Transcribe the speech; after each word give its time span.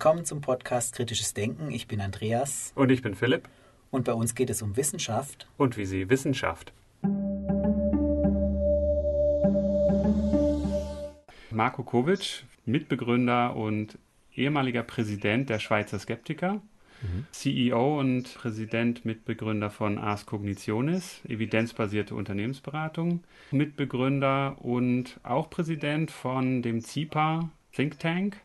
Willkommen 0.00 0.24
zum 0.24 0.40
Podcast 0.40 0.94
Kritisches 0.94 1.34
Denken. 1.34 1.70
Ich 1.70 1.86
bin 1.86 2.00
Andreas. 2.00 2.72
Und 2.74 2.90
ich 2.90 3.02
bin 3.02 3.14
Philipp. 3.14 3.50
Und 3.90 4.06
bei 4.06 4.14
uns 4.14 4.34
geht 4.34 4.48
es 4.48 4.62
um 4.62 4.78
Wissenschaft. 4.78 5.46
Und 5.58 5.76
wie 5.76 5.84
sie 5.84 6.08
Wissenschaft. 6.08 6.72
Marco 11.50 11.82
Kovic, 11.82 12.44
Mitbegründer 12.64 13.54
und 13.54 13.98
ehemaliger 14.34 14.84
Präsident 14.84 15.50
der 15.50 15.58
Schweizer 15.58 15.98
Skeptiker, 15.98 16.62
mhm. 17.02 17.26
CEO 17.32 18.00
und 18.00 18.34
Präsident, 18.36 19.04
Mitbegründer 19.04 19.68
von 19.68 19.98
Ars 19.98 20.24
Cognitionis, 20.24 21.20
evidenzbasierte 21.28 22.14
Unternehmensberatung, 22.14 23.22
Mitbegründer 23.50 24.56
und 24.64 25.20
auch 25.24 25.50
Präsident 25.50 26.10
von 26.10 26.62
dem 26.62 26.80
ZIPA 26.80 27.50
Think 27.72 27.98
Tank. 27.98 28.38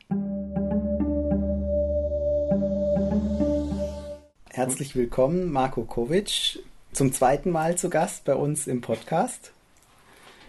Herzlich 4.56 4.96
willkommen, 4.96 5.52
Marco 5.52 5.84
Kovic, 5.84 6.60
zum 6.94 7.12
zweiten 7.12 7.52
Mal 7.52 7.78
zu 7.78 7.90
Gast 7.90 8.24
bei 8.24 8.36
uns 8.36 8.68
im 8.68 8.80
Podcast. 8.80 9.52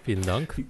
Vielen 0.05 0.23
Dank. 0.23 0.63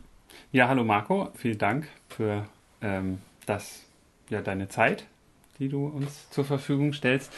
Ja, 0.53 0.69
hallo 0.69 0.85
Marco, 0.85 1.29
vielen 1.35 1.59
Dank 1.59 1.87
für 2.09 2.49
ähm, 2.81 3.19
das, 3.45 3.83
ja, 4.31 4.41
deine 4.41 4.71
Zeit, 4.71 5.05
die 5.59 5.69
du 5.69 5.85
uns 5.87 6.31
zur 6.31 6.47
Verfügung 6.47 6.95
stellst. 6.95 7.31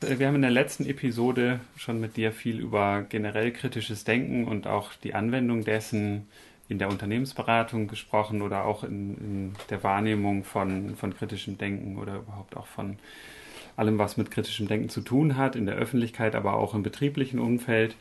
Äh, 0.00 0.18
wir 0.18 0.26
haben 0.26 0.34
in 0.34 0.42
der 0.42 0.50
letzten 0.50 0.86
Episode 0.86 1.60
schon 1.76 2.00
mit 2.00 2.16
dir 2.16 2.32
viel 2.32 2.58
über 2.58 3.06
generell 3.08 3.52
kritisches 3.52 4.02
Denken 4.02 4.48
und 4.48 4.66
auch 4.66 4.90
die 5.04 5.14
Anwendung 5.14 5.62
dessen 5.62 6.26
in 6.68 6.80
der 6.80 6.88
Unternehmensberatung 6.88 7.86
gesprochen 7.86 8.42
oder 8.42 8.64
auch 8.64 8.82
in, 8.82 9.16
in 9.18 9.52
der 9.70 9.84
Wahrnehmung 9.84 10.42
von, 10.42 10.96
von 10.96 11.16
kritischem 11.16 11.58
Denken 11.58 11.96
oder 11.96 12.16
überhaupt 12.16 12.56
auch 12.56 12.66
von 12.66 12.98
allem, 13.76 13.98
was 13.98 14.16
mit 14.16 14.30
kritischem 14.30 14.68
Denken 14.68 14.88
zu 14.88 15.00
tun 15.00 15.36
hat, 15.36 15.56
in 15.56 15.66
der 15.66 15.76
Öffentlichkeit, 15.76 16.34
aber 16.34 16.54
auch 16.54 16.74
im 16.74 16.82
betrieblichen 16.82 17.38
Umfeld. 17.38 17.96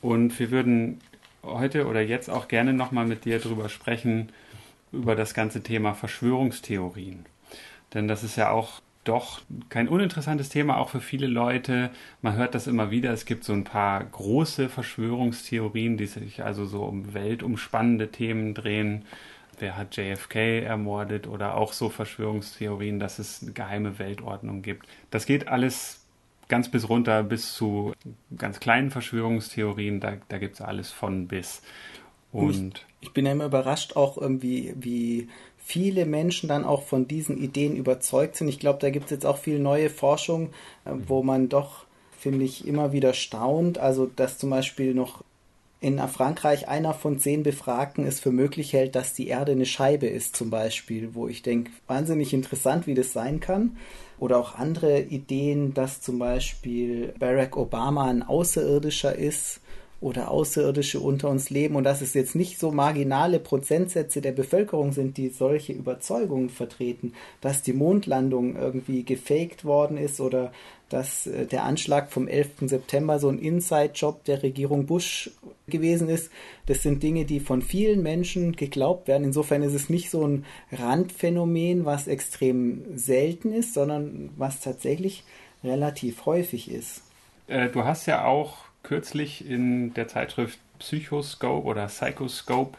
Und 0.00 0.38
wir 0.38 0.50
würden 0.50 0.98
heute 1.42 1.86
oder 1.86 2.00
jetzt 2.00 2.30
auch 2.30 2.48
gerne 2.48 2.72
nochmal 2.72 3.06
mit 3.06 3.24
dir 3.24 3.38
darüber 3.38 3.68
sprechen, 3.68 4.30
über 4.92 5.14
das 5.14 5.34
ganze 5.34 5.62
Thema 5.62 5.94
Verschwörungstheorien. 5.94 7.26
Denn 7.92 8.08
das 8.08 8.24
ist 8.24 8.36
ja 8.36 8.50
auch 8.50 8.80
doch 9.04 9.42
kein 9.68 9.88
uninteressantes 9.88 10.48
Thema, 10.48 10.78
auch 10.78 10.88
für 10.88 11.00
viele 11.00 11.26
Leute. 11.26 11.90
Man 12.22 12.36
hört 12.36 12.54
das 12.54 12.66
immer 12.66 12.90
wieder. 12.90 13.12
Es 13.12 13.26
gibt 13.26 13.44
so 13.44 13.52
ein 13.52 13.64
paar 13.64 14.02
große 14.02 14.68
Verschwörungstheorien, 14.68 15.96
die 15.96 16.06
sich 16.06 16.42
also 16.42 16.64
so 16.64 16.84
um 16.84 17.12
weltumspannende 17.12 18.10
Themen 18.10 18.54
drehen 18.54 19.04
wer 19.60 19.76
hat 19.76 19.96
JFK 19.96 20.62
ermordet 20.62 21.26
oder 21.26 21.56
auch 21.56 21.72
so 21.72 21.88
Verschwörungstheorien, 21.88 22.98
dass 22.98 23.18
es 23.18 23.42
eine 23.42 23.52
geheime 23.52 23.98
Weltordnung 23.98 24.62
gibt. 24.62 24.86
Das 25.10 25.26
geht 25.26 25.48
alles 25.48 26.04
ganz 26.48 26.70
bis 26.70 26.88
runter 26.88 27.22
bis 27.22 27.54
zu 27.54 27.92
ganz 28.36 28.60
kleinen 28.60 28.90
Verschwörungstheorien, 28.90 30.00
da, 30.00 30.16
da 30.28 30.38
gibt 30.38 30.54
es 30.54 30.60
alles 30.60 30.90
von 30.90 31.26
bis. 31.26 31.62
Und 32.32 32.84
ich, 33.00 33.08
ich, 33.08 33.12
bin 33.12 33.26
ja 33.26 33.32
immer 33.32 33.46
überrascht, 33.46 33.96
auch 33.96 34.18
irgendwie, 34.18 34.74
wie 34.76 35.28
viele 35.56 36.04
Menschen 36.04 36.48
dann 36.48 36.64
auch 36.64 36.82
von 36.82 37.08
diesen 37.08 37.38
Ideen 37.38 37.76
überzeugt 37.76 38.36
sind. 38.36 38.48
Ich 38.48 38.58
glaube, 38.58 38.80
da 38.80 38.90
gibt 38.90 39.06
es 39.06 39.10
jetzt 39.12 39.24
auch 39.24 39.38
viel 39.38 39.58
neue 39.58 39.88
Forschung, 39.88 40.50
äh, 40.84 40.90
wo 41.06 41.22
man 41.22 41.48
doch, 41.48 41.86
finde 42.18 42.44
ich, 42.44 42.66
immer 42.66 42.92
wieder 42.92 43.14
staunt. 43.14 43.78
Also, 43.78 44.06
dass 44.06 44.36
zum 44.36 44.50
Beispiel 44.50 44.94
noch 44.94 45.23
in 45.84 45.98
Frankreich 46.08 46.66
einer 46.66 46.94
von 46.94 47.18
zehn 47.18 47.42
Befragten 47.42 48.06
es 48.06 48.18
für 48.18 48.32
möglich 48.32 48.72
hält, 48.72 48.94
dass 48.94 49.12
die 49.12 49.28
Erde 49.28 49.52
eine 49.52 49.66
Scheibe 49.66 50.06
ist, 50.06 50.34
zum 50.34 50.48
Beispiel, 50.48 51.14
wo 51.14 51.28
ich 51.28 51.42
denke, 51.42 51.72
wahnsinnig 51.86 52.32
interessant, 52.32 52.86
wie 52.86 52.94
das 52.94 53.12
sein 53.12 53.38
kann. 53.38 53.76
Oder 54.18 54.38
auch 54.38 54.54
andere 54.54 55.02
Ideen, 55.02 55.74
dass 55.74 56.00
zum 56.00 56.18
Beispiel 56.18 57.12
Barack 57.18 57.58
Obama 57.58 58.08
ein 58.08 58.22
Außerirdischer 58.22 59.14
ist 59.14 59.60
oder 60.00 60.30
Außerirdische 60.30 61.00
unter 61.00 61.28
uns 61.28 61.50
leben 61.50 61.76
und 61.76 61.84
dass 61.84 62.00
es 62.00 62.14
jetzt 62.14 62.34
nicht 62.34 62.58
so 62.58 62.70
marginale 62.70 63.38
Prozentsätze 63.38 64.22
der 64.22 64.32
Bevölkerung 64.32 64.92
sind, 64.92 65.18
die 65.18 65.28
solche 65.28 65.74
Überzeugungen 65.74 66.48
vertreten, 66.48 67.12
dass 67.42 67.60
die 67.60 67.74
Mondlandung 67.74 68.56
irgendwie 68.56 69.02
gefaked 69.02 69.66
worden 69.66 69.98
ist 69.98 70.18
oder 70.18 70.50
dass 70.94 71.26
äh, 71.26 71.46
der 71.46 71.64
Anschlag 71.64 72.12
vom 72.12 72.28
11. 72.28 72.68
September 72.68 73.18
so 73.18 73.28
ein 73.28 73.40
Inside-Job 73.40 74.24
der 74.24 74.44
Regierung 74.44 74.86
Bush 74.86 75.30
gewesen 75.66 76.08
ist. 76.08 76.30
Das 76.66 76.82
sind 76.82 77.02
Dinge, 77.02 77.24
die 77.24 77.40
von 77.40 77.62
vielen 77.62 78.02
Menschen 78.02 78.54
geglaubt 78.54 79.08
werden. 79.08 79.24
Insofern 79.24 79.64
ist 79.64 79.74
es 79.74 79.90
nicht 79.90 80.08
so 80.08 80.24
ein 80.24 80.44
Randphänomen, 80.70 81.84
was 81.84 82.06
extrem 82.06 82.96
selten 82.96 83.52
ist, 83.52 83.74
sondern 83.74 84.30
was 84.36 84.60
tatsächlich 84.60 85.24
relativ 85.64 86.26
häufig 86.26 86.70
ist. 86.70 87.02
Äh, 87.48 87.70
du 87.70 87.84
hast 87.84 88.06
ja 88.06 88.24
auch 88.24 88.58
kürzlich 88.84 89.44
in 89.44 89.94
der 89.94 90.06
Zeitschrift 90.06 90.60
Psychoscope 90.78 91.66
oder 91.66 91.86
Psychoscope 91.86 92.78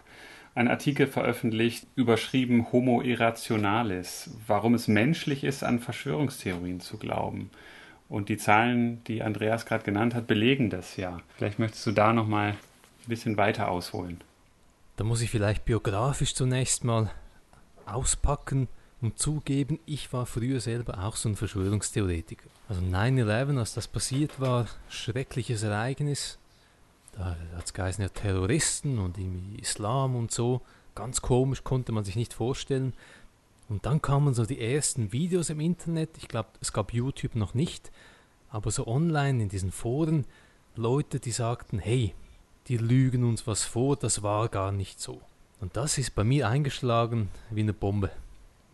einen 0.54 0.70
Artikel 0.70 1.08
veröffentlicht, 1.08 1.86
überschrieben 1.96 2.72
Homo 2.72 3.02
Irrationalis, 3.02 4.30
warum 4.48 4.74
es 4.74 4.88
menschlich 4.88 5.44
ist, 5.44 5.66
an 5.66 5.80
Verschwörungstheorien 5.80 6.80
zu 6.80 6.98
glauben. 6.98 7.50
Und 8.08 8.30
die 8.30 8.38
Zahlen, 8.38 9.04
die 9.06 9.24
Andreas 9.24 9.66
gerade 9.66 9.84
genannt 9.84 10.14
hat, 10.14 10.28
belegen 10.28 10.70
das 10.70 10.96
ja. 10.96 11.22
Vielleicht 11.38 11.60
möchtest 11.60 11.86
du 11.88 11.92
da 11.92 12.14
nochmal 12.14 12.52
ein 12.52 12.58
bisschen 13.08 13.38
weiter 13.38 13.70
ausholen. 13.70 14.22
Da 14.98 15.04
muss 15.04 15.22
ich 15.22 15.30
vielleicht 15.30 15.66
biografisch 15.66 16.36
zunächst 16.36 16.84
mal 16.84 17.12
auspacken 17.86 18.68
und 19.02 19.20
zugeben, 19.20 19.80
ich 19.86 20.14
war 20.14 20.26
früher 20.26 20.60
selber 20.60 21.04
auch 21.04 21.16
so 21.16 21.30
ein 21.30 21.36
Verschwörungstheoretiker. 21.36 22.50
Also 22.70 22.82
9-11, 22.82 23.60
als 23.60 23.74
das 23.74 23.88
passiert 23.88 24.40
war, 24.40 24.68
schreckliches 24.90 25.64
Ereignis. 25.64 26.40
Da 27.12 27.36
hat 27.56 27.66
es 27.66 27.74
geheißen, 27.74 28.02
ja 28.02 28.10
Terroristen 28.10 29.00
und 29.00 29.18
Islam 29.60 30.16
und 30.16 30.32
so. 30.32 30.62
Ganz 30.96 31.22
komisch, 31.22 31.64
konnte 31.64 31.92
man 31.92 32.04
sich 32.04 32.16
nicht 32.16 32.34
vorstellen. 32.34 32.94
Und 33.68 33.86
dann 33.86 34.02
kamen 34.02 34.34
so 34.34 34.46
die 34.46 34.62
ersten 34.62 35.12
Videos 35.12 35.50
im 35.50 35.60
Internet. 35.60 36.18
Ich 36.18 36.28
glaube, 36.28 36.50
es 36.62 36.72
gab 36.72 36.94
YouTube 36.94 37.36
noch 37.36 37.54
nicht, 37.54 37.92
aber 38.50 38.72
so 38.72 38.88
online 38.88 39.44
in 39.44 39.50
diesen 39.50 39.72
Foren 39.72 40.26
Leute, 40.76 41.20
die 41.20 41.32
sagten, 41.32 41.80
hey, 41.80 42.14
die 42.68 42.78
lügen 42.78 43.24
uns 43.24 43.48
was 43.48 43.64
vor, 43.64 43.96
das 43.96 44.24
war 44.24 44.50
gar 44.50 44.72
nicht 44.72 45.00
so. 45.00 45.22
Und 45.62 45.78
das 45.78 45.98
ist 45.98 46.16
bei 46.16 46.24
mir 46.24 46.50
eingeschlagen 46.50 47.30
wie 47.50 47.62
eine 47.62 47.74
Bombe. 47.74 48.12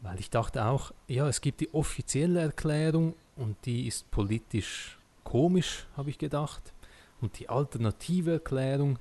Weil 0.02 0.20
ich 0.20 0.32
dachte 0.32 0.66
auch, 0.66 0.92
ja, 1.08 1.28
es 1.28 1.42
gibt 1.42 1.62
die 1.62 1.74
offizielle 1.74 2.40
Erklärung 2.40 3.14
und 3.36 3.56
die 3.66 3.88
ist 3.88 4.10
politisch 4.10 4.98
komisch, 5.24 5.86
habe 5.96 6.10
ich 6.10 6.18
gedacht. 6.18 6.74
Und 7.22 7.38
die 7.38 7.50
alternative 7.50 8.34
Erklärung, 8.34 8.98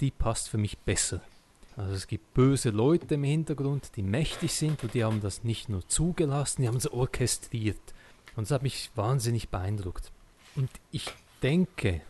die 0.00 0.10
passt 0.10 0.50
für 0.50 0.58
mich 0.58 0.78
besser. 0.78 1.22
Also 1.76 1.94
es 1.94 2.06
gibt 2.06 2.34
böse 2.34 2.70
Leute 2.70 3.14
im 3.14 3.24
Hintergrund, 3.24 3.96
die 3.96 4.02
mächtig 4.02 4.52
sind 4.52 4.82
und 4.82 4.92
die 4.94 5.04
haben 5.04 5.20
das 5.20 5.42
nicht 5.42 5.68
nur 5.68 5.86
zugelassen, 5.88 6.62
die 6.62 6.68
haben 6.68 6.76
es 6.76 6.90
orchestriert. 6.90 7.80
Und 8.36 8.44
das 8.44 8.50
hat 8.50 8.62
mich 8.62 8.90
wahnsinnig 8.94 9.48
beeindruckt. 9.48 10.12
Und 10.54 10.70
ich 10.90 11.06
denke, 11.42 12.02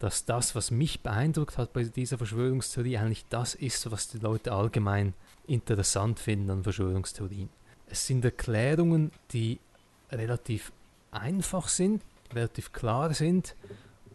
dass 0.00 0.24
das, 0.24 0.54
was 0.54 0.70
mich 0.70 1.02
beeindruckt 1.02 1.58
hat 1.58 1.72
bei 1.72 1.84
dieser 1.84 2.18
Verschwörungstheorie, 2.18 2.98
eigentlich 2.98 3.26
das 3.28 3.54
ist, 3.54 3.90
was 3.90 4.08
die 4.08 4.18
Leute 4.18 4.52
allgemein 4.52 5.14
interessant 5.46 6.18
finden 6.18 6.50
an 6.50 6.64
Verschwörungstheorien. 6.64 7.48
Es 7.86 8.06
sind 8.06 8.24
Erklärungen, 8.24 9.12
die 9.32 9.60
relativ 10.10 10.72
einfach 11.10 11.68
sind, 11.68 12.02
relativ 12.32 12.72
klar 12.72 13.12
sind 13.14 13.54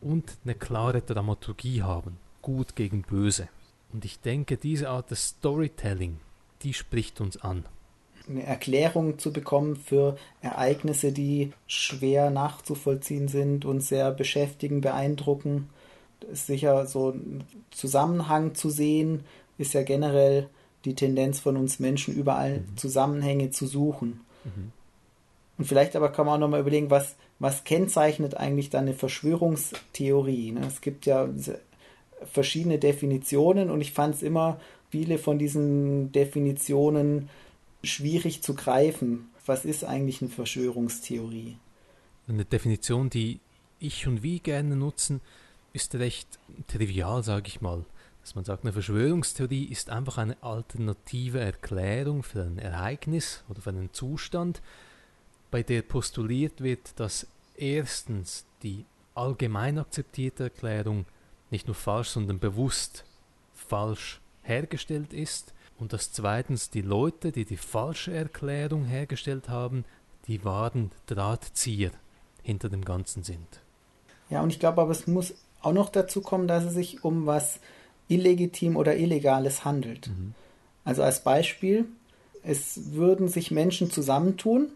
und 0.01 0.37
eine 0.43 0.55
klare 0.55 1.01
Dramaturgie 1.01 1.83
haben. 1.83 2.17
Gut 2.41 2.75
gegen 2.75 3.01
böse. 3.01 3.49
Und 3.95 4.03
ich 4.03 4.19
denke, 4.19 4.57
diese 4.57 4.89
Art 4.89 5.09
des 5.09 5.29
Storytelling, 5.29 6.17
die 6.63 6.73
spricht 6.73 7.21
uns 7.21 7.37
an. 7.37 7.63
Eine 8.27 8.43
Erklärung 8.43 9.19
zu 9.19 9.31
bekommen 9.31 9.77
für 9.77 10.17
Ereignisse, 10.41 11.13
die 11.13 11.53
schwer 11.65 12.29
nachzuvollziehen 12.29 13.29
sind 13.29 13.63
und 13.63 13.79
sehr 13.79 14.11
beschäftigen, 14.11 14.81
beeindrucken. 14.81 15.69
Ist 16.29 16.47
sicher 16.47 16.87
so 16.87 17.11
ein 17.11 17.45
Zusammenhang 17.71 18.53
zu 18.53 18.69
sehen, 18.69 19.23
ist 19.57 19.73
ja 19.73 19.83
generell 19.83 20.49
die 20.83 20.95
Tendenz 20.95 21.39
von 21.39 21.55
uns 21.55 21.79
Menschen, 21.79 22.13
überall 22.15 22.59
mhm. 22.59 22.75
Zusammenhänge 22.75 23.51
zu 23.51 23.65
suchen. 23.65 24.19
Mhm. 24.43 24.73
Und 25.57 25.65
vielleicht 25.69 25.95
aber 25.95 26.11
kann 26.11 26.25
man 26.25 26.35
auch 26.35 26.39
nochmal 26.39 26.59
überlegen, 26.59 26.89
was, 26.89 27.15
was 27.39 27.63
kennzeichnet 27.63 28.35
eigentlich 28.35 28.69
dann 28.69 28.87
eine 28.87 28.93
Verschwörungstheorie? 28.93 30.51
Ne? 30.51 30.67
Es 30.67 30.81
gibt 30.81 31.05
ja 31.05 31.29
verschiedene 32.23 32.79
Definitionen 32.79 33.69
und 33.69 33.81
ich 33.81 33.91
fand 33.91 34.15
es 34.15 34.23
immer 34.23 34.59
viele 34.89 35.17
von 35.17 35.37
diesen 35.39 36.11
Definitionen 36.11 37.29
schwierig 37.83 38.41
zu 38.41 38.55
greifen. 38.55 39.29
Was 39.45 39.65
ist 39.65 39.83
eigentlich 39.83 40.21
eine 40.21 40.31
Verschwörungstheorie? 40.31 41.57
Eine 42.27 42.45
Definition, 42.45 43.09
die 43.09 43.39
ich 43.79 44.07
und 44.07 44.23
wir 44.23 44.39
gerne 44.39 44.75
nutzen, 44.75 45.21
ist 45.73 45.95
recht 45.95 46.39
trivial, 46.67 47.23
sage 47.23 47.47
ich 47.47 47.61
mal. 47.61 47.85
Dass 48.21 48.33
man 48.33 48.45
sagt, 48.45 48.63
eine 48.63 48.73
Verschwörungstheorie 48.73 49.65
ist 49.65 49.91
einfach 49.91 50.17
eine 50.17 50.41
alternative 50.41 51.39
Erklärung 51.39 52.23
für 52.23 52.41
ein 52.41 52.57
Ereignis 52.57 53.43
oder 53.49 53.61
für 53.61 53.69
einen 53.69 53.93
Zustand, 53.93 54.61
bei 55.51 55.61
der 55.61 55.83
postuliert 55.83 56.61
wird, 56.61 56.99
dass 56.99 57.27
erstens 57.55 58.45
die 58.63 58.85
allgemein 59.13 59.77
akzeptierte 59.77 60.45
Erklärung 60.45 61.05
nicht 61.55 61.67
nur 61.67 61.75
falsch, 61.75 62.09
sondern 62.09 62.37
bewusst 62.37 63.05
falsch 63.53 64.19
hergestellt 64.43 65.13
ist 65.13 65.53
und 65.79 65.93
dass 65.93 66.11
zweitens 66.11 66.69
die 66.69 66.81
Leute, 66.81 67.31
die 67.31 67.45
die 67.45 67.55
falsche 67.55 68.13
Erklärung 68.13 68.83
hergestellt 68.83 69.47
haben, 69.47 69.85
die 70.27 70.43
wahren 70.43 70.91
Drahtzieher 71.05 71.91
hinter 72.43 72.67
dem 72.67 72.83
Ganzen 72.83 73.23
sind. 73.23 73.61
Ja, 74.29 74.41
und 74.41 74.49
ich 74.49 74.59
glaube 74.59 74.81
aber, 74.81 74.91
es 74.91 75.07
muss 75.07 75.33
auch 75.61 75.71
noch 75.71 75.89
dazu 75.89 76.19
kommen, 76.19 76.49
dass 76.49 76.65
es 76.65 76.73
sich 76.73 77.05
um 77.05 77.25
was 77.25 77.61
illegitim 78.09 78.75
oder 78.75 78.97
illegales 78.97 79.63
handelt. 79.63 80.09
Mhm. 80.09 80.33
Also 80.83 81.03
als 81.03 81.23
Beispiel, 81.23 81.85
es 82.43 82.91
würden 82.91 83.29
sich 83.29 83.49
Menschen 83.49 83.89
zusammentun 83.89 84.71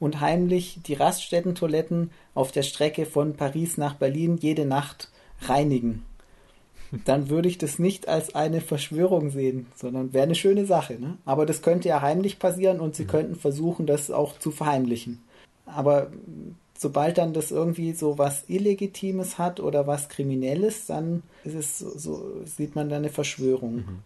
und 0.00 0.20
heimlich 0.20 0.80
die 0.84 0.94
Raststätten-Toiletten 0.94 2.10
auf 2.34 2.50
der 2.50 2.64
Strecke 2.64 3.06
von 3.06 3.36
Paris 3.36 3.78
nach 3.78 3.94
Berlin 3.94 4.36
jede 4.36 4.66
Nacht 4.66 5.10
reinigen. 5.42 6.04
Dann 7.04 7.28
würde 7.28 7.48
ich 7.48 7.58
das 7.58 7.78
nicht 7.78 8.08
als 8.08 8.34
eine 8.34 8.60
Verschwörung 8.60 9.30
sehen, 9.30 9.66
sondern 9.74 10.12
wäre 10.12 10.24
eine 10.24 10.34
schöne 10.34 10.66
Sache. 10.66 10.94
Ne? 10.94 11.18
Aber 11.24 11.46
das 11.46 11.62
könnte 11.62 11.88
ja 11.88 12.02
heimlich 12.02 12.38
passieren 12.38 12.80
und 12.80 12.94
sie 12.94 13.04
mhm. 13.04 13.08
könnten 13.08 13.34
versuchen, 13.36 13.86
das 13.86 14.10
auch 14.10 14.38
zu 14.38 14.50
verheimlichen. 14.50 15.22
Aber 15.66 16.10
sobald 16.76 17.18
dann 17.18 17.32
das 17.32 17.50
irgendwie 17.50 17.92
so 17.92 18.18
was 18.18 18.44
Illegitimes 18.48 19.38
hat 19.38 19.60
oder 19.60 19.86
was 19.86 20.08
Kriminelles, 20.08 20.86
dann 20.86 21.22
ist 21.44 21.54
es 21.54 21.78
so, 21.78 22.42
sieht 22.44 22.74
man 22.74 22.88
da 22.88 22.96
eine 22.96 23.10
Verschwörung. 23.10 23.76
Mhm. 23.76 23.98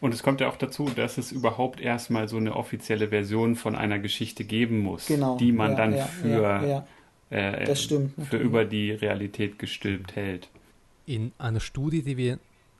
Und 0.00 0.14
es 0.14 0.22
kommt 0.22 0.40
ja 0.40 0.48
auch 0.48 0.56
dazu, 0.56 0.88
dass 0.94 1.18
es 1.18 1.32
überhaupt 1.32 1.80
erstmal 1.80 2.28
so 2.28 2.36
eine 2.36 2.56
offizielle 2.56 3.08
Version 3.08 3.56
von 3.56 3.74
einer 3.74 3.98
Geschichte 3.98 4.44
geben 4.44 4.80
muss, 4.80 5.06
genau, 5.06 5.36
die 5.36 5.52
man 5.52 5.72
ja, 5.72 5.76
dann 5.76 5.94
ja, 5.94 6.04
für, 6.06 6.40
ja, 6.66 6.86
äh, 7.30 7.74
für 7.74 8.36
über 8.36 8.64
die 8.64 8.92
Realität 8.92 9.58
gestülpt 9.58 10.16
hält. 10.16 10.48
In 11.06 11.32
einer 11.38 11.60
Studie, 11.60 12.02
die 12.02 12.16
wir 12.16 12.38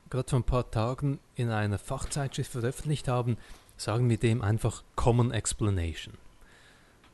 gerade 0.09 0.29
vor 0.29 0.39
ein 0.39 0.43
paar 0.43 0.69
Tagen 0.71 1.19
in 1.35 1.49
einer 1.49 1.77
Fachzeitschrift 1.77 2.51
veröffentlicht 2.51 3.07
haben, 3.07 3.37
sagen 3.77 4.09
wir 4.09 4.17
dem 4.17 4.41
einfach 4.41 4.83
Common 4.95 5.31
Explanation. 5.31 6.15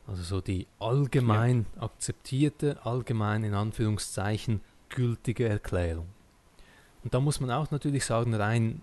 Also 0.06 0.22
so 0.22 0.40
die 0.40 0.66
allgemein 0.78 1.66
akzeptierte, 1.78 2.78
allgemein 2.84 3.44
in 3.44 3.54
Anführungszeichen 3.54 4.60
gültige 4.88 5.48
Erklärung. 5.48 6.06
Und 7.04 7.14
da 7.14 7.20
muss 7.20 7.40
man 7.40 7.50
auch 7.50 7.70
natürlich 7.70 8.04
sagen, 8.04 8.34
rein 8.34 8.82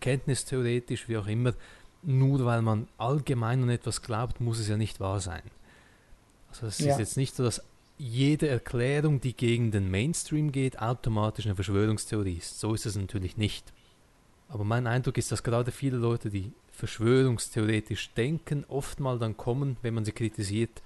kenntnistheoretisch, 0.00 1.08
wie 1.08 1.18
auch 1.18 1.26
immer, 1.26 1.54
nur 2.02 2.44
weil 2.44 2.62
man 2.62 2.88
allgemein 2.98 3.62
an 3.62 3.68
etwas 3.68 4.02
glaubt, 4.02 4.40
muss 4.40 4.58
es 4.58 4.68
ja 4.68 4.76
nicht 4.76 5.00
wahr 5.00 5.20
sein. 5.20 5.42
Also 6.50 6.66
es 6.66 6.78
ja. 6.78 6.92
ist 6.92 6.98
jetzt 6.98 7.16
nicht 7.16 7.34
so, 7.34 7.44
dass 7.44 7.62
jede 8.00 8.48
Erklärung, 8.48 9.20
die 9.20 9.34
gegen 9.34 9.70
den 9.70 9.90
Mainstream 9.90 10.52
geht, 10.52 10.80
automatisch 10.80 11.44
eine 11.44 11.54
Verschwörungstheorie 11.54 12.38
ist. 12.38 12.58
So 12.58 12.72
ist 12.72 12.86
es 12.86 12.96
natürlich 12.96 13.36
nicht. 13.36 13.72
Aber 14.48 14.64
mein 14.64 14.86
Eindruck 14.86 15.18
ist, 15.18 15.30
dass 15.30 15.42
gerade 15.42 15.70
viele 15.70 15.98
Leute, 15.98 16.30
die 16.30 16.52
verschwörungstheoretisch 16.72 18.10
denken, 18.14 18.64
oft 18.68 19.00
mal 19.00 19.18
dann 19.18 19.36
kommen, 19.36 19.76
wenn 19.82 19.94
man 19.94 20.06
sie 20.06 20.12
kritisiert, 20.12 20.82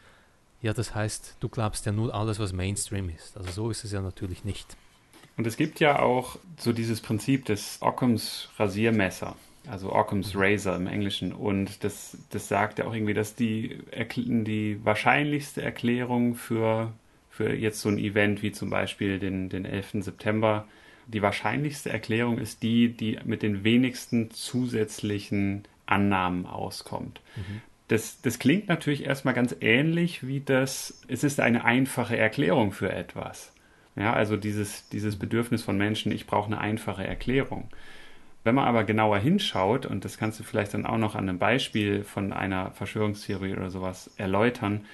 ja, 0.60 0.72
das 0.72 0.94
heißt, 0.94 1.36
du 1.40 1.48
glaubst 1.48 1.86
ja 1.86 1.92
nur 1.92 2.12
alles, 2.14 2.38
was 2.38 2.52
Mainstream 2.52 3.10
ist. 3.10 3.36
Also 3.36 3.50
so 3.50 3.70
ist 3.70 3.84
es 3.84 3.92
ja 3.92 4.00
natürlich 4.00 4.44
nicht. 4.44 4.76
Und 5.36 5.46
es 5.46 5.56
gibt 5.56 5.78
ja 5.78 6.00
auch 6.00 6.38
so 6.58 6.72
dieses 6.72 7.00
Prinzip 7.00 7.44
des 7.44 7.78
Occams 7.80 8.48
Rasiermesser, 8.58 9.36
also 9.68 9.92
Occams 9.92 10.32
Razor 10.34 10.74
im 10.76 10.86
Englischen. 10.86 11.32
Und 11.32 11.84
das, 11.84 12.16
das 12.30 12.48
sagt 12.48 12.78
ja 12.78 12.86
auch 12.86 12.94
irgendwie, 12.94 13.14
dass 13.14 13.34
die, 13.34 13.78
die 14.16 14.80
wahrscheinlichste 14.84 15.62
Erklärung 15.62 16.34
für, 16.34 16.92
für 17.36 17.52
jetzt 17.52 17.80
so 17.80 17.88
ein 17.88 17.98
Event 17.98 18.42
wie 18.42 18.52
zum 18.52 18.70
Beispiel 18.70 19.18
den, 19.18 19.48
den 19.48 19.64
11. 19.64 20.04
September, 20.04 20.68
die 21.08 21.20
wahrscheinlichste 21.20 21.90
Erklärung 21.90 22.38
ist 22.38 22.62
die, 22.62 22.88
die 22.88 23.18
mit 23.24 23.42
den 23.42 23.64
wenigsten 23.64 24.30
zusätzlichen 24.30 25.64
Annahmen 25.84 26.46
auskommt. 26.46 27.20
Mhm. 27.36 27.60
Das, 27.88 28.20
das 28.22 28.38
klingt 28.38 28.68
natürlich 28.68 29.04
erstmal 29.04 29.34
ganz 29.34 29.54
ähnlich 29.60 30.26
wie 30.26 30.40
das, 30.40 31.02
es 31.08 31.24
ist 31.24 31.40
eine 31.40 31.64
einfache 31.64 32.16
Erklärung 32.16 32.72
für 32.72 32.90
etwas. 32.90 33.52
Ja, 33.96 34.12
also 34.12 34.36
dieses, 34.36 34.88
dieses 34.88 35.16
Bedürfnis 35.16 35.62
von 35.62 35.76
Menschen, 35.76 36.12
ich 36.12 36.26
brauche 36.26 36.46
eine 36.46 36.60
einfache 36.60 37.06
Erklärung. 37.06 37.68
Wenn 38.44 38.54
man 38.54 38.66
aber 38.66 38.84
genauer 38.84 39.18
hinschaut, 39.18 39.86
und 39.86 40.04
das 40.04 40.18
kannst 40.18 40.38
du 40.38 40.44
vielleicht 40.44 40.74
dann 40.74 40.86
auch 40.86 40.98
noch 40.98 41.14
an 41.14 41.28
einem 41.28 41.38
Beispiel 41.38 42.04
von 42.04 42.32
einer 42.32 42.70
Verschwörungstheorie 42.72 43.54
oder 43.54 43.70
sowas 43.70 44.10
erläutern, 44.16 44.84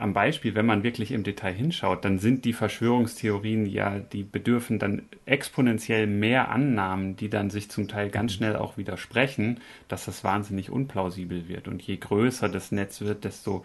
am 0.00 0.14
Beispiel, 0.14 0.54
wenn 0.54 0.66
man 0.66 0.82
wirklich 0.82 1.12
im 1.12 1.22
Detail 1.22 1.52
hinschaut, 1.52 2.04
dann 2.04 2.18
sind 2.18 2.44
die 2.44 2.52
Verschwörungstheorien 2.52 3.66
ja, 3.66 3.98
die 3.98 4.22
bedürfen 4.22 4.78
dann 4.78 5.02
exponentiell 5.26 6.06
mehr 6.06 6.50
Annahmen, 6.50 7.16
die 7.16 7.28
dann 7.28 7.50
sich 7.50 7.70
zum 7.70 7.86
Teil 7.88 8.10
ganz 8.10 8.32
schnell 8.32 8.56
auch 8.56 8.76
widersprechen, 8.76 9.60
dass 9.88 10.06
das 10.06 10.24
wahnsinnig 10.24 10.70
unplausibel 10.70 11.48
wird. 11.48 11.68
Und 11.68 11.82
je 11.82 11.96
größer 11.96 12.48
das 12.48 12.72
Netz 12.72 13.00
wird, 13.00 13.24
desto 13.24 13.64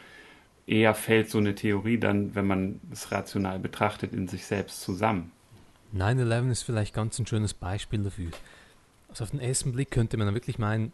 eher 0.68 0.94
fällt 0.94 1.30
so 1.30 1.38
eine 1.38 1.56
Theorie 1.56 1.98
dann, 1.98 2.36
wenn 2.36 2.48
man 2.48 2.82
es 2.92 3.12
rational 3.12 3.60
betrachtet, 3.60 4.14
in 4.14 4.28
sich 4.28 4.46
selbst 4.46 4.82
zusammen. 4.82 5.32
9-11 5.96 6.52
ist 6.52 6.64
vielleicht 6.64 6.94
ganz 6.94 7.18
ein 7.20 7.28
schönes 7.28 7.54
Beispiel 7.54 8.04
dafür. 8.04 8.32
Also 9.08 9.24
auf 9.24 9.32
den 9.32 9.40
ersten 9.40 9.72
Blick 9.72 9.92
könnte 9.92 10.18
man 10.18 10.28
dann 10.28 10.36
wirklich 10.36 10.60
meinen, 10.60 10.92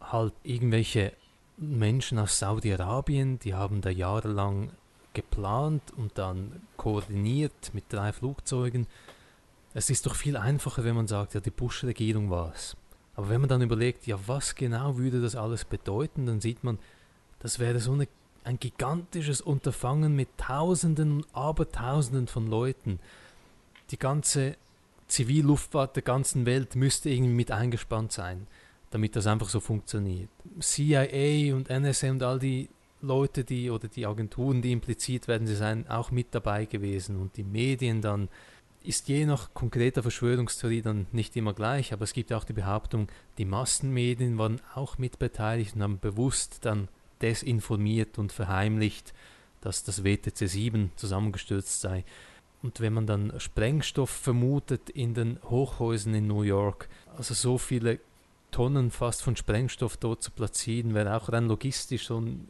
halt 0.00 0.34
irgendwelche 0.44 1.12
Menschen 1.56 2.18
aus 2.18 2.38
Saudi-Arabien, 2.38 3.38
die 3.38 3.54
haben 3.54 3.80
da 3.80 3.90
jahrelang 3.90 4.70
geplant 5.14 5.82
und 5.96 6.18
dann 6.18 6.62
koordiniert 6.76 7.72
mit 7.72 7.84
drei 7.88 8.12
Flugzeugen. 8.12 8.86
Es 9.72 9.90
ist 9.90 10.06
doch 10.06 10.14
viel 10.14 10.36
einfacher, 10.36 10.84
wenn 10.84 10.94
man 10.94 11.06
sagt, 11.06 11.34
ja, 11.34 11.40
die 11.40 11.50
Bush-Regierung 11.50 12.30
war 12.30 12.52
es. 12.54 12.76
Aber 13.14 13.30
wenn 13.30 13.40
man 13.40 13.48
dann 13.48 13.62
überlegt, 13.62 14.06
ja, 14.06 14.18
was 14.26 14.54
genau 14.54 14.98
würde 14.98 15.22
das 15.22 15.36
alles 15.36 15.64
bedeuten, 15.64 16.26
dann 16.26 16.40
sieht 16.40 16.64
man, 16.64 16.78
das 17.40 17.58
wäre 17.58 17.80
so 17.80 17.92
eine 17.92 18.08
ein 18.46 18.60
gigantisches 18.60 19.40
Unterfangen 19.40 20.14
mit 20.14 20.28
Tausenden 20.38 21.16
und 21.16 21.26
Abertausenden 21.34 22.28
von 22.28 22.46
Leuten. 22.46 23.00
Die 23.90 23.98
ganze 23.98 24.56
Zivilluftfahrt 25.08 25.96
der 25.96 26.04
ganzen 26.04 26.46
Welt 26.46 26.76
müsste 26.76 27.10
irgendwie 27.10 27.34
mit 27.34 27.50
eingespannt 27.50 28.12
sein, 28.12 28.46
damit 28.90 29.16
das 29.16 29.26
einfach 29.26 29.48
so 29.48 29.60
funktioniert. 29.60 30.28
CIA 30.60 31.54
und 31.54 31.68
NSA 31.68 32.10
und 32.10 32.22
all 32.22 32.38
die 32.38 32.68
Leute, 33.02 33.44
die 33.44 33.70
oder 33.70 33.88
die 33.88 34.06
Agenturen, 34.06 34.62
die 34.62 34.72
impliziert 34.72 35.28
werden, 35.28 35.46
sie 35.46 35.56
seien 35.56 35.88
auch 35.88 36.10
mit 36.10 36.28
dabei 36.34 36.64
gewesen 36.64 37.16
und 37.16 37.36
die 37.36 37.44
Medien 37.44 38.00
dann 38.00 38.28
ist 38.82 39.08
je 39.08 39.26
nach 39.26 39.52
konkreter 39.52 40.02
Verschwörungstheorie 40.02 40.80
dann 40.80 41.06
nicht 41.10 41.36
immer 41.36 41.54
gleich, 41.54 41.92
aber 41.92 42.04
es 42.04 42.12
gibt 42.12 42.32
auch 42.32 42.44
die 42.44 42.52
Behauptung, 42.52 43.08
die 43.36 43.44
Massenmedien 43.44 44.38
waren 44.38 44.60
auch 44.74 44.96
mit 44.96 45.18
beteiligt 45.18 45.74
und 45.74 45.82
haben 45.82 45.98
bewusst 45.98 46.64
dann 46.64 46.88
desinformiert 47.20 48.16
und 48.18 48.30
verheimlicht, 48.30 49.12
dass 49.60 49.82
das 49.82 50.04
WTC 50.04 50.48
7 50.48 50.92
zusammengestürzt 50.94 51.80
sei. 51.80 52.04
Und 52.62 52.80
wenn 52.80 52.92
man 52.92 53.06
dann 53.06 53.32
Sprengstoff 53.38 54.10
vermutet 54.10 54.88
in 54.90 55.14
den 55.14 55.38
Hochhäusern 55.42 56.14
in 56.14 56.28
New 56.28 56.42
York, 56.42 56.88
also 57.16 57.34
so 57.34 57.58
viele 57.58 57.98
Tonnen 58.50 58.90
fast 58.90 59.22
von 59.22 59.36
Sprengstoff 59.36 59.96
dort 59.96 60.22
zu 60.22 60.30
platzieren, 60.30 60.94
wäre 60.94 61.16
auch 61.16 61.30
rein 61.30 61.46
logistisch 61.46 62.06
so 62.06 62.20
ein 62.20 62.48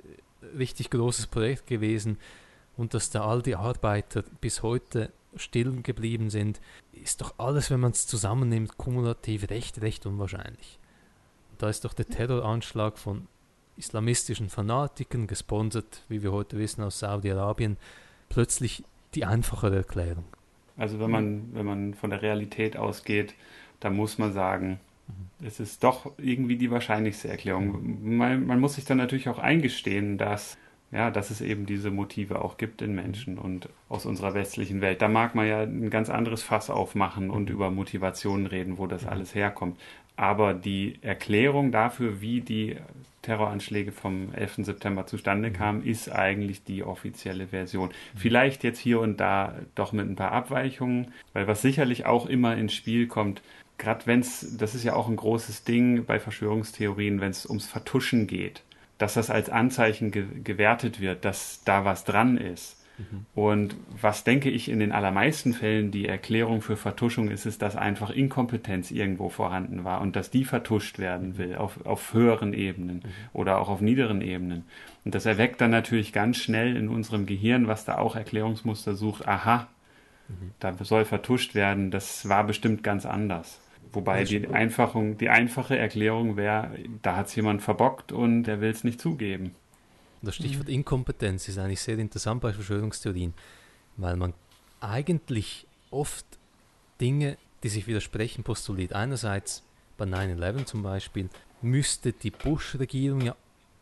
richtig 0.57 0.91
großes 0.91 1.27
Projekt 1.27 1.67
gewesen. 1.67 2.19
Und 2.77 2.95
dass 2.95 3.11
da 3.11 3.25
all 3.25 3.43
die 3.43 3.57
Arbeiter 3.57 4.23
bis 4.41 4.63
heute 4.63 5.11
still 5.37 5.83
geblieben 5.83 6.31
sind, 6.31 6.61
ist 6.93 7.21
doch 7.21 7.35
alles, 7.39 7.71
wenn 7.71 7.81
man 7.81 7.93
es 7.93 8.07
zusammennimmt, 8.07 8.77
kumulativ 8.77 9.51
recht, 9.51 9.81
recht 9.81 10.07
unwahrscheinlich. 10.07 10.79
Da 11.59 11.69
ist 11.69 11.85
doch 11.85 11.95
der 11.95 12.07
Terroranschlag 12.07 12.99
von 12.99 13.29
islamistischen 13.77 14.49
Fanatiken, 14.49 15.27
gesponsert, 15.27 16.03
wie 16.09 16.23
wir 16.23 16.33
heute 16.33 16.59
wissen, 16.59 16.83
aus 16.83 16.99
Saudi-Arabien, 16.99 17.77
plötzlich 18.29 18.85
die 19.15 19.25
einfachere 19.25 19.77
Erklärung. 19.77 20.25
Also 20.77 20.99
wenn 21.01 21.11
man, 21.11 21.55
wenn 21.55 21.67
man 21.67 21.95
von 21.95 22.11
der 22.11 22.23
Realität 22.23 22.77
ausgeht, 22.77 23.35
dann 23.81 23.97
muss 23.97 24.19
man 24.19 24.33
sagen. 24.33 24.81
Es 25.45 25.61
ist 25.61 25.85
doch 25.85 26.13
irgendwie 26.19 26.57
die 26.57 26.71
wahrscheinlichste 26.71 27.29
Erklärung. 27.29 28.17
Man, 28.17 28.47
man, 28.47 28.61
muss 28.61 28.75
sich 28.75 28.85
dann 28.85 28.99
natürlich 28.99 29.29
auch 29.29 29.39
eingestehen, 29.39 30.19
dass, 30.19 30.57
ja, 30.91 31.11
dass 31.11 31.31
es 31.31 31.41
eben 31.41 31.67
diese 31.67 31.91
Motive 31.91 32.43
auch 32.43 32.57
gibt 32.57 32.83
in 32.83 32.95
Menschen 32.95 33.39
und 33.39 33.69
aus 33.89 34.07
unserer 34.07 34.35
westlichen 34.35 34.81
Welt. 34.81 35.03
Da 35.03 35.09
mag 35.09 35.35
man 35.35 35.47
ja 35.47 35.63
ein 35.63 35.91
ganz 35.91 36.11
anderes 36.11 36.43
Fass 36.43 36.71
aufmachen 36.71 37.31
und 37.31 37.51
über 37.51 37.71
Motivationen 37.71 38.47
reden, 38.47 38.79
wo 38.79 38.87
das 38.87 39.03
mhm. 39.03 39.09
alles 39.09 39.35
herkommt. 39.35 39.79
Aber 40.17 40.55
die 40.55 40.99
Erklärung 41.03 41.71
dafür, 41.71 42.21
wie 42.21 42.41
die 42.41 42.77
Terroranschläge 43.27 43.93
vom 43.93 44.33
11. 44.33 44.65
September 44.65 45.07
zustande 45.07 45.51
kamen, 45.51 45.85
ist 45.85 46.11
eigentlich 46.11 46.65
die 46.65 46.85
offizielle 46.85 47.49
Version. 47.49 47.91
Vielleicht 48.15 48.65
jetzt 48.65 48.79
hier 48.79 49.01
und 49.01 49.19
da 49.19 49.57
doch 49.75 49.93
mit 49.93 50.09
ein 50.09 50.17
paar 50.17 50.33
Abweichungen, 50.33 51.13
weil 51.33 51.47
was 51.47 51.61
sicherlich 51.61 52.07
auch 52.07 52.27
immer 52.27 52.57
ins 52.57 52.73
Spiel 52.73 53.07
kommt, 53.09 53.43
gerade 53.79 54.07
wenn 54.07 54.21
es, 54.21 54.57
das 54.57 54.75
ist 54.75 54.85
ja 54.85 54.95
auch 54.95 55.09
ein 55.09 55.17
großes 55.17 55.65
Ding 55.65 56.05
bei 56.05 56.21
Verschwörungstheorien, 56.21 57.21
wenn 57.21 57.31
es 57.31 57.47
ums 57.47 57.67
Vertuschen 57.67 58.27
geht. 58.27 58.63
dass 58.99 59.15
das 59.15 59.31
als 59.31 59.51
Anzeichen 59.51 60.11
ge 60.11 60.25
gewertet 60.43 61.01
wird, 61.01 61.25
dass 61.25 61.63
da 61.65 61.85
was 61.85 62.05
dran 62.05 62.39
ist. 62.39 62.86
Mhm. 62.99 63.27
Und 63.35 63.77
was 64.01 64.25
denke 64.25 64.51
ich 64.51 64.69
in 64.69 64.81
den 64.81 64.93
allermeisten 64.93 65.53
Fällen 65.53 65.91
die 65.91 66.07
Erklärung 66.07 66.63
für 66.63 66.77
Vertuschung 66.77 67.31
ist, 67.31 67.47
ist, 67.47 67.63
dass 67.63 67.77
einfach 67.77 68.11
Inkompetenz 68.11 68.91
irgendwo 68.91 69.29
vorhanden 69.29 69.85
war 69.85 70.01
und 70.01 70.17
dass 70.17 70.31
die 70.31 70.45
vertuscht 70.45 70.99
werden 70.99 71.39
will 71.39 71.57
auf, 71.57 71.85
auf 71.85 72.15
höheren 72.15 72.53
Ebenen 72.53 72.97
mhm. 72.97 73.11
oder 73.33 73.59
auch 73.59 73.69
auf 73.69 73.81
niederen 73.81 74.21
Ebenen. 74.21 74.65
Und 75.05 75.15
das 75.15 75.27
erweckt 75.27 75.61
dann 75.61 75.71
natürlich 75.71 76.13
ganz 76.13 76.39
schnell 76.39 76.77
in 76.77 76.89
unserem 76.89 77.27
Gehirn, 77.27 77.69
was 77.69 77.85
da 77.85 77.99
auch 77.99 78.17
Erklärungsmuster 78.17 78.95
sucht, 78.95 79.29
aha, 79.29 79.69
mhm. 80.29 80.53
da 80.59 80.75
soll 80.83 81.05
vertuscht 81.05 81.55
werden, 81.55 81.91
das 81.91 82.29
war 82.29 82.45
bestimmt 82.45 82.83
ganz 82.83 83.07
anders. 83.07 83.61
Wobei 83.93 84.25
die 84.25 84.47
Einfachung, 84.49 85.17
die 85.17 85.31
einfache 85.31 85.79
Erklärung 85.79 86.37
wäre, 86.37 86.71
da 87.03 87.17
hat 87.17 87.29
es 87.29 87.37
jemand 87.37 87.63
verbockt 87.63 88.13
und 88.13 88.43
der 88.43 88.61
will 88.61 88.71
es 88.71 88.85
nicht 88.85 89.01
zugeben. 89.01 89.55
Das 90.23 90.35
Stichwort 90.35 90.69
mhm. 90.69 90.75
Inkompetenz 90.75 91.49
ist 91.49 91.59
eigentlich 91.59 91.81
sehr 91.81 91.99
interessant 91.99 92.41
bei 92.41 92.53
Verschwörungstheorien, 92.53 93.35
weil 93.97 94.17
man 94.17 94.35
eigentlich 94.81 95.67
oft 95.91 96.27
Dinge, 97.01 97.37
die 97.63 97.69
sich 97.69 97.87
widersprechen, 97.87 98.45
postuliert. 98.45 98.93
Einerseits 98.93 99.63
bei 99.97 100.05
9-11 100.05 100.65
zum 100.65 100.83
Beispiel 100.83 101.29
müsste 101.63 102.13
die 102.13 102.31
Bush-Regierung 102.31 103.21
ja 103.23 103.37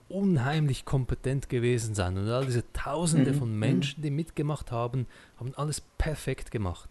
unheimlich 0.09 0.85
kompetent 0.85 1.49
gewesen 1.49 1.95
sein 1.95 2.19
und 2.19 2.29
all 2.29 2.47
diese 2.47 2.71
Tausende 2.73 3.33
mhm. 3.33 3.39
von 3.39 3.53
mhm. 3.53 3.59
Menschen, 3.59 4.03
die 4.03 4.11
mitgemacht 4.11 4.71
haben, 4.71 5.07
haben 5.39 5.55
alles 5.55 5.81
perfekt 5.81 6.51
gemacht 6.51 6.91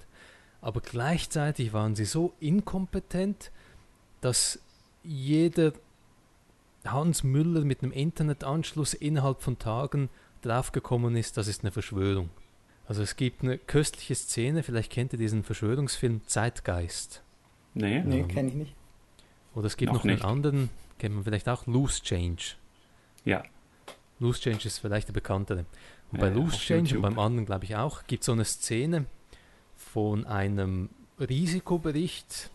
aber 0.63 0.79
gleichzeitig 0.79 1.73
waren 1.73 1.93
sie 1.93 2.05
so 2.05 2.33
inkompetent, 2.39 3.51
dass 4.21 4.59
jeder 5.03 5.73
Hans 6.85 7.23
Müller 7.23 7.61
mit 7.61 7.81
einem 7.81 7.91
Internetanschluss 7.91 8.93
innerhalb 8.93 9.41
von 9.41 9.59
Tagen 9.59 10.09
draufgekommen 10.41 11.15
ist, 11.15 11.37
das 11.37 11.47
ist 11.47 11.63
eine 11.63 11.71
Verschwörung. 11.71 12.29
Also 12.85 13.01
es 13.01 13.15
gibt 13.15 13.43
eine 13.43 13.57
köstliche 13.57 14.15
Szene, 14.15 14.63
vielleicht 14.63 14.91
kennt 14.91 15.13
ihr 15.13 15.19
diesen 15.19 15.43
Verschwörungsfilm 15.43 16.21
Zeitgeist. 16.27 17.23
Nee, 17.73 18.01
nee 18.01 18.19
ähm, 18.19 18.27
kenne 18.27 18.49
ich 18.49 18.55
nicht. 18.55 18.75
Oder 19.55 19.67
es 19.67 19.77
gibt 19.77 19.93
noch, 19.93 20.03
noch 20.03 20.11
einen 20.11 20.21
anderen, 20.21 20.69
kennt 20.99 21.15
man 21.15 21.23
vielleicht 21.23 21.47
auch, 21.47 21.65
Loose 21.65 22.01
Change. 22.03 22.55
Ja. 23.23 23.43
Loose 24.19 24.41
Change 24.41 24.67
ist 24.67 24.79
vielleicht 24.79 25.07
der 25.07 25.13
bekanntere. 25.13 25.65
Und 26.11 26.19
bei 26.19 26.29
Loose 26.29 26.57
Change 26.57 26.91
YouTube. 26.91 26.97
und 26.97 27.15
beim 27.15 27.19
anderen 27.19 27.45
glaube 27.45 27.65
ich 27.65 27.75
auch, 27.75 28.05
gibt 28.05 28.21
es 28.21 28.25
so 28.25 28.33
eine 28.33 28.45
Szene, 28.45 29.05
von 29.75 30.25
einem 30.25 30.89
Risikobericht, 31.19 32.49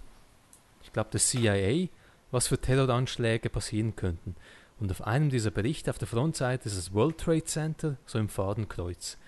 ich 0.82 0.92
glaube 0.92 1.10
der 1.12 1.20
CIA, 1.20 1.88
was 2.30 2.48
für 2.48 2.60
Terroranschläge 2.60 3.50
passieren 3.50 3.96
könnten. 3.96 4.36
Und 4.80 4.90
auf 4.90 5.06
einem 5.06 5.30
dieser 5.30 5.50
Berichte 5.50 5.90
auf 5.90 5.98
der 5.98 6.08
Frontseite 6.08 6.68
ist 6.68 6.78
das 6.78 6.92
World 6.92 7.18
Trade 7.18 7.44
Center, 7.44 7.96
so 8.06 8.18
im 8.18 8.28
Fadenkreuz. 8.28 9.18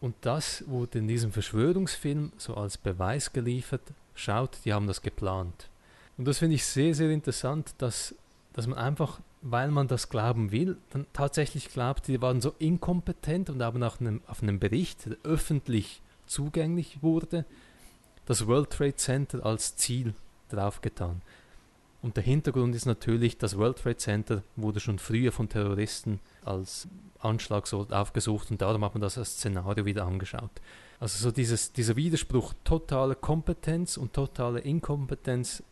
Und 0.00 0.14
das 0.22 0.64
wurde 0.66 0.98
in 0.98 1.08
diesem 1.08 1.32
Verschwörungsfilm 1.32 2.32
so 2.38 2.54
als 2.54 2.78
Beweis 2.78 3.32
geliefert. 3.32 3.82
Schaut, 4.14 4.58
die 4.64 4.72
haben 4.72 4.86
das 4.86 5.02
geplant. 5.02 5.68
Und 6.16 6.26
das 6.26 6.38
finde 6.38 6.56
ich 6.56 6.64
sehr, 6.64 6.94
sehr 6.94 7.10
interessant, 7.10 7.74
dass, 7.78 8.14
dass 8.52 8.66
man 8.66 8.78
einfach, 8.78 9.20
weil 9.42 9.70
man 9.70 9.88
das 9.88 10.08
glauben 10.08 10.52
will, 10.52 10.76
dann 10.90 11.06
tatsächlich 11.12 11.70
glaubt, 11.70 12.08
die 12.08 12.20
waren 12.22 12.40
so 12.40 12.54
inkompetent 12.58 13.50
und 13.50 13.62
haben 13.62 13.82
auf 13.82 14.00
einem, 14.00 14.20
auf 14.26 14.42
einem 14.42 14.58
Bericht, 14.58 15.06
der 15.06 15.16
öffentlich 15.24 16.02
zugänglich 16.26 17.02
wurde, 17.02 17.44
das 18.26 18.46
World 18.46 18.70
Trade 18.70 18.96
Center 18.96 19.44
als 19.44 19.76
Ziel 19.76 20.14
draufgetan. 20.50 21.22
Und 22.02 22.16
der 22.16 22.24
Hintergrund 22.24 22.74
ist 22.74 22.86
natürlich, 22.86 23.36
das 23.36 23.58
World 23.58 23.78
Trade 23.78 23.96
Center 23.96 24.42
wurde 24.56 24.80
schon 24.80 24.98
früher 24.98 25.32
von 25.32 25.48
Terroristen 25.48 26.20
als 26.44 26.88
Anschlagsort 27.18 27.92
aufgesucht 27.92 28.50
und 28.50 28.62
darum 28.62 28.84
hat 28.84 28.94
man 28.94 29.02
das 29.02 29.18
als 29.18 29.32
Szenario 29.32 29.84
wieder 29.84 30.06
angeschaut. 30.06 30.50
Also 30.98 31.18
so 31.18 31.30
dieses, 31.30 31.72
dieser 31.72 31.96
Widerspruch 31.96 32.54
totale 32.64 33.14
Kompetenz 33.14 33.98
und 33.98 34.14
totale 34.14 34.60
Inkompetenz 34.60 35.62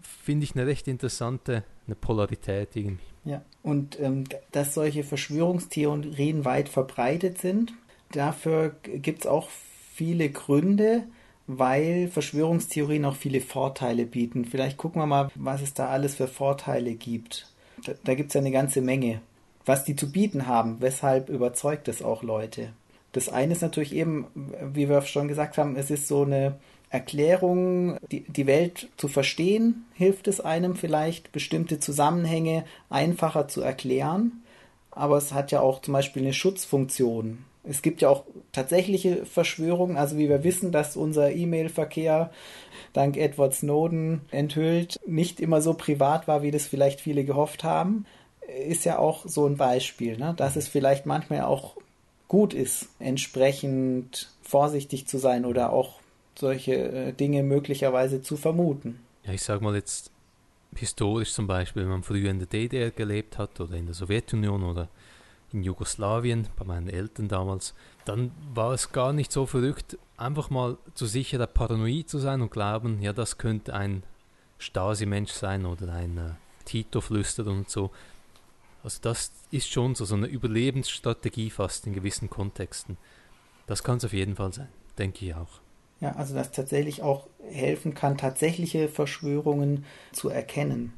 finde 0.00 0.44
ich 0.44 0.54
eine 0.54 0.66
recht 0.66 0.88
interessante 0.88 1.64
eine 1.86 1.96
Polarität 1.96 2.76
irgendwie. 2.76 3.02
Ja, 3.24 3.42
und 3.62 3.98
ähm, 4.00 4.24
dass 4.52 4.74
solche 4.74 5.04
Verschwörungstheorien 5.04 6.44
weit 6.44 6.68
verbreitet 6.68 7.38
sind, 7.38 7.72
dafür 8.12 8.76
gibt 8.82 9.20
es 9.20 9.26
auch 9.26 9.48
viele 9.94 10.30
Gründe, 10.30 11.04
weil 11.48 12.08
Verschwörungstheorien 12.08 13.06
auch 13.06 13.16
viele 13.16 13.40
Vorteile 13.40 14.04
bieten. 14.04 14.44
Vielleicht 14.44 14.76
gucken 14.76 15.00
wir 15.02 15.06
mal, 15.06 15.30
was 15.34 15.62
es 15.62 15.74
da 15.74 15.88
alles 15.88 16.14
für 16.14 16.28
Vorteile 16.28 16.94
gibt. 16.94 17.50
Da, 17.84 17.94
da 18.04 18.14
gibt 18.14 18.28
es 18.28 18.34
ja 18.34 18.40
eine 18.40 18.52
ganze 18.52 18.82
Menge. 18.82 19.20
Was 19.64 19.84
die 19.84 19.96
zu 19.96 20.12
bieten 20.12 20.46
haben, 20.46 20.80
weshalb 20.80 21.28
überzeugt 21.28 21.88
es 21.88 22.02
auch 22.02 22.22
Leute. 22.22 22.72
Das 23.12 23.28
eine 23.30 23.52
ist 23.52 23.62
natürlich 23.62 23.94
eben, 23.94 24.26
wie 24.34 24.88
wir 24.88 25.00
schon 25.02 25.28
gesagt 25.28 25.58
haben, 25.58 25.76
es 25.76 25.90
ist 25.90 26.06
so 26.06 26.22
eine 26.22 26.56
Erklärung, 26.90 27.98
die, 28.10 28.20
die 28.20 28.46
Welt 28.46 28.88
zu 28.96 29.08
verstehen, 29.08 29.86
hilft 29.94 30.28
es 30.28 30.40
einem 30.40 30.76
vielleicht, 30.76 31.32
bestimmte 31.32 31.80
Zusammenhänge 31.80 32.64
einfacher 32.90 33.48
zu 33.48 33.62
erklären. 33.62 34.42
Aber 34.90 35.16
es 35.16 35.32
hat 35.32 35.50
ja 35.50 35.60
auch 35.60 35.80
zum 35.80 35.92
Beispiel 35.92 36.22
eine 36.22 36.32
Schutzfunktion. 36.32 37.44
Es 37.68 37.82
gibt 37.82 38.00
ja 38.00 38.08
auch 38.08 38.24
tatsächliche 38.52 39.26
Verschwörungen, 39.26 39.96
also 39.96 40.16
wie 40.16 40.28
wir 40.28 40.44
wissen, 40.44 40.72
dass 40.72 40.96
unser 40.96 41.32
E-Mail-Verkehr 41.32 42.30
dank 42.92 43.16
Edward 43.16 43.54
Snowden 43.54 44.22
enthüllt 44.30 44.98
nicht 45.06 45.40
immer 45.40 45.60
so 45.60 45.74
privat 45.74 46.26
war, 46.26 46.42
wie 46.42 46.50
das 46.50 46.66
vielleicht 46.66 47.00
viele 47.00 47.24
gehofft 47.24 47.64
haben, 47.64 48.06
ist 48.66 48.84
ja 48.84 48.98
auch 48.98 49.26
so 49.26 49.46
ein 49.46 49.56
Beispiel, 49.56 50.16
ne? 50.16 50.34
dass 50.36 50.56
es 50.56 50.68
vielleicht 50.68 51.04
manchmal 51.06 51.42
auch 51.42 51.76
gut 52.28 52.54
ist, 52.54 52.88
entsprechend 52.98 54.30
vorsichtig 54.42 55.06
zu 55.06 55.18
sein 55.18 55.44
oder 55.44 55.72
auch 55.72 56.00
solche 56.34 56.74
äh, 56.74 57.12
Dinge 57.12 57.42
möglicherweise 57.42 58.22
zu 58.22 58.36
vermuten. 58.36 59.00
Ja, 59.24 59.32
ich 59.32 59.42
sage 59.42 59.64
mal 59.64 59.74
jetzt 59.74 60.10
historisch 60.74 61.32
zum 61.32 61.46
Beispiel, 61.46 61.82
wenn 61.82 61.90
man 61.90 62.02
früher 62.02 62.30
in 62.30 62.38
der 62.38 62.48
DDR 62.48 62.90
gelebt 62.90 63.38
hat 63.38 63.60
oder 63.60 63.74
in 63.74 63.86
der 63.86 63.94
Sowjetunion 63.94 64.62
oder 64.62 64.88
in 65.52 65.62
Jugoslawien, 65.62 66.48
bei 66.56 66.64
meinen 66.64 66.88
Eltern 66.88 67.28
damals, 67.28 67.74
dann 68.04 68.32
war 68.52 68.72
es 68.72 68.92
gar 68.92 69.12
nicht 69.12 69.32
so 69.32 69.46
verrückt, 69.46 69.98
einfach 70.16 70.50
mal 70.50 70.76
zu 70.94 71.06
sicherer 71.06 71.46
paranoid 71.46 72.08
zu 72.08 72.18
sein 72.18 72.40
und 72.42 72.50
glauben, 72.50 73.00
ja, 73.00 73.12
das 73.12 73.38
könnte 73.38 73.74
ein 73.74 74.02
Stasi-Mensch 74.58 75.32
sein 75.32 75.64
oder 75.64 75.92
ein 75.92 76.18
äh, 76.18 76.30
Tito-Flüsterer 76.64 77.50
und 77.50 77.70
so. 77.70 77.90
Also 78.82 78.98
das 79.02 79.32
ist 79.50 79.70
schon 79.70 79.94
so, 79.94 80.04
so 80.04 80.14
eine 80.14 80.26
Überlebensstrategie 80.26 81.50
fast 81.50 81.86
in 81.86 81.92
gewissen 81.92 82.30
Kontexten. 82.30 82.96
Das 83.66 83.82
kann 83.82 83.98
es 83.98 84.04
auf 84.04 84.12
jeden 84.12 84.36
Fall 84.36 84.52
sein, 84.52 84.68
denke 84.98 85.26
ich 85.26 85.34
auch. 85.34 85.60
Ja, 86.00 86.12
also 86.12 86.34
das 86.34 86.52
tatsächlich 86.52 87.02
auch 87.02 87.26
helfen 87.50 87.94
kann, 87.94 88.16
tatsächliche 88.16 88.88
Verschwörungen 88.88 89.84
zu 90.12 90.28
erkennen. 90.28 90.92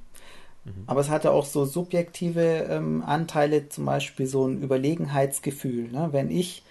Mhm. 0.65 0.85
Aber 0.87 1.01
es 1.01 1.11
hatte 1.11 1.33
auch 1.33 1.45
so 1.45 1.65
subjektive 1.65 2.67
ähm, 2.71 3.03
Anteile, 3.05 3.69
zum 3.69 3.87
Beispiel 3.87 4.27
so 4.27 4.47
ein 4.47 4.63
Überlegenheitsgefühl. 4.63 5.91
Ne? 5.91 6.09
Wenn 6.13 6.31
ich 6.31 6.63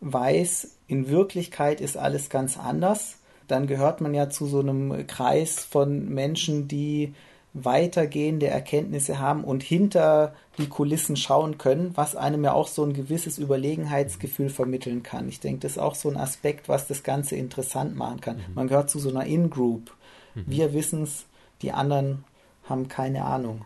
weiß, 0.00 0.76
in 0.86 1.08
Wirklichkeit 1.08 1.80
ist 1.80 1.96
alles 1.96 2.28
ganz 2.28 2.58
anders, 2.58 3.18
dann 3.48 3.66
gehört 3.66 4.00
man 4.00 4.14
ja 4.14 4.30
zu 4.30 4.46
so 4.46 4.60
einem 4.60 5.06
Kreis 5.06 5.64
von 5.64 6.08
Menschen, 6.08 6.68
die 6.68 7.14
weitergehende 7.54 8.48
Erkenntnisse 8.48 9.20
haben 9.20 9.44
und 9.44 9.62
hinter 9.62 10.34
die 10.58 10.68
Kulissen 10.68 11.16
schauen 11.16 11.56
können, 11.56 11.92
was 11.94 12.16
einem 12.16 12.42
ja 12.42 12.52
auch 12.52 12.66
so 12.66 12.82
ein 12.82 12.94
gewisses 12.94 13.38
Überlegenheitsgefühl 13.38 14.50
vermitteln 14.50 15.04
kann. 15.04 15.28
Ich 15.28 15.38
denke, 15.38 15.60
das 15.60 15.72
ist 15.72 15.78
auch 15.78 15.94
so 15.94 16.10
ein 16.10 16.16
Aspekt, 16.16 16.68
was 16.68 16.88
das 16.88 17.04
Ganze 17.04 17.36
interessant 17.36 17.94
machen 17.94 18.20
kann. 18.20 18.36
Mhm. 18.36 18.54
Man 18.54 18.68
gehört 18.68 18.90
zu 18.90 18.98
so 18.98 19.08
einer 19.08 19.24
In-Group. 19.24 19.92
Mhm. 20.34 20.44
Wir 20.46 20.72
wissen 20.72 21.04
es, 21.04 21.26
die 21.62 21.70
anderen 21.70 22.24
haben 22.68 22.88
keine 22.88 23.24
Ahnung. 23.24 23.64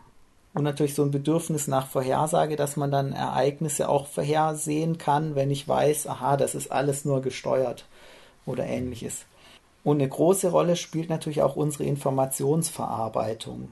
Und 0.54 0.64
natürlich 0.64 0.94
so 0.94 1.02
ein 1.02 1.10
Bedürfnis 1.10 1.68
nach 1.68 1.86
Vorhersage, 1.86 2.56
dass 2.56 2.76
man 2.76 2.90
dann 2.90 3.12
Ereignisse 3.12 3.88
auch 3.88 4.06
vorhersehen 4.06 4.98
kann, 4.98 5.34
wenn 5.34 5.50
ich 5.50 5.68
weiß, 5.68 6.06
aha, 6.06 6.36
das 6.36 6.54
ist 6.54 6.72
alles 6.72 7.04
nur 7.04 7.22
gesteuert 7.22 7.86
oder 8.46 8.66
ähnliches. 8.66 9.26
Und 9.84 10.00
eine 10.00 10.08
große 10.08 10.50
Rolle 10.50 10.76
spielt 10.76 11.10
natürlich 11.10 11.42
auch 11.42 11.54
unsere 11.54 11.84
Informationsverarbeitung. 11.84 13.68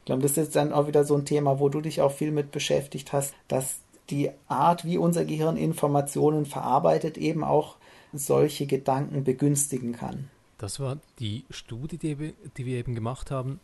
Ich 0.00 0.06
glaube, 0.06 0.22
das 0.22 0.32
ist 0.32 0.36
jetzt 0.38 0.56
dann 0.56 0.72
auch 0.72 0.86
wieder 0.86 1.04
so 1.04 1.14
ein 1.14 1.24
Thema, 1.24 1.60
wo 1.60 1.68
du 1.68 1.80
dich 1.80 2.02
auch 2.02 2.12
viel 2.12 2.32
mit 2.32 2.50
beschäftigt 2.50 3.12
hast, 3.12 3.34
dass 3.48 3.76
die 4.10 4.30
Art, 4.48 4.84
wie 4.84 4.98
unser 4.98 5.24
Gehirn 5.24 5.56
Informationen 5.56 6.46
verarbeitet, 6.46 7.16
eben 7.16 7.44
auch 7.44 7.76
solche 8.12 8.66
Gedanken 8.66 9.24
begünstigen 9.24 9.92
kann. 9.92 10.30
Das 10.58 10.80
war 10.80 10.98
die 11.18 11.44
Studie, 11.50 11.96
die, 11.96 12.34
die 12.56 12.66
wir 12.66 12.78
eben 12.78 12.94
gemacht 12.94 13.30
haben 13.30 13.60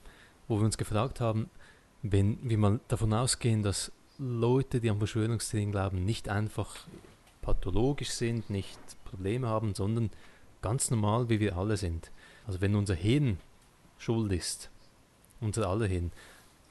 wo 0.51 0.59
wir 0.59 0.65
uns 0.65 0.77
gefragt 0.77 1.21
haben, 1.21 1.49
wenn 2.03 2.39
wir 2.43 2.59
mal 2.59 2.81
davon 2.89 3.13
ausgehen, 3.15 3.63
dass 3.63 3.93
Leute, 4.19 4.81
die 4.81 4.91
an 4.91 4.99
Verschwörungstheorien 4.99 5.71
glauben, 5.71 6.05
nicht 6.05 6.29
einfach 6.29 6.77
pathologisch 7.41 8.11
sind, 8.11 8.51
nicht 8.51 8.79
Probleme 9.05 9.47
haben, 9.47 9.75
sondern 9.75 10.11
ganz 10.61 10.91
normal, 10.91 11.29
wie 11.29 11.39
wir 11.39 11.57
alle 11.57 11.77
sind. 11.77 12.11
Also 12.47 12.61
wenn 12.61 12.75
unser 12.75 12.95
Hirn 12.95 13.39
schuld 13.97 14.33
ist, 14.33 14.71
unser 15.41 15.69
aller 15.69 15.87
Hirn, 15.87 16.11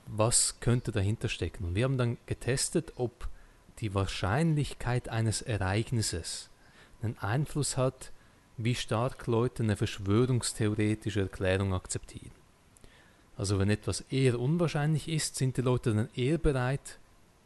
was 0.08 0.60
könnte 0.60 0.92
dahinter 0.92 1.30
stecken. 1.30 1.64
Und 1.64 1.76
wir 1.76 1.86
haben 1.86 1.98
dann 1.98 2.18
getestet, 2.26 2.94
ob 2.98 3.30
die 3.80 3.94
Wahrscheinlichkeit 3.94 5.08
eines 5.08 5.42
Ereignisses 5.42 6.50
einen 7.02 7.18
Einfluss 7.20 7.78
hat, 7.78 8.12
wie 8.58 8.76
stark 8.76 9.26
Leute 9.28 9.64
eine 9.64 9.78
verschwörungstheoretische 9.78 11.22
Erklärung 11.22 11.74
akzeptieren. 11.74 12.39
Also 13.40 13.58
wenn 13.58 13.70
etwas 13.70 14.02
eher 14.10 14.38
unwahrscheinlich 14.38 15.08
ist, 15.08 15.38
sind 15.38 15.56
die 15.56 15.62
Leute 15.62 15.94
dann 15.96 16.10
eher 16.14 16.38
bereit 16.38 17.00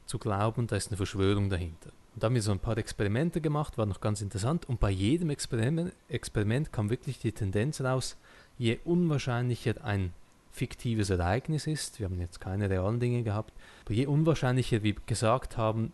zu 0.08 0.18
glauben, 0.18 0.66
da 0.66 0.76
ist 0.76 0.88
eine 0.88 0.98
Verschwörung 0.98 1.52
dahinter. 1.52 1.92
Und 2.16 2.24
da 2.24 2.26
haben 2.26 2.34
wir 2.34 2.42
so 2.42 2.52
ein 2.52 2.58
paar 2.58 2.80
Experimente 2.80 3.42
gemacht, 3.42 3.78
war 3.78 3.86
noch 3.86 4.02
ganz 4.02 4.20
interessant. 4.20 4.68
Und 4.68 4.80
bei 4.80 4.90
jedem 4.90 5.30
Experiment, 5.30 5.94
Experiment 6.10 6.74
kam 6.74 6.90
wirklich 6.90 7.20
die 7.20 7.32
Tendenz 7.32 7.80
raus, 7.80 8.18
je 8.58 8.80
unwahrscheinlicher 8.84 9.86
ein 9.86 10.14
fiktives 10.52 11.12
Ereignis 11.12 11.68
ist, 11.68 12.00
wir 12.00 12.08
haben 12.08 12.20
jetzt 12.20 12.42
keine 12.42 12.72
realen 12.72 13.00
Dinge 13.00 13.22
gehabt, 13.22 13.54
aber 13.86 13.94
je 13.94 14.08
unwahrscheinlicher 14.08 14.82
wir 14.82 14.96
gesagt 15.06 15.58
haben, 15.58 15.94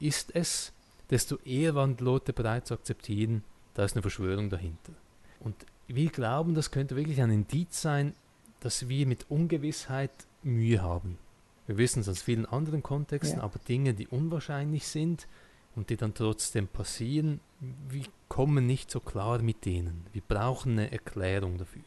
ist 0.00 0.34
es, 0.34 0.72
desto 1.08 1.36
eher 1.44 1.76
waren 1.76 1.96
die 1.96 2.02
Leute 2.02 2.32
bereit 2.32 2.66
zu 2.66 2.74
akzeptieren, 2.74 3.44
da 3.74 3.84
ist 3.84 3.94
eine 3.94 4.02
Verschwörung 4.02 4.50
dahinter. 4.50 4.92
Und 5.38 5.54
wir 5.86 6.10
glauben, 6.10 6.54
das 6.54 6.72
könnte 6.72 6.96
wirklich 6.96 7.22
ein 7.22 7.30
Indiz 7.30 7.80
sein, 7.80 8.12
dass 8.60 8.88
wir 8.88 9.06
mit 9.06 9.30
Ungewissheit 9.30 10.10
Mühe 10.42 10.82
haben. 10.82 11.18
Wir 11.66 11.78
wissen 11.78 12.00
es 12.00 12.08
aus 12.08 12.22
vielen 12.22 12.46
anderen 12.46 12.82
Kontexten, 12.82 13.38
ja. 13.38 13.44
aber 13.44 13.58
Dinge, 13.68 13.94
die 13.94 14.06
unwahrscheinlich 14.06 14.86
sind 14.86 15.26
und 15.74 15.90
die 15.90 15.96
dann 15.96 16.14
trotzdem 16.14 16.68
passieren, 16.68 17.40
wir 17.88 18.04
kommen 18.28 18.66
nicht 18.66 18.90
so 18.90 19.00
klar 19.00 19.40
mit 19.40 19.64
denen. 19.64 20.06
Wir 20.12 20.22
brauchen 20.26 20.72
eine 20.72 20.92
Erklärung 20.92 21.58
dafür. 21.58 21.82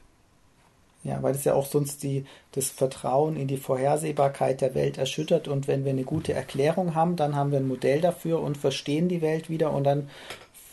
Ja, 1.04 1.24
weil 1.24 1.34
es 1.34 1.46
ja 1.46 1.54
auch 1.54 1.66
sonst 1.66 2.04
die, 2.04 2.26
das 2.52 2.70
Vertrauen 2.70 3.38
in 3.38 3.48
die 3.48 3.58
Vorhersehbarkeit 3.58 4.60
der 4.60 4.76
Welt 4.76 4.98
erschüttert 4.98 5.48
und 5.48 5.68
wenn 5.68 5.86
wir 5.86 5.92
eine 5.92 6.04
gute 6.04 6.34
Erklärung 6.34 6.94
haben, 6.94 7.16
dann 7.16 7.36
haben 7.36 7.52
wir 7.52 7.60
ein 7.60 7.70
Modell 7.70 8.02
dafür 8.02 8.42
und 8.42 8.58
verstehen 8.58 9.08
die 9.08 9.22
Welt 9.22 9.50
wieder 9.50 9.72
und 9.72 9.86
dann 9.86 10.10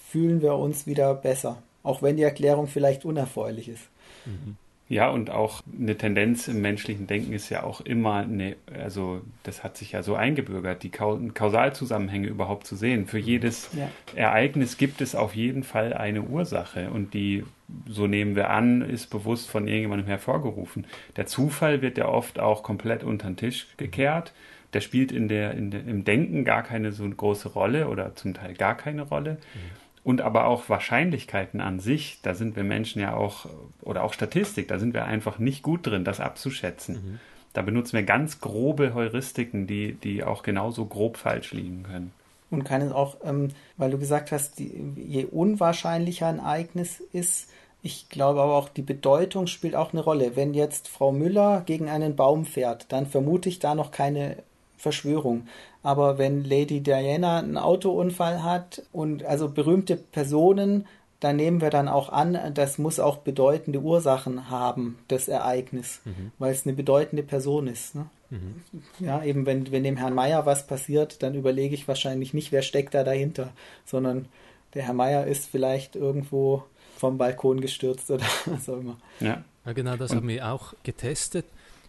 fühlen 0.09 0.43
wir 0.43 0.57
uns 0.57 0.87
wieder 0.87 1.15
besser, 1.15 1.63
auch 1.85 2.03
wenn 2.03 2.17
die 2.17 2.25
Erklärung 2.25 2.67
vielleicht 2.67 3.05
unerfreulich 3.05 3.69
ist. 3.69 3.85
Mhm. 4.25 4.57
Ja, 4.89 5.11
und 5.11 5.31
auch 5.31 5.63
eine 5.77 5.97
Tendenz 5.97 6.47
im 6.47 6.61
menschlichen 6.61 7.09
Denken 7.09 7.33
ist 7.33 7.51
ja 7.51 7.65
auch 7.65 7.81
immer 7.81 8.19
eine, 8.19 8.55
also 8.73 9.21
das 9.43 9.65
hat 9.65 9.77
sich 9.77 9.93
ja 9.93 10.05
so 10.05 10.15
eingebürgert, 10.15 10.85
die 10.85 10.91
Kausalzusammenhänge 10.91 12.29
überhaupt 12.29 12.69
zu 12.69 12.77
sehen. 12.77 13.07
Für 13.07 13.19
jedes 13.19 13.71
ja. 13.73 13.91
Ereignis 14.15 14.77
gibt 14.77 15.01
es 15.01 15.17
auf 15.17 15.35
jeden 15.35 15.65
Fall 15.65 15.93
eine 15.93 16.23
Ursache 16.23 16.91
und 16.91 17.15
die, 17.15 17.45
so 17.89 18.07
nehmen 18.07 18.37
wir 18.37 18.51
an, 18.51 18.83
ist 18.83 19.11
bewusst 19.11 19.51
von 19.51 19.67
irgendjemandem 19.67 20.07
hervorgerufen. 20.07 20.87
Der 21.17 21.27
Zufall 21.27 21.83
wird 21.83 21.99
ja 21.99 22.07
oft 22.07 22.39
auch 22.39 22.63
komplett 22.63 23.03
unter 23.03 23.27
den 23.27 23.37
Tisch 23.37 23.67
gekehrt. 23.79 24.33
Der 24.73 24.81
spielt 24.83 25.11
in 25.11 25.27
der, 25.27 25.55
in 25.55 25.73
der, 25.73 25.81
im 25.81 26.05
Denken 26.05 26.45
gar 26.45 26.63
keine 26.63 26.93
so 26.93 27.09
große 27.09 27.49
Rolle 27.49 27.89
oder 27.89 28.15
zum 28.15 28.35
Teil 28.35 28.55
gar 28.55 28.77
keine 28.77 29.03
Rolle. 29.03 29.39
Mhm 29.55 29.86
und 30.07 30.21
aber 30.21 30.47
auch 30.47 30.69
Wahrscheinlichkeiten 30.69 31.61
an 31.61 31.81
sich, 31.81 32.21
da 32.23 32.35
sind 32.35 32.55
wir 32.55 32.63
Menschen 32.63 33.03
ja 33.03 33.17
auch, 33.17 33.47
oder 33.83 34.05
auch 34.05 34.13
Statistik, 34.13 34.69
da 34.69 34.79
sind 34.79 34.95
wir 34.95 35.05
einfach 35.05 35.41
nicht 35.41 35.65
gut 35.65 35.85
drin, 35.85 36.05
das 36.05 36.21
abzuschätzen. 36.21 36.95
Mhm. 36.95 37.19
Da 37.53 37.63
benutzen 37.63 37.95
wir 37.95 38.05
ganz 38.05 38.41
grobe 38.41 38.95
Heuristiken, 38.95 39.67
die, 39.67 39.95
die 39.95 40.23
auch 40.23 40.45
genauso 40.45 40.85
grob 40.85 41.17
falsch 41.17 41.53
liegen 41.53 41.83
können. 41.83 42.13
Und 42.53 42.63
kann 42.63 42.83
es 42.83 42.93
auch, 42.93 43.17
ähm, 43.25 43.49
weil 43.79 43.91
du 43.91 43.99
gesagt 43.99 44.31
hast, 44.31 44.61
die, 44.61 44.93
je 44.95 45.25
unwahrscheinlicher 45.25 46.29
ein 46.29 46.39
Ereignis 46.39 47.03
ist, 47.13 47.51
ich 47.83 48.09
glaube 48.09 48.43
aber 48.43 48.55
auch, 48.55 48.69
die 48.69 48.83
Bedeutung 48.83 49.49
spielt 49.49 49.75
auch 49.75 49.93
eine 49.93 50.03
Rolle. 50.05 50.37
Wenn 50.37 50.55
jetzt 50.55 50.87
Frau 50.87 51.11
Müller 51.11 51.65
gegen 51.67 51.89
einen 51.89 52.15
Baum 52.15 52.45
fährt, 52.45 52.93
dann 52.93 53.07
vermute 53.07 53.49
ich 53.49 53.59
da 53.59 53.75
noch 53.75 53.91
keine 53.91 54.37
Verschwörung. 54.77 55.47
Aber 55.83 56.19
wenn 56.19 56.45
Lady 56.45 56.81
Diana 56.81 57.39
einen 57.39 57.57
Autounfall 57.57 58.43
hat 58.43 58.83
und 58.93 59.25
also 59.25 59.49
berühmte 59.49 59.97
Personen, 59.97 60.87
dann 61.21 61.37
nehmen 61.37 61.61
wir 61.61 61.71
dann 61.71 61.89
auch 61.89 62.11
an, 62.11 62.39
das 62.55 62.79
muss 62.79 63.01
auch 63.01 63.19
bedeutende 63.19 63.81
Ursachen 63.81 64.51
haben, 64.51 64.99
das 65.09 65.29
Ereignis, 65.29 66.01
mhm. 66.05 66.33
weil 66.39 66.53
es 66.53 66.67
eine 66.67 66.75
bedeutende 66.75 67.23
Person 67.23 67.69
ist. 67.69 67.95
Ne? 67.95 68.07
Mhm. 68.31 68.63
Ja, 68.99 69.23
eben 69.25 69.47
wenn, 69.47 69.71
wenn 69.73 69.85
dem 69.85 69.97
Herrn 69.97 70.15
Meier 70.15 70.45
was 70.45 70.67
passiert, 70.67 71.23
dann 71.23 71.35
überlege 71.35 71.75
ich 71.75 71.89
wahrscheinlich 71.89 72.35
nicht, 72.35 72.53
wer 72.53 72.63
steckt 72.63 72.95
da 72.95 73.05
dahinter, 73.05 73.51
sondern 73.85 74.27
der 74.75 74.83
Herr 74.83 74.95
Meier 74.95 75.27
ist 75.27 75.47
vielleicht 75.47 75.97
irgendwo 75.97 76.65
vom 76.97 77.19
Balkon 77.19 77.61
gestürzt 77.61 78.11
oder 78.11 78.25
was 78.47 78.69
auch 78.69 78.79
immer. 78.79 78.99
Ja, 79.21 79.45
ja 79.65 79.73
genau, 79.73 79.97
das 79.97 80.11
und 80.11 80.19
haben 80.19 80.29
wir 80.29 80.53
auch 80.53 80.75
getestet. 80.83 81.47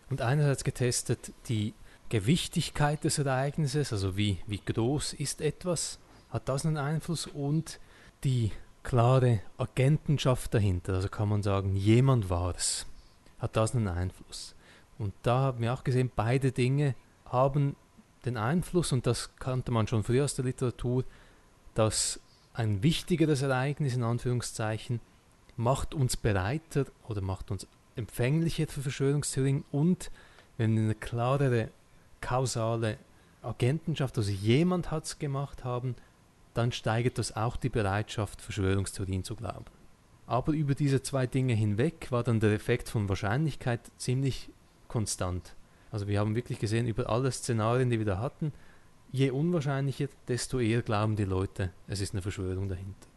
Und 0.10 0.22
einerseits 0.22 0.64
getestet 0.64 1.34
die 1.50 1.74
Gewichtigkeit 2.10 3.04
des 3.04 3.18
Ereignisses, 3.18 3.92
also 3.92 4.16
wie, 4.18 4.40
wie 4.48 4.62
groß 4.64 5.14
ist 5.14 5.42
etwas, 5.42 6.00
hat 6.30 6.48
das 6.50 6.66
einen 6.66 6.78
Einfluss 6.78 7.28
und 7.28 7.80
die 8.24 8.52
klare 8.84 9.42
Agentenschaft 9.58 10.54
dahinter, 10.54 10.94
also 10.94 11.10
kann 11.10 11.30
man 11.30 11.44
sagen, 11.44 11.76
jemand 11.76 12.30
war 12.30 12.56
es, 12.56 12.86
hat 13.40 13.56
das 13.58 13.76
einen 13.76 13.88
Einfluss. 13.88 14.56
Und 14.98 15.14
da 15.24 15.40
haben 15.40 15.62
wir 15.62 15.74
auch 15.74 15.84
gesehen, 15.84 16.12
beide 16.16 16.52
Dinge 16.52 16.96
haben 17.26 17.76
den 18.26 18.38
Einfluss, 18.38 18.92
und 18.92 19.06
das 19.06 19.36
kannte 19.38 19.72
man 19.72 19.88
schon 19.88 20.04
früher 20.04 20.24
aus 20.24 20.36
der 20.36 20.46
Literatur, 20.46 21.04
dass 21.74 22.20
ein 22.54 22.82
wichtigeres 22.82 23.42
Ereignis 23.42 23.96
in 23.96 24.04
Anführungszeichen 24.04 25.00
macht 25.58 25.94
uns 25.94 26.18
bereiter 26.18 26.86
oder 27.08 27.22
macht 27.22 27.52
uns 27.52 27.68
empfänglicher 27.96 28.68
für 28.68 28.82
Verschwörungstheorien 28.82 29.64
und 29.72 30.12
wenn 30.58 30.76
wir 30.76 30.84
eine 30.84 30.96
klarere 30.96 31.70
kausale 32.22 32.98
Agentenschaft, 33.42 34.18
also 34.18 34.32
jemand 34.32 34.92
hat 34.92 35.06
es 35.06 35.20
gemacht 35.20 35.64
haben, 35.64 35.96
dann 36.54 36.72
steigert 36.72 37.18
das 37.18 37.36
auch 37.36 37.56
die 37.56 37.70
Bereitschaft, 37.70 38.42
Verschwörungstheorien 38.42 39.24
zu 39.24 39.36
glauben. 39.36 39.66
Aber 40.26 40.52
über 40.52 40.76
diese 40.76 41.02
zwei 41.02 41.28
Dinge 41.28 41.54
hinweg 41.54 42.12
war 42.12 42.24
dann 42.24 42.40
der 42.40 42.52
Effekt 42.52 42.90
von 42.90 43.08
Wahrscheinlichkeit 43.08 43.80
ziemlich 43.98 44.50
konstant. 44.88 45.56
Also 45.92 46.08
wir 46.08 46.20
haben 46.20 46.36
wirklich 46.36 46.60
gesehen, 46.60 46.88
über 46.88 47.10
alle 47.10 47.32
Szenarien, 47.32 47.90
die 47.90 48.00
wir 48.00 48.06
da 48.06 48.20
hatten, 48.20 48.52
je 49.12 49.32
unwahrscheinlicher, 49.32 50.08
desto 50.28 50.60
eher 50.60 50.82
glauben 50.82 51.16
die 51.16 51.24
Leute, 51.24 51.72
es 51.88 52.02
ist 52.02 52.14
eine 52.14 52.22
Verschwörung 52.22 52.68
dahinter. 52.68 53.08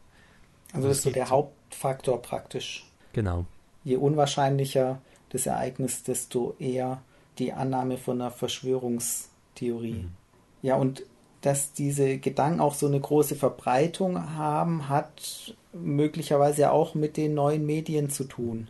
Also 0.72 0.88
das 0.88 0.98
ist 0.98 1.02
so 1.02 1.10
der 1.10 1.30
Hauptfaktor 1.30 2.22
praktisch. 2.22 2.86
Genau. 3.12 3.46
Je 3.82 3.96
unwahrscheinlicher 3.96 5.00
das 5.30 5.46
Ereignis, 5.46 6.02
desto 6.04 6.54
eher 6.58 7.02
die 7.40 7.53
Annahme 7.53 7.96
von 7.98 8.20
einer 8.20 8.31
Verschwörungstheorie. 8.31 10.05
Mhm. 10.05 10.11
Ja, 10.62 10.76
und 10.76 11.05
dass 11.40 11.72
diese 11.72 12.18
Gedanken 12.18 12.61
auch 12.61 12.74
so 12.74 12.87
eine 12.87 13.00
große 13.00 13.35
Verbreitung 13.35 14.35
haben, 14.37 14.88
hat 14.88 15.55
möglicherweise 15.72 16.70
auch 16.70 16.94
mit 16.94 17.16
den 17.16 17.35
neuen 17.35 17.64
Medien 17.64 18.11
zu 18.11 18.24
tun, 18.24 18.68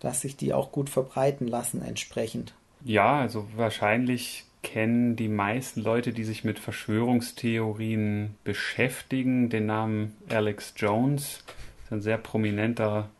dass 0.00 0.20
sich 0.20 0.36
die 0.36 0.52
auch 0.52 0.72
gut 0.72 0.88
verbreiten 0.88 1.48
lassen 1.48 1.82
entsprechend. 1.82 2.54
Ja, 2.84 3.20
also 3.20 3.46
wahrscheinlich 3.56 4.44
kennen 4.62 5.16
die 5.16 5.28
meisten 5.28 5.80
Leute, 5.80 6.12
die 6.12 6.24
sich 6.24 6.44
mit 6.44 6.58
Verschwörungstheorien 6.58 8.36
beschäftigen, 8.44 9.50
den 9.50 9.66
Namen 9.66 10.16
Alex 10.28 10.74
Jones. 10.76 11.44
Das 11.46 11.86
ist 11.86 11.92
ein 11.92 12.00
sehr 12.00 12.18
prominenter, 12.18 13.10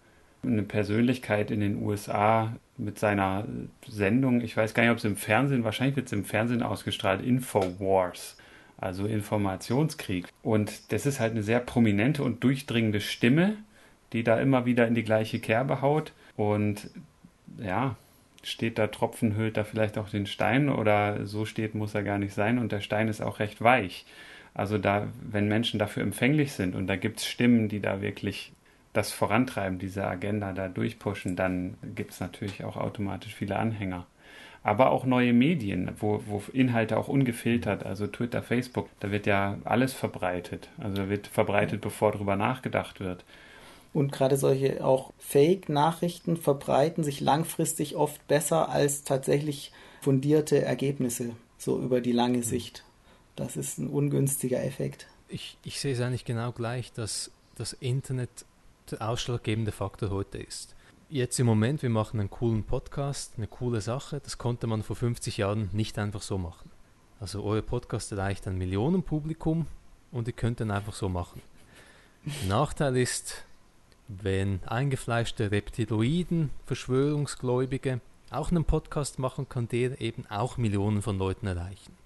eine 0.45 0.63
Persönlichkeit 0.63 1.51
in 1.51 1.61
den 1.61 1.83
USA, 1.83 2.57
mit 2.85 2.99
seiner 2.99 3.47
Sendung, 3.87 4.41
ich 4.41 4.57
weiß 4.57 4.75
gar 4.75 4.83
nicht, 4.83 4.93
ob 4.93 4.99
es 4.99 5.05
im 5.05 5.17
Fernsehen, 5.17 5.65
wahrscheinlich 5.65 5.97
wird 5.97 6.07
es 6.07 6.13
im 6.13 6.25
Fernsehen 6.25 6.63
ausgestrahlt, 6.63 7.23
Infowars, 7.23 8.37
also 8.79 9.07
Informationskrieg. 9.07 10.27
Und 10.43 10.93
das 10.93 11.07
ist 11.07 11.21
halt 11.21 11.33
eine 11.33 11.43
sehr 11.43 11.61
prominente 11.61 12.23
und 12.23 12.43
durchdringende 12.43 13.01
Stimme, 13.01 13.57
die 14.13 14.25
da 14.25 14.41
immer 14.41 14.67
wieder 14.67 14.87
in 14.87 14.95
die 14.95 15.05
gleiche 15.05 15.41
Kerbe 15.41 15.81
haut. 15.81 16.13
Und 16.37 16.91
ja, 17.59 17.97
steht 18.43 18.79
da 18.79 18.89
Tropfen, 18.89 19.37
hüllt 19.37 19.57
da 19.57 19.65
vielleicht 19.65 19.99
auch 19.99 20.09
den 20.09 20.27
Stein 20.27 20.69
oder 20.69 21.27
so 21.27 21.45
steht, 21.45 21.75
muss 21.75 21.95
er 21.95 22.03
gar 22.03 22.19
nicht 22.19 22.35
sein 22.35 22.59
und 22.59 22.73
der 22.73 22.81
Stein 22.81 23.09
ist 23.09 23.21
auch 23.21 23.39
recht 23.39 23.63
weich. 23.63 24.05
Also 24.55 24.79
da, 24.79 25.09
wenn 25.23 25.49
Menschen 25.49 25.79
dafür 25.79 26.03
empfänglich 26.03 26.53
sind 26.53 26.75
und 26.75 26.87
da 26.87 26.97
gibt 26.97 27.21
es 27.21 27.27
Stimmen, 27.27 27.69
die 27.69 27.81
da 27.81 28.03
wirklich 28.03 28.53
das 28.93 29.11
vorantreiben, 29.11 29.79
diese 29.79 30.07
Agenda 30.07 30.53
da 30.53 30.69
durchpushen, 30.69 31.37
dann 31.37 31.77
gibt 31.95 32.13
es 32.13 32.21
natürlich 32.21 32.65
auch 32.65 32.77
automatisch 32.77 33.35
viele 33.35 33.57
Anhänger. 33.57 34.07
Aber 34.65 34.91
auch 34.91 35.05
neue 35.05 35.33
Medien, 35.33 35.91
wo, 35.99 36.23
wo 36.27 36.43
Inhalte 36.53 36.97
auch 36.97 37.09
ungefiltert, 37.09 37.85
also 37.85 38.07
Twitter, 38.07 38.43
Facebook, 38.43 38.89
da 39.01 39.11
wird 39.11 39.27
ja 39.27 39.59
alles 39.65 39.93
verbreitet. 39.93 40.69
Also 40.79 41.09
wird 41.09 41.27
verbreitet, 41.27 41.81
bevor 41.81 42.13
darüber 42.13 42.37
nachgedacht 42.37 43.01
wird. 43.01 43.25
Und 43.93 44.13
gerade 44.13 44.37
solche 44.37 44.85
auch 44.85 45.13
Fake-Nachrichten 45.19 46.37
verbreiten 46.37 47.03
sich 47.03 47.21
langfristig 47.21 47.97
oft 47.97 48.27
besser 48.29 48.69
als 48.69 49.03
tatsächlich 49.03 49.73
fundierte 50.01 50.63
Ergebnisse, 50.63 51.31
so 51.59 51.79
über 51.81 52.01
die 52.01 52.13
lange 52.13 52.39
mhm. 52.39 52.43
Sicht. 52.43 52.85
Das 53.37 53.57
ist 53.57 53.79
ein 53.79 53.89
ungünstiger 53.89 54.63
Effekt. 54.63 55.09
Ich, 55.29 55.57
ich 55.65 55.81
sehe 55.81 55.95
es 55.95 56.01
eigentlich 56.01 56.25
genau 56.25 56.53
gleich, 56.53 56.93
dass 56.93 57.31
das 57.57 57.73
Internet 57.73 58.45
der 58.93 59.09
ausschlaggebende 59.09 59.73
Faktor 59.73 60.11
heute 60.11 60.39
ist. 60.39 60.75
jetzt 61.09 61.39
im 61.41 61.47
Moment, 61.47 61.83
wir 61.83 61.91
machen 61.91 62.21
einen 62.21 62.31
coolen 62.31 62.65
Podcast, 62.65 63.35
eine 63.37 63.47
coole 63.47 63.81
Sache, 63.81 64.21
das 64.21 64.39
konnte 64.39 64.67
man 64.67 64.83
vor 64.83 64.97
50 64.97 65.39
Jahren 65.39 65.69
nicht 65.73 65.99
einfach 65.99 66.23
so 66.23 66.39
machen. 66.39 66.71
Also 67.21 67.43
euer 67.43 67.63
Podcast 67.63 68.13
erreicht 68.13 68.47
ein 68.47 68.59
Millionenpublikum 68.59 69.67
und 70.11 70.27
ihr 70.27 70.33
könnt 70.33 70.61
den 70.61 70.71
einfach 70.71 70.95
so 70.95 71.09
machen. 71.09 71.43
Nachteil 72.49 72.97
ist, 72.97 73.45
wenn 74.09 74.61
eingefleischte 74.65 75.51
Reptiloiden, 75.51 76.51
Verschwörungsgläubige 76.67 78.01
auch 78.31 78.51
einen 78.51 78.65
Podcast 78.65 79.19
machen, 79.19 79.49
kann 79.49 79.69
der 79.69 80.01
eben 80.01 80.27
auch 80.27 80.57
Millionen 80.57 81.03
von 81.03 81.19
Leuten 81.19 81.47
erreichen. 81.47 81.97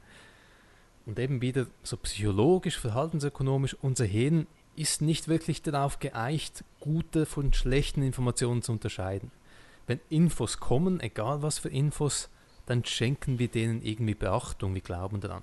Und 1.04 1.18
eben 1.18 1.40
wieder 1.40 1.66
so 1.82 1.96
psychologisch, 1.96 2.78
verhaltensökonomisch, 2.78 3.76
unser 3.80 4.04
Hirn 4.04 4.46
ist 4.76 5.02
nicht 5.02 5.28
wirklich 5.28 5.62
darauf 5.62 5.98
geeicht, 5.98 6.64
gute 6.80 7.26
von 7.26 7.52
schlechten 7.52 8.02
Informationen 8.02 8.62
zu 8.62 8.72
unterscheiden. 8.72 9.30
Wenn 9.86 10.00
Infos 10.08 10.58
kommen, 10.58 11.00
egal 11.00 11.42
was 11.42 11.58
für 11.58 11.68
Infos, 11.68 12.28
dann 12.66 12.84
schenken 12.84 13.38
wir 13.38 13.48
denen 13.48 13.82
irgendwie 13.82 14.14
Beachtung, 14.14 14.74
wir 14.74 14.80
glauben 14.80 15.20
daran. 15.20 15.42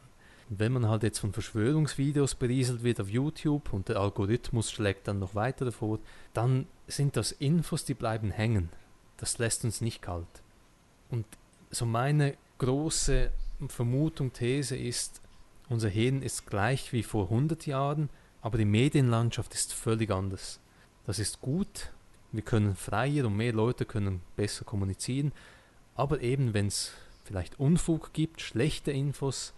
Und 0.50 0.60
wenn 0.60 0.74
man 0.74 0.90
halt 0.90 1.04
jetzt 1.04 1.20
von 1.20 1.34
Verschwörungsvideos 1.34 2.36
berieselt 2.36 2.84
wird 2.84 3.00
auf 3.00 3.10
YouTube 3.10 3.72
und 3.72 3.88
der 3.88 3.98
Algorithmus 3.98 4.72
schlägt 4.72 5.08
dann 5.08 5.20
noch 5.20 5.36
weitere 5.36 5.72
vor, 5.72 6.00
dann 6.34 6.68
sind 6.88 7.16
das 7.16 7.32
Infos, 7.32 7.86
die 7.86 7.94
bleiben 7.94 8.30
hängen. 8.30 8.70
Das 9.18 9.38
lässt 9.38 9.64
uns 9.64 9.80
nicht 9.80 10.02
kalt. 10.02 10.28
Und 11.10 11.26
so 11.72 11.86
meine 11.86 12.36
große 12.58 13.32
Vermutung, 13.68 14.34
These 14.34 14.76
ist, 14.76 15.22
unser 15.70 15.90
Hirn 15.90 16.22
ist 16.22 16.46
gleich 16.46 16.92
wie 16.92 17.04
vor 17.04 17.26
100 17.26 17.66
Jahren, 17.66 18.10
aber 18.44 18.58
die 18.58 18.66
Medienlandschaft 18.66 19.54
ist 19.56 19.74
völlig 19.74 20.12
anders. 20.12 20.60
Das 21.06 21.18
ist 21.18 21.42
gut, 21.42 21.92
wir 22.32 22.44
können 22.44 22.76
freier 22.76 23.26
und 23.26 23.38
mehr 23.38 23.54
Leute 23.54 23.86
können 23.86 24.22
besser 24.36 24.66
kommunizieren, 24.66 25.32
aber 25.96 26.22
eben 26.22 26.54
wenn 26.54 26.68
es 26.68 26.92
vielleicht 27.24 27.60
Unfug 27.60 28.12
gibt, 28.14 28.42
schlechte 28.42 28.92
Infos, 28.92 29.54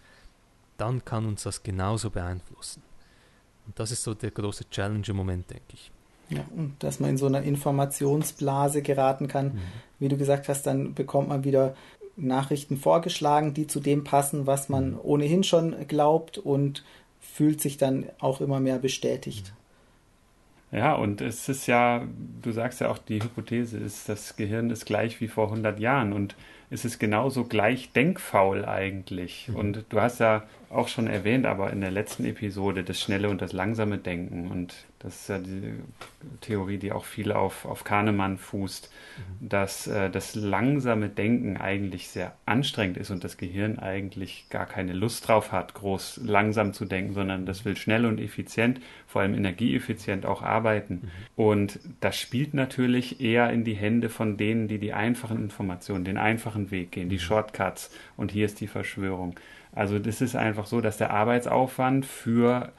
dann 0.78 1.04
kann 1.04 1.26
uns 1.26 1.42
das 1.42 1.62
genauso 1.62 2.10
beeinflussen. 2.10 2.82
Und 3.66 3.78
das 3.78 3.90
ist 3.90 4.04
so 4.04 4.14
der 4.14 4.30
große 4.30 4.70
Challenge 4.70 5.04
im 5.08 5.16
Moment, 5.16 5.50
denke 5.50 5.64
ich. 5.72 5.90
Ja, 6.28 6.44
und 6.54 6.74
dass 6.80 7.00
man 7.00 7.10
in 7.10 7.16
so 7.16 7.26
einer 7.26 7.42
Informationsblase 7.42 8.82
geraten 8.82 9.26
kann. 9.26 9.54
Mhm. 9.54 9.62
Wie 9.98 10.08
du 10.08 10.16
gesagt 10.16 10.48
hast, 10.48 10.66
dann 10.66 10.94
bekommt 10.94 11.28
man 11.28 11.44
wieder 11.44 11.74
Nachrichten 12.16 12.76
vorgeschlagen, 12.76 13.52
die 13.52 13.66
zu 13.66 13.80
dem 13.80 14.04
passen, 14.04 14.46
was 14.46 14.68
man 14.68 14.92
mhm. 14.92 15.00
ohnehin 15.02 15.44
schon 15.44 15.88
glaubt 15.88 16.38
und 16.38 16.84
fühlt 17.34 17.60
sich 17.60 17.76
dann 17.76 18.06
auch 18.18 18.40
immer 18.40 18.60
mehr 18.60 18.78
bestätigt. 18.78 19.52
Ja, 20.72 20.94
und 20.94 21.20
es 21.20 21.48
ist 21.48 21.66
ja, 21.66 22.06
du 22.42 22.50
sagst 22.50 22.80
ja 22.80 22.90
auch, 22.90 22.98
die 22.98 23.22
Hypothese 23.22 23.78
ist, 23.78 24.08
das 24.08 24.36
Gehirn 24.36 24.70
ist 24.70 24.84
gleich 24.84 25.20
wie 25.20 25.28
vor 25.28 25.46
100 25.46 25.78
Jahren 25.78 26.12
und 26.12 26.34
es 26.70 26.84
ist 26.84 26.98
genauso 26.98 27.44
gleich 27.44 27.92
denkfaul 27.92 28.64
eigentlich. 28.64 29.48
Mhm. 29.48 29.56
Und 29.56 29.84
du 29.88 30.00
hast 30.00 30.18
ja 30.18 30.42
auch 30.70 30.88
schon 30.88 31.06
erwähnt, 31.06 31.46
aber 31.46 31.72
in 31.72 31.80
der 31.80 31.90
letzten 31.90 32.24
Episode 32.24 32.82
das 32.82 33.00
schnelle 33.00 33.28
und 33.30 33.40
das 33.40 33.52
langsame 33.52 33.98
Denken. 33.98 34.50
Und 34.50 34.74
das 34.98 35.20
ist 35.20 35.28
ja 35.28 35.38
die 35.38 35.74
Theorie, 36.40 36.78
die 36.78 36.90
auch 36.90 37.04
viel 37.04 37.30
auf, 37.30 37.64
auf 37.64 37.84
Kahnemann 37.84 38.38
fußt, 38.38 38.90
mhm. 39.18 39.48
dass 39.48 39.86
äh, 39.86 40.10
das 40.10 40.34
langsame 40.34 41.08
Denken 41.08 41.56
eigentlich 41.56 42.08
sehr 42.08 42.34
anstrengend 42.46 42.96
ist 42.96 43.10
und 43.10 43.22
das 43.22 43.36
Gehirn 43.36 43.78
eigentlich 43.78 44.46
gar 44.50 44.66
keine 44.66 44.92
Lust 44.92 45.28
drauf 45.28 45.52
hat, 45.52 45.74
groß 45.74 46.20
langsam 46.24 46.72
zu 46.72 46.84
denken, 46.84 47.14
sondern 47.14 47.46
das 47.46 47.64
will 47.64 47.76
schnell 47.76 48.04
und 48.04 48.18
effizient, 48.18 48.80
vor 49.06 49.22
allem 49.22 49.34
energieeffizient 49.34 50.26
auch 50.26 50.42
arbeiten. 50.42 50.94
Mhm. 50.94 51.10
Und 51.36 51.80
das 52.00 52.18
spielt 52.18 52.54
natürlich 52.54 53.20
eher 53.20 53.50
in 53.50 53.62
die 53.62 53.74
Hände 53.74 54.08
von 54.08 54.36
denen, 54.36 54.66
die 54.66 54.78
die 54.78 54.92
einfachen 54.92 55.36
Informationen, 55.36 56.04
den 56.04 56.18
einfachen 56.18 56.72
Weg 56.72 56.90
gehen, 56.90 57.08
die 57.08 57.16
mhm. 57.16 57.20
Shortcuts. 57.20 57.90
Und 58.16 58.32
hier 58.32 58.46
ist 58.46 58.60
die 58.60 58.66
Verschwörung. 58.66 59.38
Also 59.76 59.98
das 59.98 60.22
ist 60.22 60.34
einfach 60.34 60.66
so, 60.66 60.80
dass 60.80 60.96
der 60.96 61.10
Arbeitsaufwand 61.10 62.06
für 62.06 62.72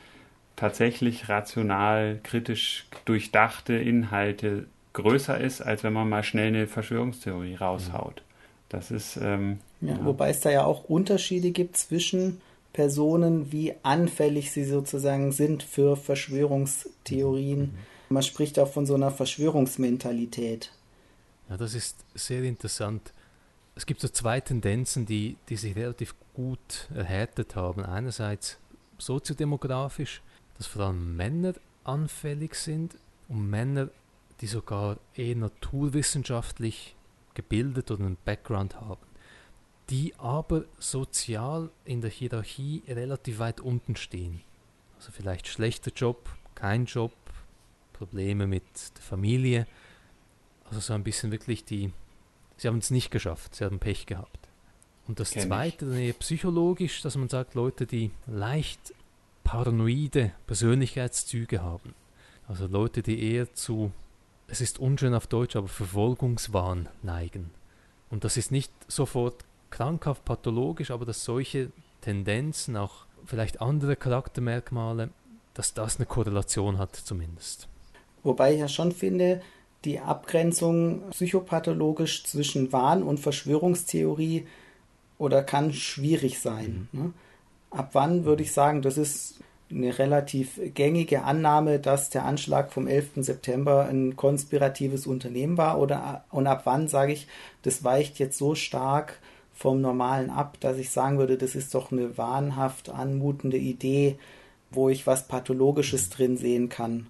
tatsächlich 0.55 1.29
rational, 1.29 2.19
kritisch 2.23 2.87
durchdachte 3.05 3.75
Inhalte 3.75 4.65
größer 4.93 5.39
ist, 5.39 5.61
als 5.61 5.83
wenn 5.83 5.93
man 5.93 6.09
mal 6.09 6.23
schnell 6.23 6.47
eine 6.47 6.67
Verschwörungstheorie 6.67 7.55
raushaut. 7.55 8.23
Das 8.67 8.91
ist. 8.91 9.17
Ähm, 9.21 9.59
ja, 9.79 9.93
ja. 9.93 10.05
Wobei 10.05 10.31
es 10.31 10.39
da 10.39 10.49
ja 10.49 10.65
auch 10.65 10.85
Unterschiede 10.85 11.51
gibt 11.51 11.77
zwischen 11.77 12.41
Personen, 12.73 13.51
wie 13.51 13.75
anfällig 13.83 14.51
sie 14.51 14.65
sozusagen 14.65 15.31
sind 15.31 15.61
für 15.61 15.95
Verschwörungstheorien. 15.95 17.59
Mhm. 17.59 17.73
Man 18.09 18.23
spricht 18.23 18.57
auch 18.57 18.71
von 18.71 18.87
so 18.87 18.95
einer 18.95 19.11
Verschwörungsmentalität. 19.11 20.71
Ja, 21.49 21.57
das 21.57 21.75
ist 21.75 21.97
sehr 22.15 22.43
interessant. 22.43 23.13
Es 23.77 23.85
gibt 23.85 24.01
so 24.01 24.07
zwei 24.07 24.41
Tendenzen, 24.41 25.05
die, 25.05 25.37
die 25.49 25.55
sich 25.55 25.75
relativ 25.75 26.15
gut 26.33 26.89
erhärtet 26.95 27.55
haben. 27.55 27.85
Einerseits 27.85 28.57
soziodemografisch, 28.97 30.23
dass 30.57 30.65
vor 30.65 30.87
allem 30.87 31.15
Männer 31.15 31.53
anfällig 31.83 32.55
sind 32.55 32.97
und 33.27 33.47
Männer, 33.47 33.89
die 34.41 34.47
sogar 34.47 34.97
eher 35.13 35.35
naturwissenschaftlich 35.35 36.95
gebildet 37.35 37.91
oder 37.91 38.05
einen 38.05 38.17
Background 38.25 38.81
haben, 38.81 39.05
die 39.91 40.15
aber 40.17 40.65
sozial 40.79 41.69
in 41.85 42.01
der 42.01 42.09
Hierarchie 42.09 42.81
relativ 42.87 43.37
weit 43.37 43.59
unten 43.59 43.95
stehen. 43.95 44.41
Also 44.95 45.11
vielleicht 45.11 45.47
schlechter 45.47 45.91
Job, 45.91 46.27
kein 46.55 46.85
Job, 46.85 47.13
Probleme 47.93 48.47
mit 48.47 48.63
der 48.95 49.03
Familie. 49.03 49.67
Also 50.65 50.79
so 50.79 50.93
ein 50.93 51.03
bisschen 51.03 51.29
wirklich 51.29 51.63
die, 51.63 51.93
sie 52.57 52.67
haben 52.67 52.79
es 52.79 52.91
nicht 52.91 53.11
geschafft, 53.11 53.55
sie 53.55 53.63
haben 53.63 53.79
Pech 53.79 54.05
gehabt. 54.05 54.49
Und 55.07 55.19
das 55.19 55.31
Kenn 55.31 55.47
Zweite, 55.47 55.85
eher 55.97 56.13
psychologisch, 56.13 57.01
dass 57.01 57.15
man 57.15 57.29
sagt, 57.29 57.55
Leute, 57.55 57.85
die 57.85 58.11
leicht 58.27 58.93
paranoide 59.43 60.33
Persönlichkeitszüge 60.45 61.61
haben. 61.61 61.93
Also 62.47 62.67
Leute, 62.67 63.01
die 63.01 63.31
eher 63.31 63.53
zu, 63.53 63.91
es 64.47 64.59
ist 64.59 64.79
unschön 64.79 65.13
auf 65.13 65.27
Deutsch, 65.27 65.55
aber 65.55 65.69
Verfolgungswahn 65.69 66.89
neigen. 67.01 67.51
Und 68.09 68.23
das 68.23 68.35
ist 68.35 68.51
nicht 68.51 68.71
sofort 68.87 69.45
krankhaft 69.69 70.25
pathologisch, 70.25 70.91
aber 70.91 71.05
dass 71.05 71.23
solche 71.23 71.71
Tendenzen, 72.01 72.75
auch 72.77 73.05
vielleicht 73.25 73.61
andere 73.61 73.95
Charaktermerkmale, 73.95 75.09
dass 75.53 75.73
das 75.73 75.97
eine 75.97 76.05
Korrelation 76.05 76.77
hat 76.77 76.95
zumindest. 76.95 77.67
Wobei 78.23 78.53
ich 78.53 78.59
ja 78.59 78.67
schon 78.67 78.91
finde, 78.91 79.41
die 79.85 79.99
Abgrenzung 79.99 81.03
psychopathologisch 81.11 82.23
zwischen 82.23 82.71
Wahn 82.73 83.03
und 83.03 83.19
Verschwörungstheorie 83.19 84.45
oder 85.17 85.43
kann 85.43 85.73
schwierig 85.73 86.39
sein. 86.39 86.87
Mhm. 86.91 86.99
Ne? 86.99 87.13
Ab 87.69 87.89
wann 87.93 88.25
würde 88.25 88.43
ich 88.43 88.53
sagen, 88.53 88.81
das 88.81 88.97
ist 88.97 89.39
eine 89.69 89.97
relativ 89.99 90.59
gängige 90.73 91.23
Annahme, 91.23 91.79
dass 91.79 92.09
der 92.09 92.25
Anschlag 92.25 92.71
vom 92.71 92.87
11. 92.87 93.09
September 93.17 93.87
ein 93.89 94.15
konspiratives 94.15 95.05
Unternehmen 95.05 95.57
war 95.57 95.79
oder 95.79 96.23
und 96.31 96.47
ab 96.47 96.61
wann 96.63 96.87
sage 96.87 97.11
ich, 97.11 97.27
das 97.63 97.83
weicht 97.83 98.17
jetzt 98.19 98.37
so 98.37 98.55
stark 98.55 99.19
vom 99.53 99.81
Normalen 99.81 100.29
ab, 100.29 100.57
dass 100.61 100.77
ich 100.77 100.91
sagen 100.91 101.17
würde, 101.17 101.37
das 101.37 101.55
ist 101.55 101.73
doch 101.75 101.91
eine 101.91 102.17
wahnhaft 102.17 102.89
anmutende 102.89 103.57
Idee, 103.57 104.17
wo 104.71 104.87
ich 104.89 105.07
was 105.07 105.27
Pathologisches 105.27 106.09
drin 106.09 106.37
sehen 106.37 106.69
kann. 106.69 107.07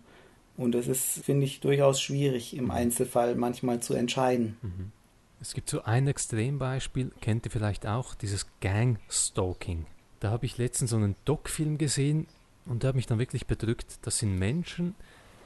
Und 0.57 0.73
das 0.73 0.87
ist, 0.87 1.23
finde 1.23 1.45
ich, 1.45 1.59
durchaus 1.59 2.01
schwierig 2.01 2.55
im 2.57 2.71
Einzelfall 2.71 3.35
manchmal 3.35 3.79
zu 3.79 3.93
entscheiden. 3.93 4.57
Mhm. 4.61 4.91
Es 5.39 5.53
gibt 5.53 5.69
so 5.69 5.83
ein 5.83 6.07
Extrembeispiel, 6.07 7.11
kennt 7.21 7.45
ihr 7.45 7.51
vielleicht 7.51 7.85
auch, 7.85 8.15
dieses 8.15 8.47
Gang-Stalking. 8.59 9.85
Da 10.19 10.31
habe 10.31 10.47
ich 10.47 10.57
letztens 10.57 10.89
so 10.89 10.97
einen 10.97 11.15
Doc-Film 11.25 11.77
gesehen 11.77 12.25
und 12.65 12.81
der 12.81 12.89
hat 12.89 12.95
mich 12.95 13.05
dann 13.05 13.19
wirklich 13.19 13.45
bedrückt. 13.45 13.99
Das 14.01 14.17
sind 14.17 14.39
Menschen, 14.39 14.95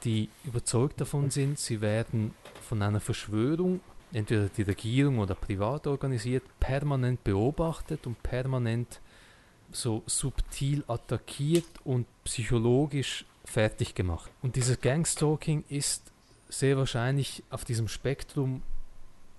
die 0.04 0.30
überzeugt 0.44 1.00
davon 1.00 1.28
sind, 1.30 1.58
sie 1.58 1.82
werden 1.82 2.34
von 2.66 2.80
einer 2.80 3.00
Verschwörung, 3.00 3.80
entweder 4.12 4.48
die 4.48 4.62
Regierung 4.62 5.18
oder 5.18 5.34
privat 5.34 5.86
organisiert, 5.86 6.42
permanent 6.58 7.22
beobachtet 7.22 8.06
und 8.06 8.22
permanent 8.22 9.00
so 9.70 10.02
subtil 10.06 10.84
attackiert 10.86 11.64
und 11.84 12.06
psychologisch 12.24 13.24
fertig 13.44 13.94
gemacht. 13.94 14.30
Und 14.42 14.56
dieses 14.56 14.80
Gangstalking 14.80 15.64
ist 15.68 16.12
sehr 16.48 16.76
wahrscheinlich 16.76 17.42
auf 17.50 17.64
diesem 17.64 17.88
Spektrum 17.88 18.62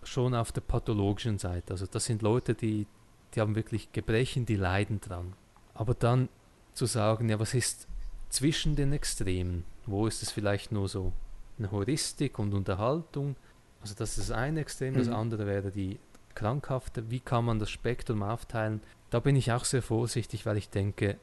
schon 0.04 0.36
auf 0.36 0.52
der 0.52 0.62
pathologischen 0.62 1.38
Seite. 1.38 1.74
Also 1.74 1.86
das 1.86 2.06
sind 2.06 2.22
Leute, 2.22 2.54
die, 2.54 2.88
die 3.34 3.42
haben 3.42 3.56
wirklich 3.56 3.92
Gebrechen, 3.92 4.46
die 4.46 4.56
leiden 4.56 5.00
dran. 5.00 5.34
Aber 5.74 5.94
dann 5.94 6.30
zu 6.74 6.86
sagen, 6.86 7.30
ja, 7.30 7.40
was 7.40 7.54
ist 7.54 7.88
zwischen 8.30 8.76
den 8.76 8.94
Extremen? 8.94 9.64
Wo 9.86 10.08
ist 10.08 10.24
es 10.24 10.32
vielleicht 10.32 10.72
nur 10.72 10.90
so 10.90 11.14
eine 11.58 11.72
Heuristik 11.72 12.40
und 12.40 12.54
Unterhaltung? 12.54 13.36
Also 13.82 13.96
das 13.96 14.18
ist 14.18 14.30
das 14.30 14.36
eine 14.36 14.62
Extrem, 14.62 14.96
das 14.96 15.08
mhm. 15.08 15.14
andere 15.14 15.46
wäre 15.46 15.72
die 15.72 16.00
krankhafte. 16.36 17.10
Wie 17.12 17.20
kann 17.20 17.46
man 17.46 17.60
das 17.60 17.70
Spektrum 17.70 18.24
aufteilen? 18.24 18.82
Da 19.10 19.20
bin 19.20 19.36
ich 19.36 19.52
auch 19.52 19.66
sehr 19.66 19.82
vorsichtig, 19.82 20.46
weil 20.46 20.58
ich 20.58 20.70
denke, 20.70 21.18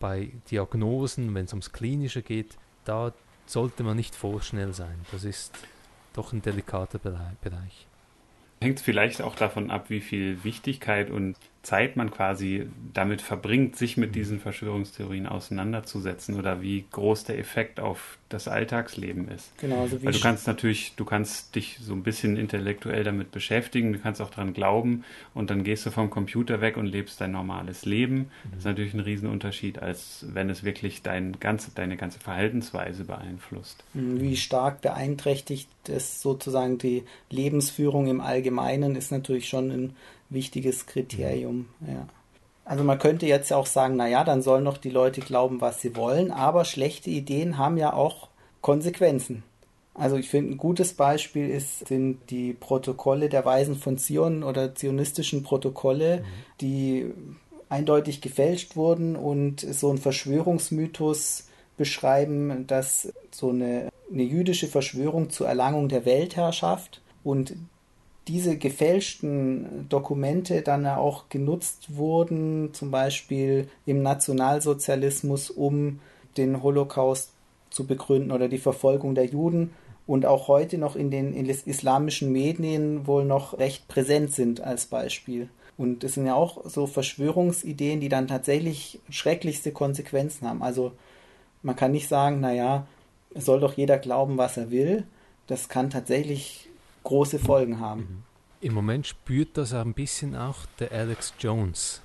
bei 0.00 0.30
Diagnosen, 0.50 1.34
wenn 1.34 1.44
es 1.44 1.52
ums 1.52 1.72
Klinische 1.72 2.22
geht, 2.22 2.56
da 2.84 3.12
sollte 3.46 3.82
man 3.82 3.96
nicht 3.96 4.14
vorschnell 4.14 4.72
sein. 4.74 5.00
Das 5.12 5.24
ist 5.24 5.52
doch 6.12 6.32
ein 6.32 6.42
delikater 6.42 6.98
Bereich. 6.98 7.86
Hängt 8.60 8.80
vielleicht 8.80 9.22
auch 9.22 9.36
davon 9.36 9.70
ab, 9.70 9.88
wie 9.88 10.00
viel 10.00 10.42
Wichtigkeit 10.44 11.10
und 11.10 11.36
Zeit 11.68 11.96
man 11.96 12.10
quasi 12.10 12.66
damit 12.94 13.20
verbringt, 13.20 13.76
sich 13.76 13.98
mit 13.98 14.14
diesen 14.14 14.40
Verschwörungstheorien 14.40 15.26
auseinanderzusetzen 15.26 16.38
oder 16.38 16.62
wie 16.62 16.86
groß 16.90 17.24
der 17.24 17.38
Effekt 17.38 17.78
auf 17.78 18.16
das 18.30 18.48
Alltagsleben 18.48 19.28
ist. 19.28 19.50
Genau, 19.58 19.82
also 19.82 20.00
wie 20.00 20.06
Weil 20.06 20.14
du 20.14 20.20
kannst 20.20 20.46
natürlich, 20.46 20.94
du 20.96 21.04
kannst 21.04 21.54
dich 21.54 21.78
so 21.78 21.92
ein 21.92 22.02
bisschen 22.02 22.38
intellektuell 22.38 23.04
damit 23.04 23.32
beschäftigen, 23.32 23.92
du 23.92 23.98
kannst 23.98 24.22
auch 24.22 24.30
dran 24.30 24.54
glauben 24.54 25.04
und 25.34 25.50
dann 25.50 25.62
gehst 25.62 25.84
du 25.84 25.90
vom 25.90 26.08
Computer 26.08 26.62
weg 26.62 26.78
und 26.78 26.86
lebst 26.86 27.20
dein 27.20 27.32
normales 27.32 27.84
Leben. 27.84 28.30
Das 28.44 28.60
ist 28.60 28.64
mhm. 28.64 28.70
natürlich 28.70 28.94
ein 28.94 29.00
Riesenunterschied, 29.00 29.78
als 29.78 30.24
wenn 30.32 30.48
es 30.48 30.64
wirklich 30.64 31.02
dein 31.02 31.38
ganze, 31.38 31.70
deine 31.74 31.98
ganze 31.98 32.18
Verhaltensweise 32.18 33.04
beeinflusst. 33.04 33.84
Mhm, 33.92 34.22
wie 34.22 34.36
stark 34.36 34.80
beeinträchtigt 34.80 35.68
es 35.86 36.22
sozusagen 36.22 36.78
die 36.78 37.04
Lebensführung 37.28 38.06
im 38.06 38.22
Allgemeinen, 38.22 38.96
ist 38.96 39.12
natürlich 39.12 39.48
schon 39.48 39.70
ein 39.70 39.96
wichtiges 40.30 40.86
Kriterium. 40.86 41.66
Ja. 41.86 42.06
Also 42.64 42.84
man 42.84 42.98
könnte 42.98 43.26
jetzt 43.26 43.50
ja 43.50 43.56
auch 43.56 43.66
sagen, 43.66 43.96
naja, 43.96 44.24
dann 44.24 44.42
sollen 44.42 44.66
doch 44.66 44.76
die 44.76 44.90
Leute 44.90 45.22
glauben, 45.22 45.60
was 45.60 45.80
sie 45.80 45.96
wollen, 45.96 46.30
aber 46.30 46.64
schlechte 46.66 47.08
Ideen 47.08 47.56
haben 47.56 47.78
ja 47.78 47.94
auch 47.94 48.28
Konsequenzen. 48.60 49.42
Also 49.94 50.16
ich 50.16 50.28
finde, 50.28 50.52
ein 50.52 50.58
gutes 50.58 50.94
Beispiel 50.94 51.48
ist, 51.48 51.88
sind 51.88 52.30
die 52.30 52.52
Protokolle 52.52 53.28
der 53.28 53.44
Weisen 53.44 53.74
von 53.74 53.98
Zion 53.98 54.42
oder 54.44 54.74
zionistischen 54.74 55.42
Protokolle, 55.42 56.18
mhm. 56.18 56.24
die 56.60 57.06
eindeutig 57.68 58.20
gefälscht 58.20 58.76
wurden 58.76 59.16
und 59.16 59.60
so 59.60 59.88
einen 59.88 59.98
Verschwörungsmythos 59.98 61.48
beschreiben, 61.76 62.66
dass 62.66 63.12
so 63.30 63.50
eine, 63.50 63.88
eine 64.12 64.22
jüdische 64.22 64.68
Verschwörung 64.68 65.30
zur 65.30 65.48
Erlangung 65.48 65.88
der 65.88 66.04
Weltherrschaft 66.04 67.00
und 67.24 67.56
diese 68.28 68.58
gefälschten 68.58 69.88
Dokumente 69.88 70.62
dann 70.62 70.86
auch 70.86 71.28
genutzt 71.30 71.96
wurden, 71.96 72.74
zum 72.74 72.90
Beispiel 72.90 73.68
im 73.86 74.02
Nationalsozialismus, 74.02 75.50
um 75.50 76.00
den 76.36 76.62
Holocaust 76.62 77.32
zu 77.70 77.86
begründen 77.86 78.30
oder 78.30 78.48
die 78.48 78.58
Verfolgung 78.58 79.14
der 79.14 79.26
Juden 79.26 79.72
und 80.06 80.26
auch 80.26 80.48
heute 80.48 80.78
noch 80.78 80.94
in 80.96 81.10
den, 81.10 81.34
islamischen 81.34 82.30
Medien 82.30 83.06
wohl 83.06 83.24
noch 83.24 83.58
recht 83.58 83.88
präsent 83.88 84.32
sind 84.32 84.60
als 84.60 84.86
Beispiel. 84.86 85.48
Und 85.76 86.02
es 86.04 86.14
sind 86.14 86.26
ja 86.26 86.34
auch 86.34 86.64
so 86.64 86.86
Verschwörungsideen, 86.86 88.00
die 88.00 88.08
dann 88.08 88.26
tatsächlich 88.26 89.00
schrecklichste 89.10 89.72
Konsequenzen 89.72 90.48
haben. 90.48 90.62
Also 90.62 90.92
man 91.62 91.76
kann 91.76 91.92
nicht 91.92 92.08
sagen, 92.08 92.40
naja, 92.40 92.86
soll 93.34 93.60
doch 93.60 93.74
jeder 93.74 93.98
glauben, 93.98 94.38
was 94.38 94.56
er 94.56 94.70
will. 94.70 95.04
Das 95.46 95.68
kann 95.68 95.90
tatsächlich 95.90 96.67
große 97.08 97.38
Folgen 97.38 97.80
haben. 97.80 98.00
Mhm. 98.00 98.22
Im 98.60 98.74
Moment 98.74 99.06
spürt 99.06 99.56
das 99.56 99.72
ein 99.72 99.94
bisschen 99.94 100.36
auch 100.36 100.66
der 100.78 100.92
Alex 100.92 101.32
Jones. 101.38 102.02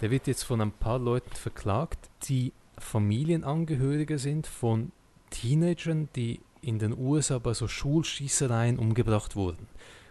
Der 0.00 0.10
wird 0.10 0.26
jetzt 0.26 0.44
von 0.44 0.60
ein 0.60 0.70
paar 0.70 0.98
Leuten 0.98 1.34
verklagt, 1.34 1.98
die 2.28 2.52
Familienangehörige 2.78 4.18
sind 4.18 4.46
von 4.46 4.92
Teenagern, 5.30 6.08
die 6.14 6.40
in 6.60 6.78
den 6.78 6.96
USA 6.96 7.38
bei 7.38 7.52
so 7.54 7.66
Schulschießereien 7.66 8.78
umgebracht 8.78 9.34
wurden. 9.34 9.66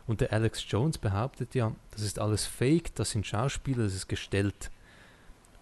Und 0.08 0.20
der 0.20 0.34
Alex 0.34 0.66
Jones 0.68 0.98
behauptet 0.98 1.56
ja, 1.56 1.72
das 1.92 2.02
ist 2.02 2.20
alles 2.20 2.46
fake, 2.46 2.94
das 2.96 3.12
sind 3.12 3.26
Schauspieler, 3.26 3.84
das 3.84 3.96
ist 3.96 4.08
gestellt. 4.08 4.72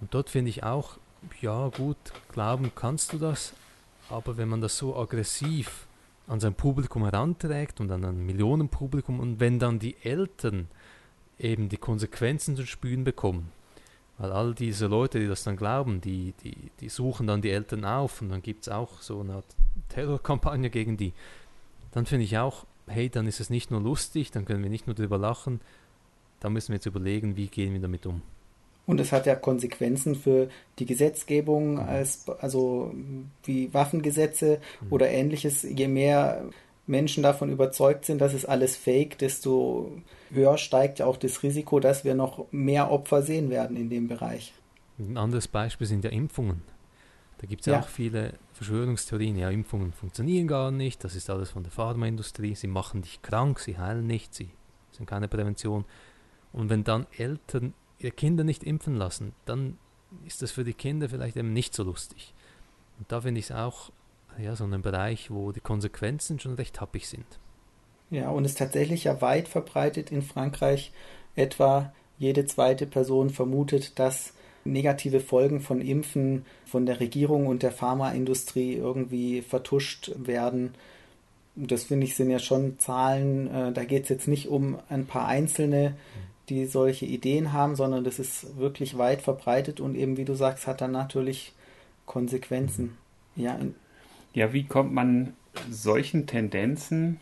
Und 0.01 0.13
dort 0.13 0.29
finde 0.29 0.49
ich 0.49 0.63
auch, 0.63 0.97
ja 1.39 1.67
gut, 1.67 1.97
glauben 2.31 2.71
kannst 2.73 3.13
du 3.13 3.17
das, 3.19 3.53
aber 4.09 4.37
wenn 4.37 4.49
man 4.49 4.61
das 4.61 4.77
so 4.77 4.97
aggressiv 4.97 5.87
an 6.27 6.39
sein 6.39 6.53
Publikum 6.53 7.03
heranträgt 7.03 7.79
und 7.81 7.91
an 7.91 8.05
ein 8.05 8.25
Millionenpublikum 8.25 9.19
und 9.19 9.39
wenn 9.39 9.59
dann 9.59 9.79
die 9.79 9.95
Eltern 10.03 10.67
eben 11.37 11.69
die 11.69 11.77
Konsequenzen 11.77 12.55
zu 12.55 12.65
spüren 12.65 13.03
bekommen, 13.03 13.51
weil 14.17 14.31
all 14.31 14.53
diese 14.53 14.87
Leute, 14.87 15.19
die 15.19 15.27
das 15.27 15.43
dann 15.43 15.57
glauben, 15.57 15.99
die, 15.99 16.33
die, 16.43 16.71
die 16.79 16.89
suchen 16.89 17.27
dann 17.27 17.41
die 17.41 17.49
Eltern 17.49 17.83
auf 17.83 18.21
und 18.21 18.29
dann 18.29 18.41
gibt 18.41 18.63
es 18.63 18.69
auch 18.69 19.01
so 19.01 19.19
eine 19.19 19.33
Art 19.33 19.55
Terrorkampagne 19.89 20.69
gegen 20.69 20.97
die, 20.97 21.13
dann 21.91 22.05
finde 22.05 22.25
ich 22.25 22.37
auch, 22.37 22.65
hey, 22.87 23.09
dann 23.09 23.27
ist 23.27 23.39
es 23.39 23.49
nicht 23.49 23.71
nur 23.71 23.81
lustig, 23.81 24.31
dann 24.31 24.45
können 24.45 24.63
wir 24.63 24.69
nicht 24.69 24.87
nur 24.87 24.95
darüber 24.95 25.17
lachen, 25.17 25.61
da 26.39 26.49
müssen 26.49 26.69
wir 26.69 26.75
jetzt 26.75 26.85
überlegen, 26.85 27.35
wie 27.35 27.47
gehen 27.47 27.73
wir 27.73 27.81
damit 27.81 28.05
um. 28.05 28.21
Und 28.85 28.99
es 28.99 29.11
hat 29.11 29.25
ja 29.25 29.35
Konsequenzen 29.35 30.15
für 30.15 30.49
die 30.79 30.85
Gesetzgebung, 30.85 31.79
als, 31.79 32.27
also 32.41 32.93
wie 33.45 33.73
Waffengesetze 33.73 34.59
mhm. 34.81 34.91
oder 34.91 35.09
ähnliches. 35.09 35.63
Je 35.63 35.87
mehr 35.87 36.43
Menschen 36.85 37.23
davon 37.23 37.49
überzeugt 37.49 38.05
sind, 38.05 38.19
dass 38.19 38.33
es 38.33 38.45
alles 38.45 38.75
fake, 38.75 39.17
desto 39.17 39.91
höher 40.31 40.57
steigt 40.57 41.01
auch 41.01 41.15
das 41.15 41.43
Risiko, 41.43 41.79
dass 41.79 42.03
wir 42.03 42.13
noch 42.13 42.45
mehr 42.51 42.91
Opfer 42.91 43.21
sehen 43.21 43.49
werden 43.49 43.77
in 43.77 43.89
dem 43.89 44.07
Bereich. 44.07 44.53
Ein 44.99 45.17
anderes 45.17 45.47
Beispiel 45.47 45.87
sind 45.87 46.03
ja 46.03 46.09
Impfungen. 46.09 46.61
Da 47.37 47.47
gibt 47.47 47.61
es 47.61 47.67
ja. 47.67 47.79
auch 47.79 47.87
viele 47.87 48.33
Verschwörungstheorien. 48.53 49.37
Ja, 49.37 49.49
Impfungen 49.49 49.93
funktionieren 49.93 50.47
gar 50.47 50.71
nicht, 50.71 51.03
das 51.03 51.15
ist 51.15 51.29
alles 51.29 51.51
von 51.51 51.63
der 51.63 51.71
Pharmaindustrie, 51.71 52.55
sie 52.55 52.67
machen 52.67 53.01
dich 53.01 53.21
krank, 53.21 53.59
sie 53.59 53.77
heilen 53.77 54.07
nicht, 54.07 54.33
sie 54.33 54.49
sind 54.91 55.07
keine 55.07 55.27
Prävention. 55.27 55.85
Und 56.51 56.69
wenn 56.69 56.83
dann 56.83 57.07
Eltern 57.17 57.73
ihre 58.03 58.13
Kinder 58.13 58.43
nicht 58.43 58.63
impfen 58.63 58.95
lassen, 58.95 59.33
dann 59.45 59.77
ist 60.25 60.41
das 60.41 60.51
für 60.51 60.63
die 60.63 60.73
Kinder 60.73 61.09
vielleicht 61.09 61.37
eben 61.37 61.53
nicht 61.53 61.73
so 61.73 61.83
lustig. 61.83 62.33
Und 62.99 63.11
da 63.11 63.21
finde 63.21 63.39
ich 63.39 63.45
es 63.45 63.51
auch 63.51 63.91
ja, 64.37 64.55
so 64.55 64.65
ein 64.65 64.81
Bereich, 64.81 65.31
wo 65.31 65.51
die 65.51 65.59
Konsequenzen 65.59 66.39
schon 66.39 66.55
recht 66.55 66.81
happig 66.81 67.07
sind. 67.07 67.25
Ja, 68.09 68.29
und 68.29 68.45
es 68.45 68.51
ist 68.51 68.59
tatsächlich 68.59 69.05
ja 69.05 69.21
weit 69.21 69.47
verbreitet 69.47 70.11
in 70.11 70.21
Frankreich. 70.21 70.91
Etwa 71.35 71.93
jede 72.19 72.45
zweite 72.45 72.85
Person 72.85 73.29
vermutet, 73.29 73.97
dass 73.97 74.33
negative 74.65 75.19
Folgen 75.19 75.59
von 75.59 75.81
Impfen 75.81 76.45
von 76.65 76.85
der 76.85 76.99
Regierung 76.99 77.47
und 77.47 77.63
der 77.63 77.71
Pharmaindustrie 77.71 78.75
irgendwie 78.75 79.41
vertuscht 79.41 80.11
werden. 80.15 80.75
Das 81.55 81.83
finde 81.83 82.05
ich 82.05 82.15
sind 82.15 82.29
ja 82.29 82.39
schon 82.39 82.79
Zahlen, 82.79 83.47
äh, 83.47 83.71
da 83.73 83.83
geht 83.83 84.03
es 84.03 84.09
jetzt 84.09 84.27
nicht 84.27 84.47
um 84.47 84.79
ein 84.89 85.05
paar 85.05 85.27
einzelne 85.27 85.95
die 86.49 86.65
solche 86.65 87.05
Ideen 87.05 87.53
haben, 87.53 87.75
sondern 87.75 88.03
das 88.03 88.19
ist 88.19 88.57
wirklich 88.57 88.97
weit 88.97 89.21
verbreitet 89.21 89.79
und 89.79 89.95
eben, 89.95 90.17
wie 90.17 90.25
du 90.25 90.35
sagst, 90.35 90.67
hat 90.67 90.81
dann 90.81 90.91
natürlich 90.91 91.53
Konsequenzen. 92.05 92.97
Ja, 93.35 93.57
ja 94.33 94.53
wie 94.53 94.65
kommt 94.65 94.93
man 94.93 95.33
solchen 95.69 96.27
Tendenzen 96.27 97.19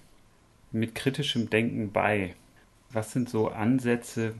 mit 0.71 0.95
kritischem 0.95 1.49
Denken 1.49 1.91
bei? 1.91 2.35
Was 2.91 3.11
sind 3.11 3.29
so 3.29 3.49
Ansätze, 3.49 4.33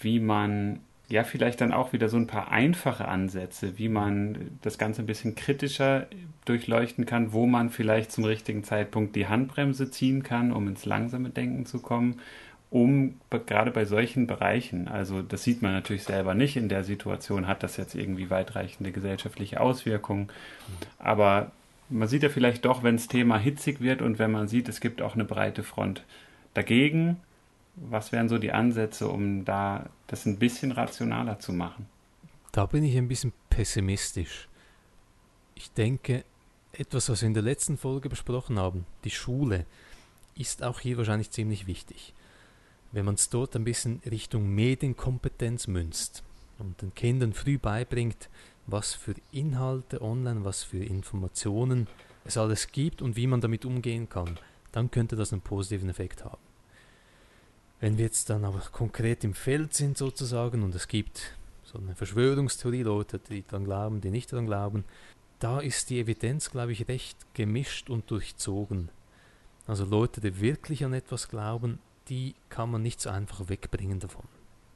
wie 0.00 0.18
man, 0.18 0.80
ja, 1.08 1.22
vielleicht 1.22 1.60
dann 1.60 1.72
auch 1.72 1.92
wieder 1.92 2.08
so 2.08 2.16
ein 2.16 2.26
paar 2.26 2.50
einfache 2.50 3.06
Ansätze, 3.06 3.78
wie 3.78 3.88
man 3.88 4.58
das 4.62 4.78
Ganze 4.78 5.02
ein 5.02 5.06
bisschen 5.06 5.36
kritischer 5.36 6.08
durchleuchten 6.44 7.06
kann, 7.06 7.32
wo 7.32 7.46
man 7.46 7.70
vielleicht 7.70 8.10
zum 8.10 8.24
richtigen 8.24 8.64
Zeitpunkt 8.64 9.14
die 9.14 9.28
Handbremse 9.28 9.90
ziehen 9.90 10.24
kann, 10.24 10.52
um 10.52 10.66
ins 10.66 10.86
langsame 10.86 11.30
Denken 11.30 11.66
zu 11.66 11.80
kommen 11.80 12.20
um 12.72 13.20
gerade 13.28 13.70
bei 13.70 13.84
solchen 13.84 14.26
Bereichen, 14.26 14.88
also 14.88 15.20
das 15.20 15.42
sieht 15.42 15.60
man 15.60 15.72
natürlich 15.72 16.04
selber 16.04 16.32
nicht 16.32 16.56
in 16.56 16.70
der 16.70 16.84
Situation, 16.84 17.46
hat 17.46 17.62
das 17.62 17.76
jetzt 17.76 17.94
irgendwie 17.94 18.30
weitreichende 18.30 18.92
gesellschaftliche 18.92 19.60
Auswirkungen, 19.60 20.28
aber 20.98 21.52
man 21.90 22.08
sieht 22.08 22.22
ja 22.22 22.30
vielleicht 22.30 22.64
doch, 22.64 22.82
wenn 22.82 22.96
das 22.96 23.08
Thema 23.08 23.36
hitzig 23.36 23.82
wird 23.82 24.00
und 24.00 24.18
wenn 24.18 24.30
man 24.30 24.48
sieht, 24.48 24.70
es 24.70 24.80
gibt 24.80 25.02
auch 25.02 25.12
eine 25.12 25.26
breite 25.26 25.62
Front 25.62 26.02
dagegen, 26.54 27.18
was 27.76 28.10
wären 28.10 28.30
so 28.30 28.38
die 28.38 28.52
Ansätze, 28.52 29.06
um 29.08 29.44
da 29.44 29.90
das 30.06 30.24
ein 30.24 30.38
bisschen 30.38 30.72
rationaler 30.72 31.38
zu 31.40 31.52
machen? 31.52 31.86
Da 32.52 32.64
bin 32.64 32.84
ich 32.84 32.96
ein 32.96 33.08
bisschen 33.08 33.34
pessimistisch. 33.50 34.48
Ich 35.54 35.70
denke, 35.72 36.24
etwas, 36.72 37.10
was 37.10 37.20
wir 37.20 37.26
in 37.26 37.34
der 37.34 37.42
letzten 37.42 37.76
Folge 37.76 38.08
besprochen 38.08 38.58
haben, 38.58 38.86
die 39.04 39.10
Schule, 39.10 39.66
ist 40.38 40.62
auch 40.62 40.80
hier 40.80 40.96
wahrscheinlich 40.96 41.30
ziemlich 41.30 41.66
wichtig 41.66 42.14
wenn 42.92 43.04
man 43.04 43.14
es 43.14 43.30
dort 43.30 43.56
ein 43.56 43.64
bisschen 43.64 44.00
Richtung 44.08 44.48
Medienkompetenz 44.54 45.66
münzt 45.66 46.22
und 46.58 46.80
den 46.82 46.94
Kindern 46.94 47.32
früh 47.32 47.58
beibringt, 47.58 48.28
was 48.66 48.94
für 48.94 49.14
Inhalte 49.32 50.02
online, 50.02 50.44
was 50.44 50.62
für 50.62 50.84
Informationen 50.84 51.88
es 52.24 52.36
alles 52.36 52.70
gibt 52.70 53.02
und 53.02 53.16
wie 53.16 53.26
man 53.26 53.40
damit 53.40 53.64
umgehen 53.64 54.08
kann, 54.08 54.38
dann 54.70 54.90
könnte 54.90 55.16
das 55.16 55.32
einen 55.32 55.42
positiven 55.42 55.88
Effekt 55.88 56.24
haben. 56.24 56.40
Wenn 57.80 57.98
wir 57.98 58.04
jetzt 58.04 58.30
dann 58.30 58.44
aber 58.44 58.60
konkret 58.70 59.24
im 59.24 59.34
Feld 59.34 59.74
sind 59.74 59.98
sozusagen 59.98 60.62
und 60.62 60.74
es 60.74 60.86
gibt 60.86 61.36
so 61.64 61.78
eine 61.78 61.96
Verschwörungstheorie, 61.96 62.82
Leute, 62.82 63.18
die 63.18 63.42
daran 63.42 63.64
glauben, 63.64 64.00
die 64.00 64.10
nicht 64.10 64.32
daran 64.32 64.46
glauben, 64.46 64.84
da 65.40 65.58
ist 65.58 65.90
die 65.90 65.98
Evidenz, 65.98 66.50
glaube 66.50 66.72
ich, 66.72 66.86
recht 66.86 67.16
gemischt 67.34 67.90
und 67.90 68.08
durchzogen. 68.10 68.90
Also 69.66 69.84
Leute, 69.84 70.20
die 70.20 70.40
wirklich 70.40 70.84
an 70.84 70.92
etwas 70.92 71.28
glauben, 71.28 71.80
die 72.12 72.34
kann 72.50 72.70
man 72.70 72.82
nicht 72.82 73.00
so 73.00 73.08
einfach 73.08 73.48
wegbringen 73.48 73.98
davon. 73.98 74.24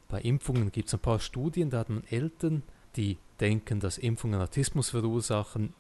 Bei 0.09 0.23
Impfungen 0.23 0.73
gibt 0.73 0.89
es 0.89 0.95
ein 0.95 1.01
paar 1.01 1.21
Studien, 1.21 1.69
da 1.69 1.81
hat 1.81 1.91
man 1.91 2.03
Eltern, 2.09 2.63
die 2.97 3.19
denken, 3.41 3.79
dass 3.79 3.99
Impfungen 3.99 4.41
Autismus 4.41 4.89
verursachen, 4.89 5.75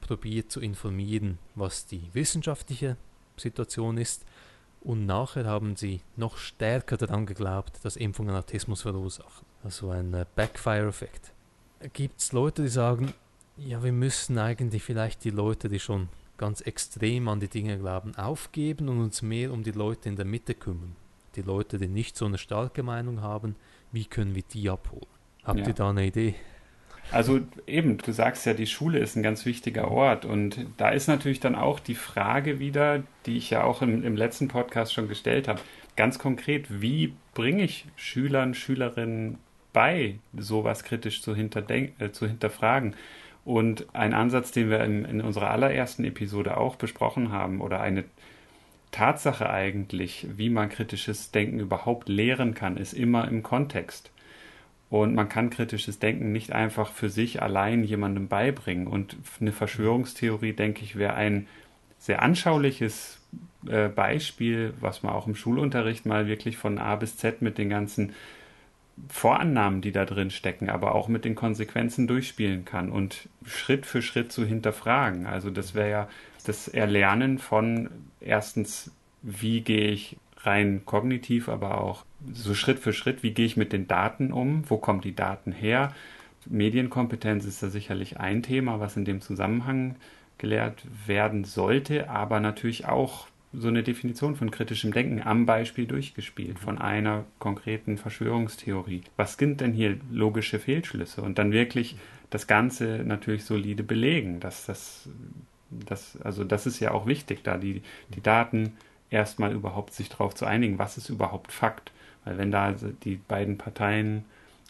probiert 0.00 0.50
zu 0.50 0.60
informieren, 0.60 1.38
was 1.54 1.86
die 1.86 2.10
wissenschaftliche 2.12 2.96
Situation 3.36 3.98
ist. 3.98 4.24
Und 4.80 5.06
nachher 5.06 5.44
haben 5.44 5.76
sie 5.76 6.00
noch 6.16 6.38
stärker 6.38 6.96
daran 6.96 7.24
geglaubt, 7.24 7.84
dass 7.84 7.94
Impfungen 7.94 8.34
Autismus 8.34 8.82
verursachen. 8.82 9.46
Also 9.62 9.90
ein 9.90 10.12
äh, 10.12 10.26
Backfire-Effekt. 10.34 11.32
Gibt 11.92 12.18
es 12.18 12.32
Leute, 12.32 12.62
die 12.62 12.68
sagen, 12.68 13.14
ja, 13.56 13.84
wir 13.84 13.92
müssen 13.92 14.38
eigentlich 14.38 14.82
vielleicht 14.82 15.22
die 15.22 15.30
Leute, 15.30 15.68
die 15.68 15.78
schon 15.78 16.08
ganz 16.38 16.60
extrem 16.60 17.28
an 17.28 17.40
die 17.40 17.48
Dinge 17.48 17.78
glauben, 17.78 18.14
aufgeben 18.16 18.88
und 18.88 19.00
uns 19.00 19.22
mehr 19.22 19.52
um 19.52 19.62
die 19.62 19.72
Leute 19.72 20.08
in 20.08 20.16
der 20.16 20.24
Mitte 20.24 20.54
kümmern. 20.54 20.96
Die 21.36 21.42
Leute, 21.42 21.78
die 21.78 21.88
nicht 21.88 22.16
so 22.16 22.24
eine 22.26 22.38
starke 22.38 22.82
Meinung 22.82 23.20
haben, 23.20 23.56
wie 23.92 24.04
können 24.04 24.34
wir 24.34 24.42
die 24.42 24.68
abholen? 24.70 25.06
Habt 25.44 25.60
ja. 25.60 25.68
ihr 25.68 25.74
da 25.74 25.90
eine 25.90 26.06
Idee? 26.06 26.34
Also 27.12 27.40
eben, 27.66 27.98
du 27.98 28.12
sagst 28.12 28.46
ja, 28.46 28.54
die 28.54 28.66
Schule 28.66 28.98
ist 28.98 29.16
ein 29.16 29.22
ganz 29.22 29.46
wichtiger 29.46 29.90
Ort 29.90 30.24
und 30.24 30.66
da 30.76 30.90
ist 30.90 31.06
natürlich 31.06 31.38
dann 31.38 31.54
auch 31.54 31.78
die 31.78 31.94
Frage 31.94 32.58
wieder, 32.58 33.04
die 33.26 33.36
ich 33.36 33.50
ja 33.50 33.62
auch 33.62 33.80
im, 33.80 34.02
im 34.02 34.16
letzten 34.16 34.48
Podcast 34.48 34.92
schon 34.92 35.08
gestellt 35.08 35.46
habe, 35.46 35.60
ganz 35.94 36.18
konkret, 36.18 36.82
wie 36.82 37.14
bringe 37.32 37.62
ich 37.62 37.86
Schülern, 37.94 38.54
Schülerinnen 38.54 39.38
bei, 39.72 40.18
sowas 40.36 40.82
kritisch 40.82 41.22
zu, 41.22 41.32
äh, 41.32 42.12
zu 42.12 42.26
hinterfragen? 42.26 42.96
Und 43.46 43.86
ein 43.94 44.12
Ansatz, 44.12 44.50
den 44.50 44.70
wir 44.70 44.82
in, 44.82 45.04
in 45.04 45.20
unserer 45.20 45.52
allerersten 45.52 46.02
Episode 46.04 46.56
auch 46.56 46.74
besprochen 46.74 47.30
haben, 47.30 47.60
oder 47.60 47.80
eine 47.80 48.02
Tatsache 48.90 49.48
eigentlich, 49.48 50.26
wie 50.36 50.50
man 50.50 50.68
kritisches 50.68 51.30
Denken 51.30 51.60
überhaupt 51.60 52.08
lehren 52.08 52.54
kann, 52.54 52.76
ist 52.76 52.92
immer 52.92 53.28
im 53.28 53.44
Kontext. 53.44 54.10
Und 54.90 55.14
man 55.14 55.28
kann 55.28 55.50
kritisches 55.50 56.00
Denken 56.00 56.32
nicht 56.32 56.50
einfach 56.50 56.90
für 56.90 57.08
sich 57.08 57.40
allein 57.40 57.84
jemandem 57.84 58.26
beibringen. 58.26 58.88
Und 58.88 59.16
eine 59.40 59.52
Verschwörungstheorie, 59.52 60.52
denke 60.52 60.82
ich, 60.82 60.96
wäre 60.96 61.14
ein 61.14 61.46
sehr 62.00 62.22
anschauliches 62.22 63.20
äh, 63.68 63.88
Beispiel, 63.88 64.74
was 64.80 65.04
man 65.04 65.12
auch 65.12 65.28
im 65.28 65.36
Schulunterricht 65.36 66.04
mal 66.04 66.26
wirklich 66.26 66.56
von 66.56 66.78
A 66.78 66.96
bis 66.96 67.16
Z 67.16 67.42
mit 67.42 67.58
den 67.58 67.70
ganzen 67.70 68.12
Vorannahmen, 69.08 69.82
die 69.82 69.92
da 69.92 70.04
drin 70.04 70.30
stecken, 70.30 70.70
aber 70.70 70.94
auch 70.94 71.08
mit 71.08 71.24
den 71.24 71.34
Konsequenzen 71.34 72.06
durchspielen 72.06 72.64
kann 72.64 72.90
und 72.90 73.28
Schritt 73.44 73.86
für 73.86 74.02
Schritt 74.02 74.32
zu 74.32 74.44
hinterfragen. 74.44 75.26
Also 75.26 75.50
das 75.50 75.74
wäre 75.74 75.90
ja 75.90 76.08
das 76.44 76.68
Erlernen 76.68 77.38
von 77.38 77.90
erstens, 78.20 78.90
wie 79.22 79.60
gehe 79.60 79.90
ich 79.90 80.16
rein 80.38 80.82
kognitiv, 80.84 81.48
aber 81.48 81.80
auch 81.80 82.04
so 82.32 82.54
Schritt 82.54 82.78
für 82.78 82.92
Schritt, 82.92 83.22
wie 83.22 83.32
gehe 83.32 83.46
ich 83.46 83.56
mit 83.56 83.72
den 83.72 83.86
Daten 83.86 84.32
um, 84.32 84.68
wo 84.68 84.78
kommen 84.78 85.00
die 85.00 85.14
Daten 85.14 85.52
her. 85.52 85.92
Medienkompetenz 86.46 87.44
ist 87.44 87.62
da 87.62 87.68
sicherlich 87.68 88.18
ein 88.18 88.42
Thema, 88.42 88.80
was 88.80 88.96
in 88.96 89.04
dem 89.04 89.20
Zusammenhang 89.20 89.96
gelehrt 90.38 90.84
werden 91.06 91.44
sollte, 91.44 92.08
aber 92.08 92.40
natürlich 92.40 92.86
auch 92.86 93.26
so 93.52 93.68
eine 93.68 93.82
Definition 93.82 94.36
von 94.36 94.50
kritischem 94.50 94.92
Denken 94.92 95.22
am 95.22 95.46
Beispiel 95.46 95.86
durchgespielt, 95.86 96.58
von 96.58 96.78
einer 96.78 97.24
konkreten 97.38 97.96
Verschwörungstheorie. 97.96 99.02
Was 99.16 99.34
sind 99.34 99.60
denn 99.60 99.72
hier 99.72 99.98
logische 100.10 100.58
Fehlschlüsse? 100.58 101.22
Und 101.22 101.38
dann 101.38 101.52
wirklich 101.52 101.96
das 102.30 102.46
Ganze 102.46 103.02
natürlich 103.04 103.44
solide 103.44 103.82
belegen. 103.82 104.40
Dass 104.40 104.66
das, 104.66 105.08
das, 105.70 106.18
also 106.22 106.44
das 106.44 106.66
ist 106.66 106.80
ja 106.80 106.90
auch 106.90 107.06
wichtig, 107.06 107.42
da 107.44 107.56
die, 107.56 107.82
die 108.14 108.22
Daten 108.22 108.72
erstmal 109.10 109.52
überhaupt 109.52 109.94
sich 109.94 110.08
darauf 110.08 110.34
zu 110.34 110.44
einigen, 110.44 110.78
was 110.78 110.98
ist 110.98 111.08
überhaupt 111.08 111.52
Fakt. 111.52 111.92
Weil 112.24 112.38
wenn 112.38 112.50
da 112.50 112.74
die 113.04 113.16
beiden 113.28 113.56
Parteien 113.56 114.24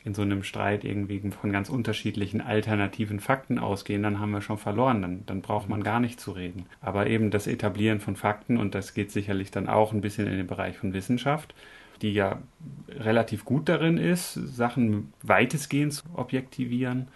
in 0.06 0.14
so 0.14 0.22
einem 0.22 0.44
Streit 0.44 0.84
irgendwie 0.84 1.20
von 1.32 1.50
ganz 1.50 1.68
unterschiedlichen 1.68 2.40
alternativen 2.40 3.18
Fakten 3.18 3.58
ausgehen, 3.58 4.04
dann 4.04 4.20
haben 4.20 4.30
wir 4.30 4.40
schon 4.40 4.56
verloren. 4.56 5.02
Dann, 5.02 5.26
dann 5.26 5.42
braucht 5.42 5.68
man 5.68 5.82
gar 5.82 5.98
nicht 5.98 6.20
zu 6.20 6.30
reden. 6.30 6.66
Aber 6.80 7.08
eben 7.08 7.32
das 7.32 7.48
Etablieren 7.48 7.98
von 7.98 8.14
Fakten, 8.14 8.56
und 8.56 8.76
das 8.76 8.94
geht 8.94 9.10
sicherlich 9.10 9.50
dann 9.50 9.68
auch 9.68 9.92
ein 9.92 10.00
bisschen 10.00 10.28
in 10.28 10.36
den 10.36 10.46
Bereich 10.46 10.76
von 10.78 10.92
Wissenschaft, 10.92 11.56
die 12.02 12.12
ja 12.12 12.38
relativ 12.88 13.44
gut 13.44 13.68
darin 13.68 13.98
ist, 13.98 14.34
Sachen 14.34 15.12
weitestgehend 15.22 15.94
zu 15.94 16.04
objektivieren. 16.14 17.08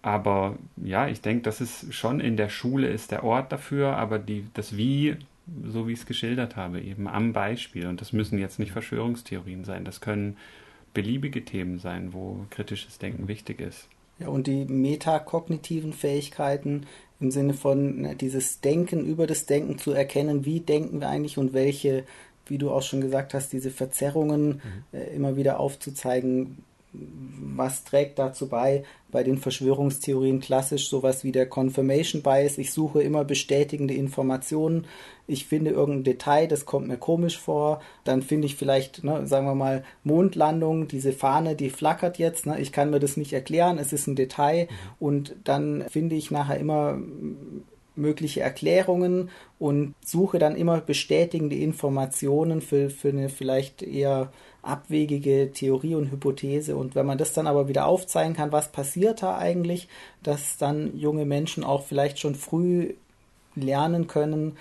Aber 0.00 0.56
ja, 0.76 1.06
ich 1.06 1.20
denke, 1.20 1.42
das 1.42 1.60
ist 1.60 1.92
schon 1.92 2.18
in 2.18 2.38
der 2.38 2.48
Schule 2.48 2.88
ist 2.88 3.10
der 3.10 3.24
Ort 3.24 3.52
dafür, 3.52 3.98
aber 3.98 4.18
die, 4.18 4.46
das 4.54 4.74
Wie, 4.74 5.16
so 5.66 5.86
wie 5.86 5.92
ich 5.92 5.98
es 5.98 6.06
geschildert 6.06 6.56
habe, 6.56 6.80
eben 6.80 7.08
am 7.08 7.34
Beispiel. 7.34 7.88
Und 7.88 8.00
das 8.00 8.14
müssen 8.14 8.38
jetzt 8.38 8.58
nicht 8.58 8.72
Verschwörungstheorien 8.72 9.64
sein. 9.64 9.84
Das 9.84 10.00
können 10.00 10.38
beliebige 10.94 11.44
Themen 11.44 11.78
sein, 11.78 12.12
wo 12.12 12.46
kritisches 12.50 12.98
Denken 12.98 13.28
wichtig 13.28 13.60
ist. 13.60 13.88
Ja, 14.18 14.28
und 14.28 14.46
die 14.46 14.64
metakognitiven 14.64 15.92
Fähigkeiten 15.92 16.86
im 17.20 17.30
Sinne 17.30 17.54
von 17.54 18.02
ne, 18.02 18.16
dieses 18.16 18.60
Denken 18.60 19.04
über 19.04 19.26
das 19.26 19.46
Denken 19.46 19.78
zu 19.78 19.92
erkennen, 19.92 20.44
wie 20.44 20.60
denken 20.60 21.00
wir 21.00 21.08
eigentlich 21.08 21.38
und 21.38 21.52
welche, 21.52 22.04
wie 22.46 22.58
du 22.58 22.70
auch 22.70 22.82
schon 22.82 23.00
gesagt 23.00 23.34
hast, 23.34 23.52
diese 23.52 23.70
Verzerrungen 23.70 24.46
mhm. 24.48 24.60
äh, 24.92 25.14
immer 25.14 25.36
wieder 25.36 25.60
aufzuzeigen, 25.60 26.64
was 26.92 27.84
trägt 27.84 28.18
dazu 28.18 28.48
bei, 28.48 28.82
bei 29.10 29.22
den 29.22 29.38
Verschwörungstheorien 29.38 30.40
klassisch 30.40 30.88
sowas 30.88 31.22
wie 31.22 31.32
der 31.32 31.46
Confirmation 31.46 32.22
Bias. 32.22 32.58
Ich 32.58 32.72
suche 32.72 33.02
immer 33.02 33.24
bestätigende 33.24 33.94
Informationen. 33.94 34.86
Ich 35.26 35.46
finde 35.46 35.70
irgendein 35.70 36.04
Detail, 36.04 36.46
das 36.46 36.64
kommt 36.64 36.88
mir 36.88 36.96
komisch 36.96 37.38
vor. 37.38 37.82
Dann 38.04 38.22
finde 38.22 38.46
ich 38.46 38.56
vielleicht, 38.56 39.04
ne, 39.04 39.26
sagen 39.26 39.46
wir 39.46 39.54
mal, 39.54 39.84
Mondlandung, 40.02 40.88
diese 40.88 41.12
Fahne, 41.12 41.54
die 41.56 41.70
flackert 41.70 42.18
jetzt. 42.18 42.46
Ne, 42.46 42.58
ich 42.58 42.72
kann 42.72 42.90
mir 42.90 43.00
das 43.00 43.16
nicht 43.18 43.34
erklären, 43.34 43.78
es 43.78 43.92
ist 43.92 44.06
ein 44.06 44.16
Detail. 44.16 44.64
Mhm. 44.64 45.06
Und 45.06 45.36
dann 45.44 45.84
finde 45.90 46.16
ich 46.16 46.30
nachher 46.30 46.58
immer 46.58 46.98
mögliche 47.98 48.40
Erklärungen 48.40 49.28
und 49.58 49.94
suche 50.04 50.38
dann 50.38 50.56
immer 50.56 50.80
bestätigende 50.80 51.56
Informationen 51.56 52.62
für, 52.62 52.88
für 52.88 53.08
eine 53.08 53.28
vielleicht 53.28 53.82
eher 53.82 54.32
abwegige 54.68 55.50
Theorie 55.52 55.94
und 55.94 56.10
Hypothese. 56.10 56.76
Und 56.76 56.94
wenn 56.94 57.06
man 57.06 57.18
das 57.18 57.32
dann 57.32 57.46
aber 57.46 57.68
wieder 57.68 57.86
aufzeigen 57.86 58.34
kann, 58.34 58.52
was 58.52 58.70
passiert 58.70 59.22
da 59.22 59.36
eigentlich, 59.36 59.88
dass 60.22 60.58
dann 60.58 60.96
junge 60.96 61.24
Menschen 61.24 61.64
auch 61.64 61.84
vielleicht 61.84 62.18
schon 62.18 62.34
früh 62.34 62.94
lernen 63.54 64.06
können, 64.06 64.56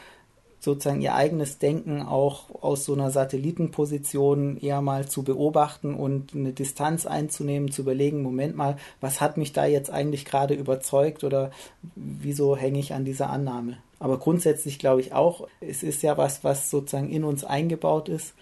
sozusagen 0.60 1.02
ihr 1.02 1.14
eigenes 1.14 1.60
Denken 1.60 2.02
auch 2.02 2.46
aus 2.62 2.84
so 2.84 2.94
einer 2.94 3.12
Satellitenposition 3.12 4.58
eher 4.58 4.82
mal 4.82 5.08
zu 5.08 5.24
beobachten 5.24 5.94
und 5.94 6.34
eine 6.34 6.52
Distanz 6.52 7.06
einzunehmen, 7.06 7.72
zu 7.72 7.84
überlegen, 7.84 8.24
Moment 8.24 8.56
mal, 8.56 8.78
was 9.00 9.22
hat 9.22 9.38
mich 9.38 9.54
da 9.54 9.66
jetzt 9.66 9.92
eigentlich 9.92 10.26
gerade 10.26 10.56
überzeugt 10.56 11.24
oder 11.24 11.52
wieso 11.96 12.58
hänge 12.58 12.80
ich 12.80 12.94
an 12.94 13.06
dieser 13.06 13.30
Annahme? 13.30 13.78
Aber 14.00 14.18
grundsätzlich 14.18 14.80
glaube 14.80 15.02
ich 15.02 15.14
auch, 15.14 15.48
es 15.62 15.84
ist 15.84 16.02
ja 16.02 16.18
was, 16.18 16.44
was 16.44 16.70
sozusagen 16.70 17.10
in 17.10 17.24
uns 17.24 17.44
eingebaut 17.44 18.10
ist 18.10 18.34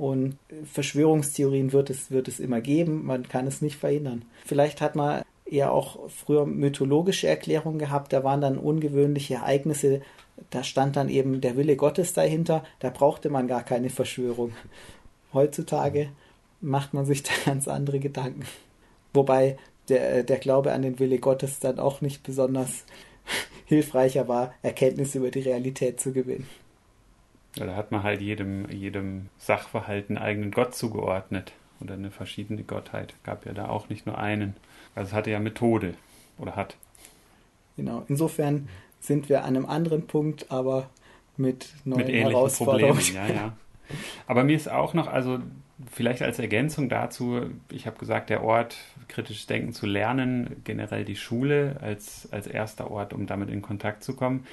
und 0.00 0.38
Verschwörungstheorien 0.72 1.74
wird 1.74 1.90
es, 1.90 2.10
wird 2.10 2.26
es 2.26 2.40
immer 2.40 2.62
geben, 2.62 3.04
man 3.04 3.28
kann 3.28 3.46
es 3.46 3.60
nicht 3.60 3.76
verhindern. 3.76 4.22
Vielleicht 4.46 4.80
hat 4.80 4.96
man 4.96 5.22
eher 5.44 5.72
auch 5.72 6.08
früher 6.08 6.46
mythologische 6.46 7.28
Erklärungen 7.28 7.78
gehabt, 7.78 8.14
da 8.14 8.24
waren 8.24 8.40
dann 8.40 8.56
ungewöhnliche 8.56 9.34
Ereignisse, 9.34 10.00
da 10.48 10.64
stand 10.64 10.96
dann 10.96 11.10
eben 11.10 11.42
der 11.42 11.58
Wille 11.58 11.76
Gottes 11.76 12.14
dahinter, 12.14 12.64
da 12.78 12.88
brauchte 12.88 13.28
man 13.28 13.46
gar 13.46 13.62
keine 13.62 13.90
Verschwörung. 13.90 14.52
Heutzutage 15.34 16.08
macht 16.62 16.94
man 16.94 17.04
sich 17.04 17.22
da 17.24 17.32
ganz 17.44 17.68
andere 17.68 18.00
Gedanken. 18.00 18.44
Wobei 19.12 19.58
der, 19.90 20.22
der 20.22 20.38
Glaube 20.38 20.72
an 20.72 20.80
den 20.80 20.98
Wille 20.98 21.18
Gottes 21.18 21.58
dann 21.58 21.78
auch 21.78 22.00
nicht 22.00 22.22
besonders 22.22 22.86
hilfreicher 23.66 24.28
war, 24.28 24.54
Erkenntnis 24.62 25.14
über 25.14 25.30
die 25.30 25.40
Realität 25.40 26.00
zu 26.00 26.12
gewinnen. 26.12 26.48
Da 27.56 27.74
hat 27.74 27.90
man 27.90 28.02
halt 28.02 28.20
jedem, 28.20 28.68
jedem 28.70 29.28
Sachverhalt 29.38 30.08
einen 30.08 30.18
eigenen 30.18 30.50
Gott 30.50 30.74
zugeordnet 30.74 31.52
oder 31.80 31.94
eine 31.94 32.10
verschiedene 32.10 32.62
Gottheit. 32.62 33.14
Gab 33.24 33.46
ja 33.46 33.52
da 33.52 33.68
auch 33.68 33.88
nicht 33.88 34.06
nur 34.06 34.18
einen. 34.18 34.54
Also 34.94 35.08
es 35.10 35.14
hatte 35.14 35.30
ja 35.30 35.40
Methode 35.40 35.94
oder 36.38 36.56
hat. 36.56 36.76
Genau, 37.76 38.04
insofern 38.08 38.68
sind 39.00 39.28
wir 39.28 39.40
an 39.44 39.56
einem 39.56 39.66
anderen 39.66 40.06
Punkt, 40.06 40.50
aber 40.50 40.90
mit 41.36 41.68
neuen 41.84 42.06
mit 42.06 42.14
Herausforderungen. 42.14 42.98
Problemen, 42.98 43.28
ja, 43.28 43.34
ja. 43.34 43.52
Aber 44.26 44.44
mir 44.44 44.54
ist 44.54 44.70
auch 44.70 44.94
noch, 44.94 45.08
also 45.08 45.40
vielleicht 45.90 46.22
als 46.22 46.38
Ergänzung 46.38 46.88
dazu, 46.88 47.40
ich 47.70 47.86
habe 47.86 47.98
gesagt, 47.98 48.30
der 48.30 48.44
Ort, 48.44 48.76
kritisches 49.08 49.46
Denken 49.46 49.72
zu 49.72 49.86
lernen, 49.86 50.60
generell 50.64 51.04
die 51.04 51.16
Schule 51.16 51.78
als, 51.80 52.28
als 52.30 52.46
erster 52.46 52.90
Ort, 52.90 53.12
um 53.12 53.26
damit 53.26 53.50
in 53.50 53.62
Kontakt 53.62 54.04
zu 54.04 54.14
kommen 54.14 54.46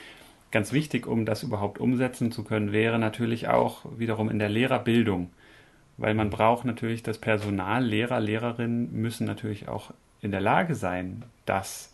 ganz 0.51 0.71
wichtig, 0.71 1.07
um 1.07 1.25
das 1.25 1.43
überhaupt 1.43 1.79
umsetzen 1.79 2.31
zu 2.31 2.43
können, 2.43 2.71
wäre 2.71 2.99
natürlich 2.99 3.47
auch 3.47 3.85
wiederum 3.97 4.29
in 4.29 4.39
der 4.39 4.49
Lehrerbildung. 4.49 5.29
Weil 5.97 6.13
man 6.13 6.29
braucht 6.29 6.65
natürlich 6.65 7.01
das 7.03 7.17
Personal, 7.17 7.83
Lehrer, 7.83 8.19
Lehrerinnen 8.19 8.91
müssen 8.93 9.25
natürlich 9.25 9.67
auch 9.67 9.91
in 10.21 10.31
der 10.31 10.41
Lage 10.41 10.75
sein, 10.75 11.23
das, 11.45 11.91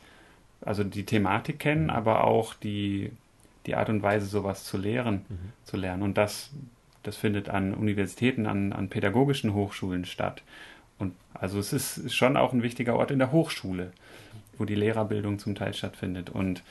also 0.61 0.83
die 0.83 1.05
Thematik 1.05 1.59
kennen, 1.59 1.89
aber 1.89 2.25
auch 2.25 2.53
die, 2.53 3.11
die 3.65 3.75
Art 3.75 3.89
und 3.89 4.03
Weise, 4.03 4.25
sowas 4.25 4.65
zu 4.65 4.77
lehren, 4.77 5.25
mhm. 5.29 5.53
zu 5.63 5.77
lernen. 5.77 6.03
Und 6.03 6.17
das, 6.17 6.51
das 7.03 7.15
findet 7.15 7.49
an 7.49 7.73
Universitäten, 7.73 8.45
an, 8.45 8.73
an 8.73 8.89
pädagogischen 8.89 9.53
Hochschulen 9.53 10.05
statt. 10.05 10.43
Und 10.99 11.13
also 11.33 11.59
es 11.59 11.71
ist 11.71 12.13
schon 12.13 12.37
auch 12.37 12.53
ein 12.53 12.63
wichtiger 12.63 12.95
Ort 12.95 13.11
in 13.11 13.19
der 13.19 13.31
Hochschule, 13.31 13.93
wo 14.57 14.65
die 14.65 14.75
Lehrerbildung 14.75 15.39
zum 15.39 15.55
Teil 15.55 15.73
stattfindet. 15.73 16.29
Und 16.29 16.61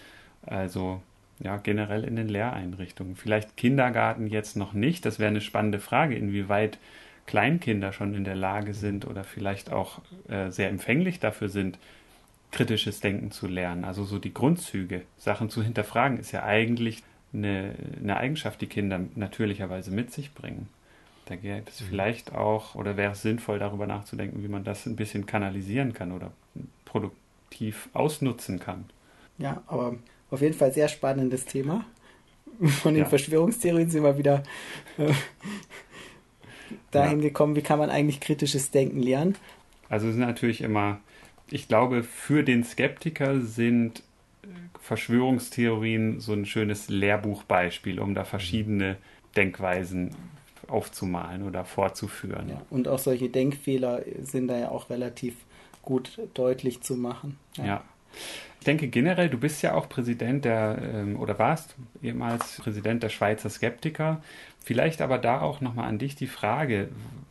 also 0.44 1.02
ja, 1.42 1.56
generell 1.56 2.04
in 2.04 2.16
den 2.16 2.28
Lehreinrichtungen. 2.28 3.16
Vielleicht 3.16 3.56
Kindergarten 3.56 4.26
jetzt 4.26 4.56
noch 4.56 4.72
nicht. 4.72 5.04
Das 5.04 5.18
wäre 5.18 5.30
eine 5.30 5.40
spannende 5.40 5.80
Frage, 5.80 6.14
inwieweit 6.14 6.78
Kleinkinder 7.26 7.92
schon 7.92 8.14
in 8.14 8.24
der 8.24 8.36
Lage 8.36 8.74
sind 8.74 9.06
oder 9.06 9.24
vielleicht 9.24 9.72
auch 9.72 10.00
äh, 10.28 10.50
sehr 10.50 10.68
empfänglich 10.68 11.20
dafür 11.20 11.48
sind, 11.48 11.78
kritisches 12.50 13.00
Denken 13.00 13.30
zu 13.30 13.48
lernen. 13.48 13.84
Also 13.84 14.04
so 14.04 14.18
die 14.18 14.34
Grundzüge, 14.34 15.02
Sachen 15.18 15.48
zu 15.50 15.62
hinterfragen, 15.62 16.18
ist 16.18 16.32
ja 16.32 16.44
eigentlich 16.44 17.02
eine, 17.32 17.74
eine 18.00 18.16
Eigenschaft, 18.16 18.60
die 18.60 18.66
Kinder 18.66 19.00
natürlicherweise 19.14 19.90
mit 19.90 20.12
sich 20.12 20.34
bringen. 20.34 20.68
Da 21.26 21.36
gäbe 21.36 21.64
es 21.66 21.80
mhm. 21.80 21.86
vielleicht 21.86 22.34
auch, 22.34 22.74
oder 22.74 22.96
wäre 22.96 23.12
es 23.12 23.22
sinnvoll, 23.22 23.58
darüber 23.58 23.86
nachzudenken, 23.86 24.42
wie 24.42 24.48
man 24.48 24.64
das 24.64 24.86
ein 24.86 24.96
bisschen 24.96 25.26
kanalisieren 25.26 25.92
kann 25.92 26.12
oder 26.12 26.32
produktiv 26.84 27.88
ausnutzen 27.94 28.60
kann. 28.60 28.84
Ja, 29.38 29.62
aber 29.66 29.96
auf 30.32 30.40
jeden 30.40 30.54
Fall 30.54 30.72
sehr 30.72 30.88
spannendes 30.88 31.44
Thema. 31.44 31.84
Von 32.82 32.94
den 32.94 33.04
ja. 33.04 33.08
Verschwörungstheorien 33.08 33.90
sind 33.90 34.02
wir 34.02 34.18
wieder 34.18 34.42
äh, 34.98 35.12
dahin 36.90 37.20
ja. 37.20 37.28
gekommen, 37.28 37.56
wie 37.56 37.62
kann 37.62 37.78
man 37.78 37.90
eigentlich 37.90 38.20
kritisches 38.20 38.70
Denken 38.70 39.00
lernen. 39.00 39.36
Also 39.88 40.06
es 40.08 40.14
ist 40.14 40.20
natürlich 40.20 40.60
immer, 40.60 41.00
ich 41.50 41.68
glaube, 41.68 42.02
für 42.02 42.42
den 42.42 42.64
Skeptiker 42.64 43.40
sind 43.40 44.00
äh, 44.42 44.46
Verschwörungstheorien 44.80 46.20
so 46.20 46.32
ein 46.32 46.46
schönes 46.46 46.88
Lehrbuchbeispiel, 46.88 48.00
um 48.00 48.14
da 48.14 48.24
verschiedene 48.24 48.96
Denkweisen 49.36 50.14
aufzumalen 50.68 51.42
oder 51.42 51.64
vorzuführen. 51.64 52.48
Ja, 52.48 52.62
und 52.70 52.88
auch 52.88 52.98
solche 52.98 53.28
Denkfehler 53.28 54.02
sind 54.22 54.48
da 54.48 54.58
ja 54.58 54.70
auch 54.70 54.88
relativ 54.88 55.36
gut 55.82 56.18
deutlich 56.34 56.80
zu 56.80 56.94
machen. 56.94 57.38
Ja. 57.56 57.64
ja. 57.64 57.84
Ich 58.60 58.64
denke 58.64 58.86
generell, 58.86 59.28
du 59.28 59.38
bist 59.38 59.60
ja 59.62 59.74
auch 59.74 59.88
Präsident 59.88 60.44
der, 60.44 60.78
ähm, 60.94 61.18
oder 61.18 61.38
warst 61.38 61.74
ehemals 62.00 62.58
Präsident 62.58 63.02
der 63.02 63.08
Schweizer 63.08 63.50
Skeptiker. 63.50 64.22
Vielleicht 64.64 65.00
aber 65.00 65.18
da 65.18 65.40
auch 65.40 65.60
nochmal 65.60 65.88
an 65.88 65.98
dich 65.98 66.14
die 66.14 66.28
Frage, 66.28 66.88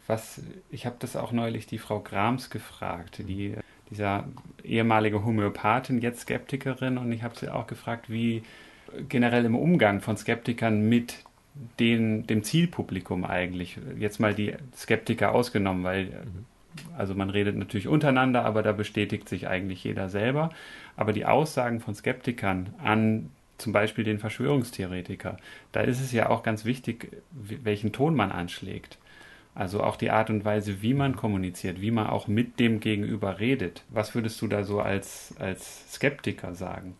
was, 0.08 0.42
ich 0.72 0.86
habe 0.86 0.98
das 1.00 1.16
auch 1.16 1.32
neulich 1.32 1.68
die 1.68 1.78
Frau 1.78 2.02
Grams 2.02 2.50
gefragt, 2.50 3.24
die, 3.26 3.56
dieser 3.90 4.26
ehemalige 4.64 5.24
Homöopathin, 5.24 6.02
jetzt 6.02 6.22
Skeptikerin, 6.22 6.98
und 6.98 7.12
ich 7.14 7.24
habe 7.24 7.40
sie 7.40 7.48
auch 7.48 7.68
gefragt, 7.68 8.10
wie 8.10 8.44
generell 9.08 9.46
im 9.46 9.56
Umgang 9.56 10.02
von 10.02 10.18
Skeptikern 10.18 10.90
mit 10.90 11.24
den, 11.80 12.28
dem 12.28 12.44
Zielpublikum 12.44 13.24
eigentlich, 13.24 13.78
jetzt 13.98 14.20
mal 14.20 14.34
die 14.34 14.56
Skeptiker 14.76 15.34
ausgenommen, 15.34 15.84
weil 15.84 16.06
mhm. 16.06 16.46
Also 16.98 17.16
man 17.16 17.30
redet 17.30 17.56
natürlich 17.58 17.88
untereinander, 17.88 18.46
aber 18.46 18.64
da 18.64 18.72
bestätigt 18.72 19.30
sich 19.30 19.48
eigentlich 19.48 19.84
jeder 19.84 20.10
selber. 20.10 20.50
Aber 20.96 21.14
die 21.14 21.26
Aussagen 21.26 21.80
von 21.80 21.96
Skeptikern 21.96 22.74
an 22.84 23.30
zum 23.58 23.74
Beispiel 23.74 24.04
den 24.04 24.20
Verschwörungstheoretiker, 24.20 25.38
da 25.72 25.82
ist 25.82 26.02
es 26.02 26.12
ja 26.12 26.30
auch 26.30 26.44
ganz 26.44 26.66
wichtig, 26.66 27.12
welchen 27.32 27.92
Ton 27.92 28.16
man 28.16 28.32
anschlägt. 28.32 28.98
Also 29.54 29.84
auch 29.84 29.98
die 29.98 30.12
Art 30.12 30.30
und 30.30 30.46
Weise, 30.46 30.82
wie 30.82 30.94
man 30.94 31.16
kommuniziert, 31.16 31.82
wie 31.82 31.92
man 31.92 32.08
auch 32.08 32.28
mit 32.28 32.60
dem 32.60 32.80
Gegenüber 32.80 33.40
redet. 33.40 33.84
Was 33.90 34.16
würdest 34.16 34.42
du 34.42 34.48
da 34.48 34.64
so 34.64 34.80
als, 34.80 35.36
als 35.40 35.94
Skeptiker 35.94 36.56
sagen? 36.56 36.96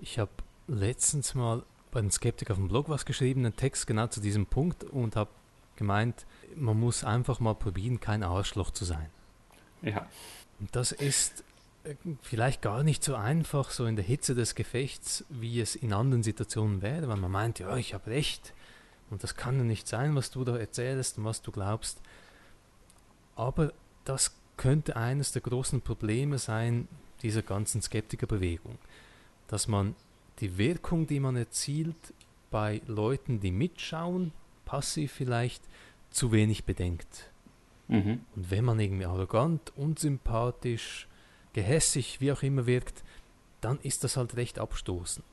Ich 0.00 0.18
habe 0.18 0.30
letztens 0.66 1.34
mal 1.34 1.62
bei 1.90 2.00
den 2.00 2.10
Skeptikern 2.10 2.54
auf 2.54 2.58
dem 2.58 2.68
Blog 2.68 2.88
was 2.88 3.04
geschrieben, 3.04 3.44
einen 3.44 3.56
Text 3.56 3.86
genau 3.86 4.06
zu 4.06 4.20
diesem 4.20 4.46
Punkt 4.46 4.82
und 4.84 5.14
habe 5.14 5.30
gemeint, 5.76 6.26
man 6.56 6.78
muss 6.78 7.04
einfach 7.04 7.40
mal 7.40 7.54
probieren, 7.54 8.00
kein 8.00 8.22
Arschloch 8.22 8.70
zu 8.70 8.84
sein. 8.84 9.10
Ja. 9.82 10.06
Und 10.60 10.74
das 10.74 10.92
ist 10.92 11.44
äh, 11.84 11.94
vielleicht 12.22 12.62
gar 12.62 12.82
nicht 12.82 13.04
so 13.04 13.14
einfach, 13.14 13.70
so 13.70 13.86
in 13.86 13.96
der 13.96 14.04
Hitze 14.04 14.34
des 14.34 14.54
Gefechts, 14.54 15.24
wie 15.28 15.60
es 15.60 15.76
in 15.76 15.92
anderen 15.92 16.22
Situationen 16.22 16.82
wäre, 16.82 17.08
weil 17.08 17.16
man 17.16 17.30
meint, 17.30 17.58
ja, 17.58 17.76
ich 17.76 17.94
habe 17.94 18.10
recht 18.10 18.54
und 19.10 19.22
das 19.22 19.36
kann 19.36 19.58
ja 19.58 19.64
nicht 19.64 19.86
sein, 19.86 20.14
was 20.14 20.30
du 20.30 20.44
da 20.44 20.56
erzählst 20.56 21.18
und 21.18 21.24
was 21.24 21.42
du 21.42 21.52
glaubst. 21.52 22.00
Aber 23.36 23.72
das 24.04 24.36
könnte 24.56 24.96
eines 24.96 25.32
der 25.32 25.42
großen 25.42 25.80
Probleme 25.82 26.38
sein 26.38 26.88
dieser 27.22 27.42
ganzen 27.42 27.82
Skeptikerbewegung, 27.82 28.78
dass 29.48 29.68
man 29.68 29.94
die 30.40 30.58
Wirkung, 30.58 31.06
die 31.06 31.20
man 31.20 31.36
erzielt 31.36 31.96
bei 32.50 32.82
Leuten, 32.86 33.40
die 33.40 33.50
mitschauen, 33.50 34.32
passiv 34.64 35.12
vielleicht, 35.12 35.62
zu 36.14 36.32
wenig 36.32 36.64
bedenkt. 36.64 37.30
Mhm. 37.88 38.20
Und 38.34 38.50
wenn 38.50 38.64
man 38.64 38.80
irgendwie 38.80 39.04
arrogant, 39.04 39.72
unsympathisch, 39.76 41.08
gehässig, 41.52 42.20
wie 42.20 42.32
auch 42.32 42.42
immer 42.42 42.66
wirkt, 42.66 43.04
dann 43.60 43.78
ist 43.80 44.04
das 44.04 44.16
halt 44.16 44.36
recht 44.36 44.58
abstoßend. 44.58 45.26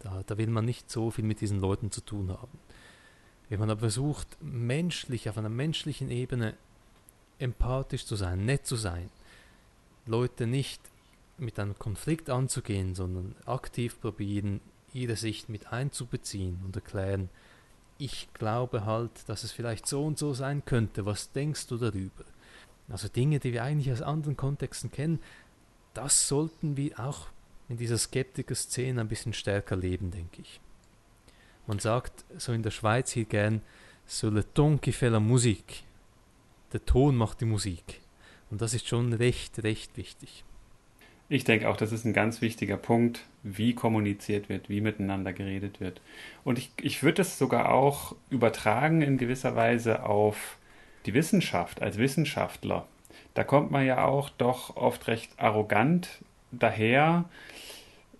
Da, 0.00 0.22
da 0.26 0.38
will 0.38 0.48
man 0.48 0.64
nicht 0.64 0.90
so 0.90 1.10
viel 1.10 1.24
mit 1.24 1.40
diesen 1.40 1.60
Leuten 1.60 1.90
zu 1.90 2.00
tun 2.00 2.30
haben. 2.30 2.58
Wenn 3.48 3.60
man 3.60 3.70
aber 3.70 3.80
versucht, 3.80 4.36
menschlich, 4.40 5.28
auf 5.28 5.38
einer 5.38 5.48
menschlichen 5.48 6.10
Ebene 6.10 6.54
empathisch 7.38 8.04
zu 8.04 8.16
sein, 8.16 8.44
nett 8.44 8.66
zu 8.66 8.76
sein, 8.76 9.10
Leute 10.04 10.46
nicht 10.46 10.80
mit 11.38 11.58
einem 11.58 11.78
Konflikt 11.78 12.30
anzugehen, 12.30 12.94
sondern 12.94 13.34
aktiv 13.44 14.00
probieren, 14.00 14.60
ihre 14.92 15.16
Sicht 15.16 15.48
mit 15.48 15.72
einzubeziehen 15.72 16.60
und 16.64 16.74
erklären, 16.76 17.28
ich 17.98 18.28
glaube 18.34 18.84
halt, 18.84 19.28
dass 19.28 19.44
es 19.44 19.52
vielleicht 19.52 19.86
so 19.86 20.04
und 20.04 20.18
so 20.18 20.34
sein 20.34 20.64
könnte, 20.64 21.06
was 21.06 21.32
denkst 21.32 21.66
du 21.68 21.76
darüber? 21.76 22.24
Also 22.88 23.08
Dinge, 23.08 23.40
die 23.40 23.52
wir 23.52 23.64
eigentlich 23.64 23.92
aus 23.92 24.02
anderen 24.02 24.36
Kontexten 24.36 24.92
kennen, 24.92 25.20
das 25.94 26.28
sollten 26.28 26.76
wir 26.76 27.00
auch 27.00 27.28
in 27.68 27.76
dieser 27.76 27.98
Skeptiker-Szene 27.98 29.00
ein 29.00 29.08
bisschen 29.08 29.32
stärker 29.32 29.76
leben, 29.76 30.10
denke 30.10 30.42
ich. 30.42 30.60
Man 31.66 31.78
sagt 31.78 32.24
so 32.38 32.52
in 32.52 32.62
der 32.62 32.70
Schweiz 32.70 33.10
hier 33.10 33.24
gern, 33.24 33.62
so 34.06 34.30
le 34.30 34.44
ton 34.54 34.80
qui 34.80 34.92
fait 34.92 35.10
la 35.10 35.18
musique. 35.18 35.82
Der 36.72 36.84
Ton 36.84 37.16
macht 37.16 37.40
die 37.40 37.44
Musik. 37.44 38.00
Und 38.50 38.60
das 38.60 38.74
ist 38.74 38.86
schon 38.86 39.12
recht, 39.12 39.62
recht 39.64 39.96
wichtig. 39.96 40.44
Ich 41.28 41.42
denke 41.42 41.68
auch, 41.68 41.76
das 41.76 41.90
ist 41.90 42.04
ein 42.04 42.12
ganz 42.12 42.40
wichtiger 42.40 42.76
Punkt, 42.76 43.24
wie 43.42 43.74
kommuniziert 43.74 44.48
wird, 44.48 44.68
wie 44.68 44.80
miteinander 44.80 45.32
geredet 45.32 45.80
wird. 45.80 46.00
Und 46.44 46.58
ich, 46.58 46.70
ich 46.80 47.02
würde 47.02 47.22
es 47.22 47.36
sogar 47.36 47.72
auch 47.72 48.14
übertragen 48.30 49.02
in 49.02 49.18
gewisser 49.18 49.56
Weise 49.56 50.04
auf 50.04 50.56
die 51.04 51.14
Wissenschaft 51.14 51.82
als 51.82 51.98
Wissenschaftler. 51.98 52.86
Da 53.34 53.42
kommt 53.42 53.72
man 53.72 53.84
ja 53.84 54.04
auch 54.04 54.30
doch 54.30 54.76
oft 54.76 55.08
recht 55.08 55.32
arrogant 55.36 56.08
daher. 56.52 57.24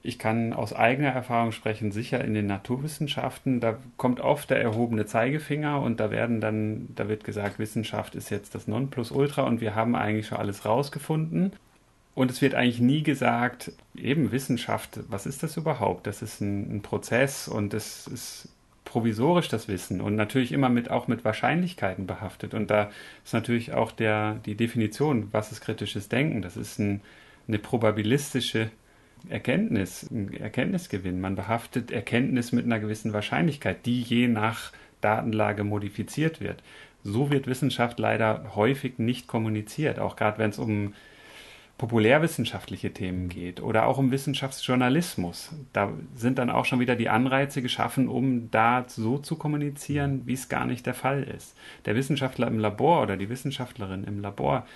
Ich 0.02 0.18
kann 0.18 0.52
aus 0.52 0.72
eigener 0.72 1.10
Erfahrung 1.10 1.52
sprechen, 1.52 1.92
sicher 1.92 2.24
in 2.24 2.34
den 2.34 2.46
Naturwissenschaften, 2.46 3.60
da 3.60 3.78
kommt 3.96 4.20
oft 4.20 4.50
der 4.50 4.60
erhobene 4.60 5.06
Zeigefinger 5.06 5.80
und 5.80 5.98
da 5.98 6.10
werden 6.10 6.40
dann, 6.40 6.88
da 6.94 7.08
wird 7.08 7.24
gesagt, 7.24 7.58
Wissenschaft 7.58 8.14
ist 8.14 8.30
jetzt 8.30 8.54
das 8.54 8.68
Nonplusultra 8.68 9.42
und 9.42 9.60
wir 9.60 9.74
haben 9.74 9.96
eigentlich 9.96 10.28
schon 10.28 10.38
alles 10.38 10.64
rausgefunden. 10.64 11.52
Und 12.16 12.30
es 12.30 12.40
wird 12.40 12.54
eigentlich 12.54 12.80
nie 12.80 13.02
gesagt, 13.02 13.72
eben 13.94 14.32
Wissenschaft, 14.32 15.00
was 15.08 15.26
ist 15.26 15.42
das 15.42 15.58
überhaupt? 15.58 16.06
Das 16.06 16.22
ist 16.22 16.40
ein, 16.40 16.76
ein 16.76 16.80
Prozess 16.82 17.46
und 17.46 17.74
es 17.74 18.06
ist 18.06 18.48
provisorisch 18.86 19.48
das 19.48 19.68
Wissen 19.68 20.00
und 20.00 20.16
natürlich 20.16 20.52
immer 20.52 20.70
mit 20.70 20.90
auch 20.90 21.08
mit 21.08 21.26
Wahrscheinlichkeiten 21.26 22.06
behaftet. 22.06 22.54
Und 22.54 22.70
da 22.70 22.90
ist 23.22 23.34
natürlich 23.34 23.74
auch 23.74 23.92
der, 23.92 24.36
die 24.46 24.54
Definition, 24.54 25.28
was 25.32 25.52
ist 25.52 25.60
kritisches 25.60 26.08
Denken? 26.08 26.40
Das 26.40 26.56
ist 26.56 26.78
ein, 26.78 27.02
eine 27.48 27.58
probabilistische 27.58 28.70
Erkenntnis, 29.28 30.10
ein 30.10 30.32
Erkenntnisgewinn. 30.32 31.20
Man 31.20 31.36
behaftet 31.36 31.90
Erkenntnis 31.90 32.50
mit 32.50 32.64
einer 32.64 32.80
gewissen 32.80 33.12
Wahrscheinlichkeit, 33.12 33.84
die 33.84 34.00
je 34.00 34.26
nach 34.26 34.72
Datenlage 35.02 35.64
modifiziert 35.64 36.40
wird. 36.40 36.62
So 37.04 37.30
wird 37.30 37.46
Wissenschaft 37.46 37.98
leider 37.98 38.54
häufig 38.54 38.98
nicht 38.98 39.26
kommuniziert, 39.26 39.98
auch 39.98 40.16
gerade 40.16 40.38
wenn 40.38 40.48
es 40.48 40.58
um 40.58 40.94
populärwissenschaftliche 41.78 42.92
Themen 42.92 43.28
geht 43.28 43.60
oder 43.60 43.86
auch 43.86 43.98
um 43.98 44.10
Wissenschaftsjournalismus. 44.10 45.52
Da 45.74 45.92
sind 46.14 46.38
dann 46.38 46.48
auch 46.48 46.64
schon 46.64 46.80
wieder 46.80 46.96
die 46.96 47.10
Anreize 47.10 47.60
geschaffen, 47.60 48.08
um 48.08 48.50
da 48.50 48.84
so 48.86 49.18
zu 49.18 49.36
kommunizieren, 49.36 50.22
wie 50.24 50.32
es 50.32 50.48
gar 50.48 50.64
nicht 50.64 50.86
der 50.86 50.94
Fall 50.94 51.22
ist. 51.22 51.54
Der 51.84 51.94
Wissenschaftler 51.94 52.46
im 52.46 52.58
Labor 52.58 53.02
oder 53.02 53.18
die 53.18 53.28
Wissenschaftlerin 53.28 54.04
im 54.04 54.20
Labor, 54.20 54.66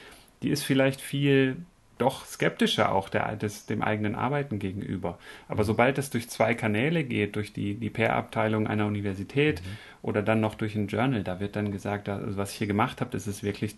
die 0.42 0.50
ist 0.50 0.62
vielleicht 0.62 1.00
viel 1.00 1.56
doch 1.96 2.24
skeptischer 2.24 2.92
auch 2.92 3.08
der, 3.08 3.36
des, 3.36 3.66
dem 3.66 3.82
eigenen 3.82 4.14
Arbeiten 4.14 4.58
gegenüber. 4.58 5.18
Aber 5.48 5.64
sobald 5.64 5.98
es 5.98 6.10
durch 6.10 6.28
zwei 6.30 6.54
Kanäle 6.54 7.04
geht, 7.04 7.36
durch 7.36 7.52
die, 7.52 7.74
die 7.74 7.90
PR-Abteilung 7.90 8.66
einer 8.66 8.86
Universität 8.86 9.62
mhm. 9.62 9.76
oder 10.02 10.22
dann 10.22 10.40
noch 10.40 10.54
durch 10.54 10.74
ein 10.74 10.88
Journal, 10.88 11.22
da 11.22 11.40
wird 11.40 11.56
dann 11.56 11.72
gesagt, 11.72 12.08
also 12.08 12.36
was 12.36 12.52
ich 12.52 12.58
hier 12.58 12.66
gemacht 12.66 13.00
habe, 13.00 13.10
das 13.10 13.26
ist 13.26 13.42
wirklich 13.42 13.76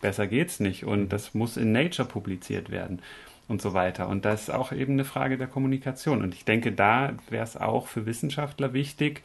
besser 0.00 0.26
geht's 0.26 0.60
nicht 0.60 0.84
und 0.84 1.00
mhm. 1.02 1.08
das 1.08 1.34
muss 1.34 1.56
in 1.56 1.72
Nature 1.72 2.08
publiziert 2.08 2.70
werden 2.70 3.00
und 3.48 3.62
so 3.62 3.74
weiter. 3.74 4.08
Und 4.08 4.24
das 4.24 4.42
ist 4.42 4.50
auch 4.50 4.72
eben 4.72 4.94
eine 4.94 5.04
Frage 5.04 5.38
der 5.38 5.46
Kommunikation. 5.46 6.22
Und 6.22 6.34
ich 6.34 6.44
denke, 6.44 6.72
da 6.72 7.14
wäre 7.30 7.44
es 7.44 7.56
auch 7.56 7.86
für 7.86 8.06
Wissenschaftler 8.06 8.72
wichtig, 8.72 9.22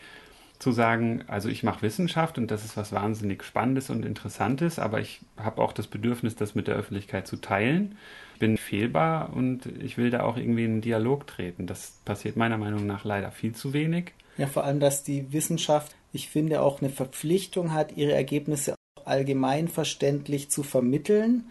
zu 0.62 0.72
sagen, 0.72 1.24
also 1.28 1.50
ich 1.50 1.64
mache 1.64 1.82
Wissenschaft 1.82 2.38
und 2.38 2.52
das 2.52 2.64
ist 2.64 2.78
was 2.78 2.92
wahnsinnig 2.92 3.44
Spannendes 3.44 3.90
und 3.90 4.06
Interessantes, 4.06 4.78
aber 4.78 5.00
ich 5.00 5.22
habe 5.36 5.60
auch 5.60 5.74
das 5.74 5.88
Bedürfnis, 5.88 6.36
das 6.36 6.54
mit 6.54 6.68
der 6.68 6.76
Öffentlichkeit 6.76 7.26
zu 7.26 7.38
teilen. 7.38 7.98
Ich 8.36 8.40
bin 8.40 8.58
fehlbar 8.58 9.34
und 9.34 9.66
ich 9.66 9.98
will 9.98 10.12
da 10.12 10.22
auch 10.22 10.38
irgendwie 10.38 10.66
in 10.66 10.74
einen 10.74 10.82
Dialog 10.82 11.26
treten. 11.26 11.66
Das 11.66 12.00
passiert 12.06 12.38
meiner 12.38 12.60
Meinung 12.60 12.86
nach 12.86 13.06
leider 13.06 13.32
viel 13.32 13.54
zu 13.54 13.74
wenig. 13.74 14.14
Ja, 14.38 14.46
vor 14.46 14.64
allem, 14.64 14.80
dass 14.80 15.04
die 15.04 15.34
Wissenschaft, 15.34 15.96
ich 16.14 16.30
finde, 16.30 16.62
auch 16.62 16.80
eine 16.80 16.92
Verpflichtung 16.92 17.74
hat, 17.74 17.98
ihre 17.98 18.14
Ergebnisse 18.14 18.76
allgemein 19.06 19.68
verständlich 19.68 20.50
zu 20.50 20.64
vermitteln, 20.64 21.50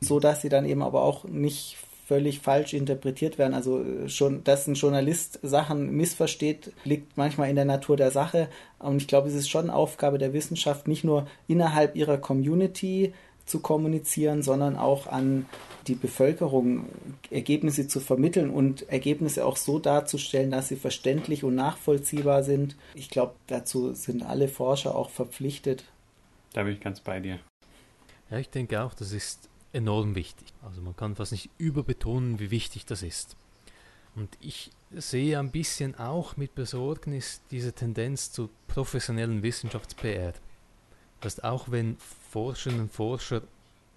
so 0.00 0.20
dass 0.20 0.42
sie 0.42 0.48
dann 0.48 0.66
eben 0.66 0.82
aber 0.82 1.02
auch 1.02 1.24
nicht 1.24 1.76
völlig 2.06 2.40
falsch 2.40 2.74
interpretiert 2.74 3.38
werden. 3.38 3.54
Also 3.54 3.82
äh, 3.82 4.08
schon, 4.08 4.44
dass 4.44 4.66
ein 4.66 4.74
Journalist 4.74 5.38
Sachen 5.42 5.92
missversteht, 5.92 6.72
liegt 6.84 7.16
manchmal 7.16 7.48
in 7.48 7.56
der 7.56 7.64
Natur 7.64 7.96
der 7.96 8.10
Sache. 8.10 8.48
Und 8.78 8.98
ich 8.98 9.08
glaube, 9.08 9.28
es 9.28 9.34
ist 9.34 9.48
schon 9.48 9.70
Aufgabe 9.70 10.18
der 10.18 10.32
Wissenschaft, 10.32 10.88
nicht 10.88 11.04
nur 11.04 11.26
innerhalb 11.48 11.96
ihrer 11.96 12.18
Community 12.18 13.14
zu 13.46 13.60
kommunizieren, 13.60 14.42
sondern 14.42 14.76
auch 14.76 15.06
an 15.06 15.46
die 15.86 15.94
Bevölkerung 15.94 16.84
Ergebnisse 17.30 17.88
zu 17.88 17.98
vermitteln 17.98 18.50
und 18.50 18.88
Ergebnisse 18.88 19.44
auch 19.44 19.56
so 19.56 19.78
darzustellen, 19.78 20.50
dass 20.50 20.68
sie 20.68 20.76
verständlich 20.76 21.44
und 21.44 21.54
nachvollziehbar 21.54 22.44
sind. 22.44 22.76
Ich 22.94 23.10
glaube, 23.10 23.34
dazu 23.46 23.94
sind 23.94 24.22
alle 24.22 24.48
Forscher 24.48 24.94
auch 24.94 25.10
verpflichtet. 25.10 25.84
Da 26.52 26.62
bin 26.62 26.74
ich 26.74 26.80
ganz 26.80 27.00
bei 27.00 27.20
dir. 27.20 27.38
Ja, 28.30 28.38
ich 28.38 28.50
denke 28.50 28.82
auch, 28.82 28.94
das 28.94 29.12
ist 29.12 29.48
enorm 29.72 30.14
wichtig. 30.14 30.48
Also 30.62 30.80
man 30.80 30.96
kann 30.96 31.16
fast 31.16 31.32
nicht 31.32 31.50
überbetonen, 31.58 32.38
wie 32.38 32.50
wichtig 32.50 32.86
das 32.86 33.02
ist. 33.02 33.36
Und 34.14 34.28
ich 34.40 34.70
sehe 34.90 35.38
ein 35.38 35.50
bisschen 35.50 35.98
auch 35.98 36.36
mit 36.36 36.54
Besorgnis 36.54 37.40
diese 37.50 37.72
Tendenz 37.72 38.30
zu 38.30 38.50
professionellen 38.68 39.42
Wissenschafts-PR. 39.42 40.34
Das 41.20 41.34
heißt, 41.34 41.44
auch 41.44 41.70
wenn 41.70 41.96
Forscherinnen 42.30 42.82
und 42.82 42.92
Forscher 42.92 43.42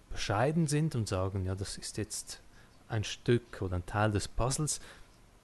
bescheiden 0.10 0.68
sind 0.68 0.96
und 0.96 1.08
sagen, 1.08 1.46
ja, 1.46 1.56
das 1.56 1.78
ist 1.78 1.98
jetzt 1.98 2.42
ein 2.88 3.04
Stück 3.04 3.62
oder 3.62 3.78
ein 3.78 3.86
Teil 3.86 4.12
des 4.12 4.28
Puzzles, 4.28 4.80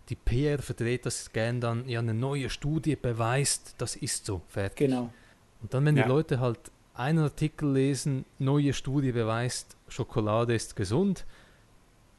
die 0.09 0.16
PR 0.16 0.59
verdreht 0.59 1.05
das 1.05 1.32
gern 1.34 1.59
dann, 1.59 1.88
ja, 1.89 1.99
eine 1.99 2.14
neue 2.14 2.49
Studie 2.49 2.95
beweist, 2.95 3.76
das 3.78 3.95
ist 3.95 4.26
so, 4.26 4.41
fertig. 4.47 4.89
Genau. 4.89 5.14
Und 5.62 5.74
dann, 5.74 5.86
wenn 5.86 5.97
ja. 5.97 6.03
die 6.03 6.09
Leute 6.09 6.39
halt 6.39 6.59
einen 7.02 7.20
Artikel 7.20 7.72
lesen, 7.72 8.26
neue 8.38 8.74
Studie 8.74 9.12
beweist, 9.12 9.76
Schokolade 9.88 10.54
ist 10.54 10.76
gesund. 10.76 11.26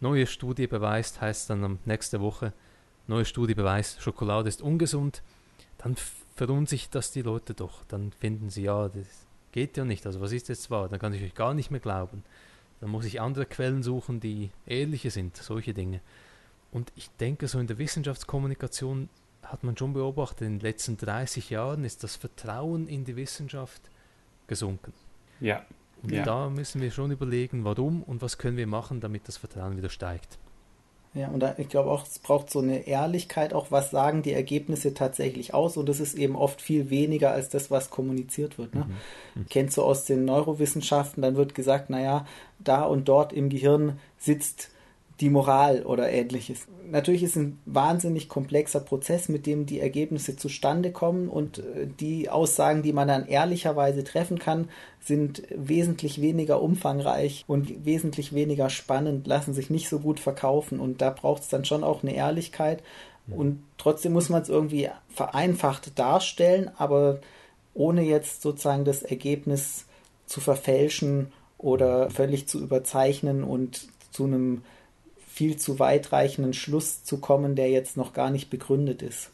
Neue 0.00 0.26
Studie 0.26 0.66
beweist, 0.66 1.20
heißt 1.20 1.50
dann 1.50 1.78
nächste 1.84 2.20
Woche, 2.20 2.52
neue 3.06 3.24
Studie 3.24 3.54
beweist, 3.54 4.02
Schokolade 4.02 4.48
ist 4.48 4.60
ungesund. 4.60 5.22
Dann 5.78 5.94
verunsichert 6.34 6.96
das 6.96 7.12
die 7.12 7.22
Leute 7.22 7.54
doch. 7.54 7.84
Dann 7.86 8.10
finden 8.18 8.50
sie, 8.50 8.64
ja, 8.64 8.88
das 8.88 9.06
geht 9.52 9.76
ja 9.76 9.84
nicht. 9.84 10.04
Also 10.04 10.20
was 10.20 10.32
ist 10.32 10.48
jetzt 10.48 10.68
wahr? 10.70 10.88
Dann 10.88 10.98
kann 10.98 11.14
ich 11.14 11.22
euch 11.22 11.34
gar 11.34 11.54
nicht 11.54 11.70
mehr 11.70 11.80
glauben. 11.80 12.24
Dann 12.80 12.90
muss 12.90 13.04
ich 13.04 13.20
andere 13.20 13.46
Quellen 13.46 13.84
suchen, 13.84 14.18
die 14.18 14.50
ähnliche 14.66 15.12
sind, 15.12 15.36
solche 15.36 15.74
Dinge. 15.74 16.00
Und 16.72 16.92
ich 16.96 17.08
denke, 17.20 17.46
so 17.46 17.60
in 17.60 17.68
der 17.68 17.78
Wissenschaftskommunikation 17.78 19.08
hat 19.44 19.62
man 19.62 19.76
schon 19.76 19.92
beobachtet, 19.92 20.42
in 20.48 20.58
den 20.58 20.60
letzten 20.60 20.96
30 20.96 21.50
Jahren 21.50 21.84
ist 21.84 22.02
das 22.02 22.16
Vertrauen 22.16 22.88
in 22.88 23.04
die 23.04 23.14
Wissenschaft 23.14 23.91
gesunken. 24.52 24.92
Ja. 25.40 25.64
Und 26.02 26.12
ja. 26.12 26.24
da 26.24 26.50
müssen 26.50 26.82
wir 26.82 26.90
schon 26.90 27.10
überlegen, 27.10 27.64
warum 27.64 28.02
und 28.02 28.20
was 28.20 28.36
können 28.36 28.58
wir 28.58 28.66
machen, 28.66 29.00
damit 29.00 29.28
das 29.28 29.38
Vertrauen 29.38 29.78
wieder 29.78 29.88
steigt. 29.88 30.38
Ja, 31.14 31.28
und 31.28 31.40
da, 31.40 31.54
ich 31.56 31.68
glaube 31.68 31.90
auch, 31.90 32.06
es 32.06 32.18
braucht 32.18 32.50
so 32.50 32.58
eine 32.58 32.86
Ehrlichkeit, 32.86 33.54
auch 33.54 33.70
was 33.70 33.90
sagen 33.90 34.22
die 34.22 34.32
Ergebnisse 34.32 34.92
tatsächlich 34.92 35.54
aus. 35.54 35.76
Und 35.78 35.88
das 35.88 36.00
ist 36.00 36.14
eben 36.14 36.36
oft 36.36 36.60
viel 36.60 36.90
weniger 36.90 37.32
als 37.32 37.48
das, 37.48 37.70
was 37.70 37.88
kommuniziert 37.88 38.58
wird. 38.58 38.74
Ne? 38.74 38.86
Mhm. 39.34 39.46
Kennst 39.48 39.76
du 39.78 39.82
aus 39.82 40.04
den 40.04 40.26
Neurowissenschaften, 40.26 41.22
dann 41.22 41.36
wird 41.36 41.54
gesagt, 41.54 41.88
naja, 41.88 42.26
da 42.58 42.84
und 42.84 43.08
dort 43.08 43.32
im 43.32 43.48
Gehirn 43.48 43.98
sitzt 44.18 44.70
die 45.22 45.30
Moral 45.30 45.84
oder 45.84 46.10
ähnliches. 46.10 46.66
Natürlich 46.90 47.22
ist 47.22 47.36
ein 47.36 47.58
wahnsinnig 47.64 48.28
komplexer 48.28 48.80
Prozess, 48.80 49.28
mit 49.28 49.46
dem 49.46 49.64
die 49.64 49.80
Ergebnisse 49.80 50.36
zustande 50.36 50.90
kommen 50.90 51.28
und 51.28 51.58
äh, 51.58 51.86
die 52.00 52.28
Aussagen, 52.28 52.82
die 52.82 52.92
man 52.92 53.08
dann 53.08 53.26
ehrlicherweise 53.26 54.04
treffen 54.04 54.38
kann, 54.38 54.68
sind 55.00 55.44
wesentlich 55.54 56.20
weniger 56.20 56.60
umfangreich 56.60 57.44
und 57.46 57.86
wesentlich 57.86 58.34
weniger 58.34 58.68
spannend, 58.68 59.26
lassen 59.26 59.54
sich 59.54 59.70
nicht 59.70 59.88
so 59.88 60.00
gut 60.00 60.20
verkaufen 60.20 60.80
und 60.80 61.00
da 61.00 61.10
braucht 61.10 61.42
es 61.42 61.48
dann 61.48 61.64
schon 61.64 61.84
auch 61.84 62.02
eine 62.02 62.14
Ehrlichkeit 62.14 62.82
und 63.28 63.62
trotzdem 63.78 64.12
muss 64.12 64.28
man 64.28 64.42
es 64.42 64.48
irgendwie 64.48 64.90
vereinfacht 65.08 65.98
darstellen, 65.98 66.70
aber 66.76 67.20
ohne 67.74 68.02
jetzt 68.02 68.42
sozusagen 68.42 68.84
das 68.84 69.02
Ergebnis 69.02 69.86
zu 70.26 70.40
verfälschen 70.40 71.32
oder 71.58 72.10
völlig 72.10 72.48
zu 72.48 72.60
überzeichnen 72.60 73.44
und 73.44 73.88
zu 74.10 74.24
einem 74.24 74.62
viel 75.32 75.56
zu 75.56 75.78
weitreichenden 75.78 76.52
Schluss 76.52 77.04
zu 77.04 77.18
kommen, 77.18 77.56
der 77.56 77.70
jetzt 77.70 77.96
noch 77.96 78.12
gar 78.12 78.30
nicht 78.30 78.50
begründet 78.50 79.00
ist. 79.00 79.30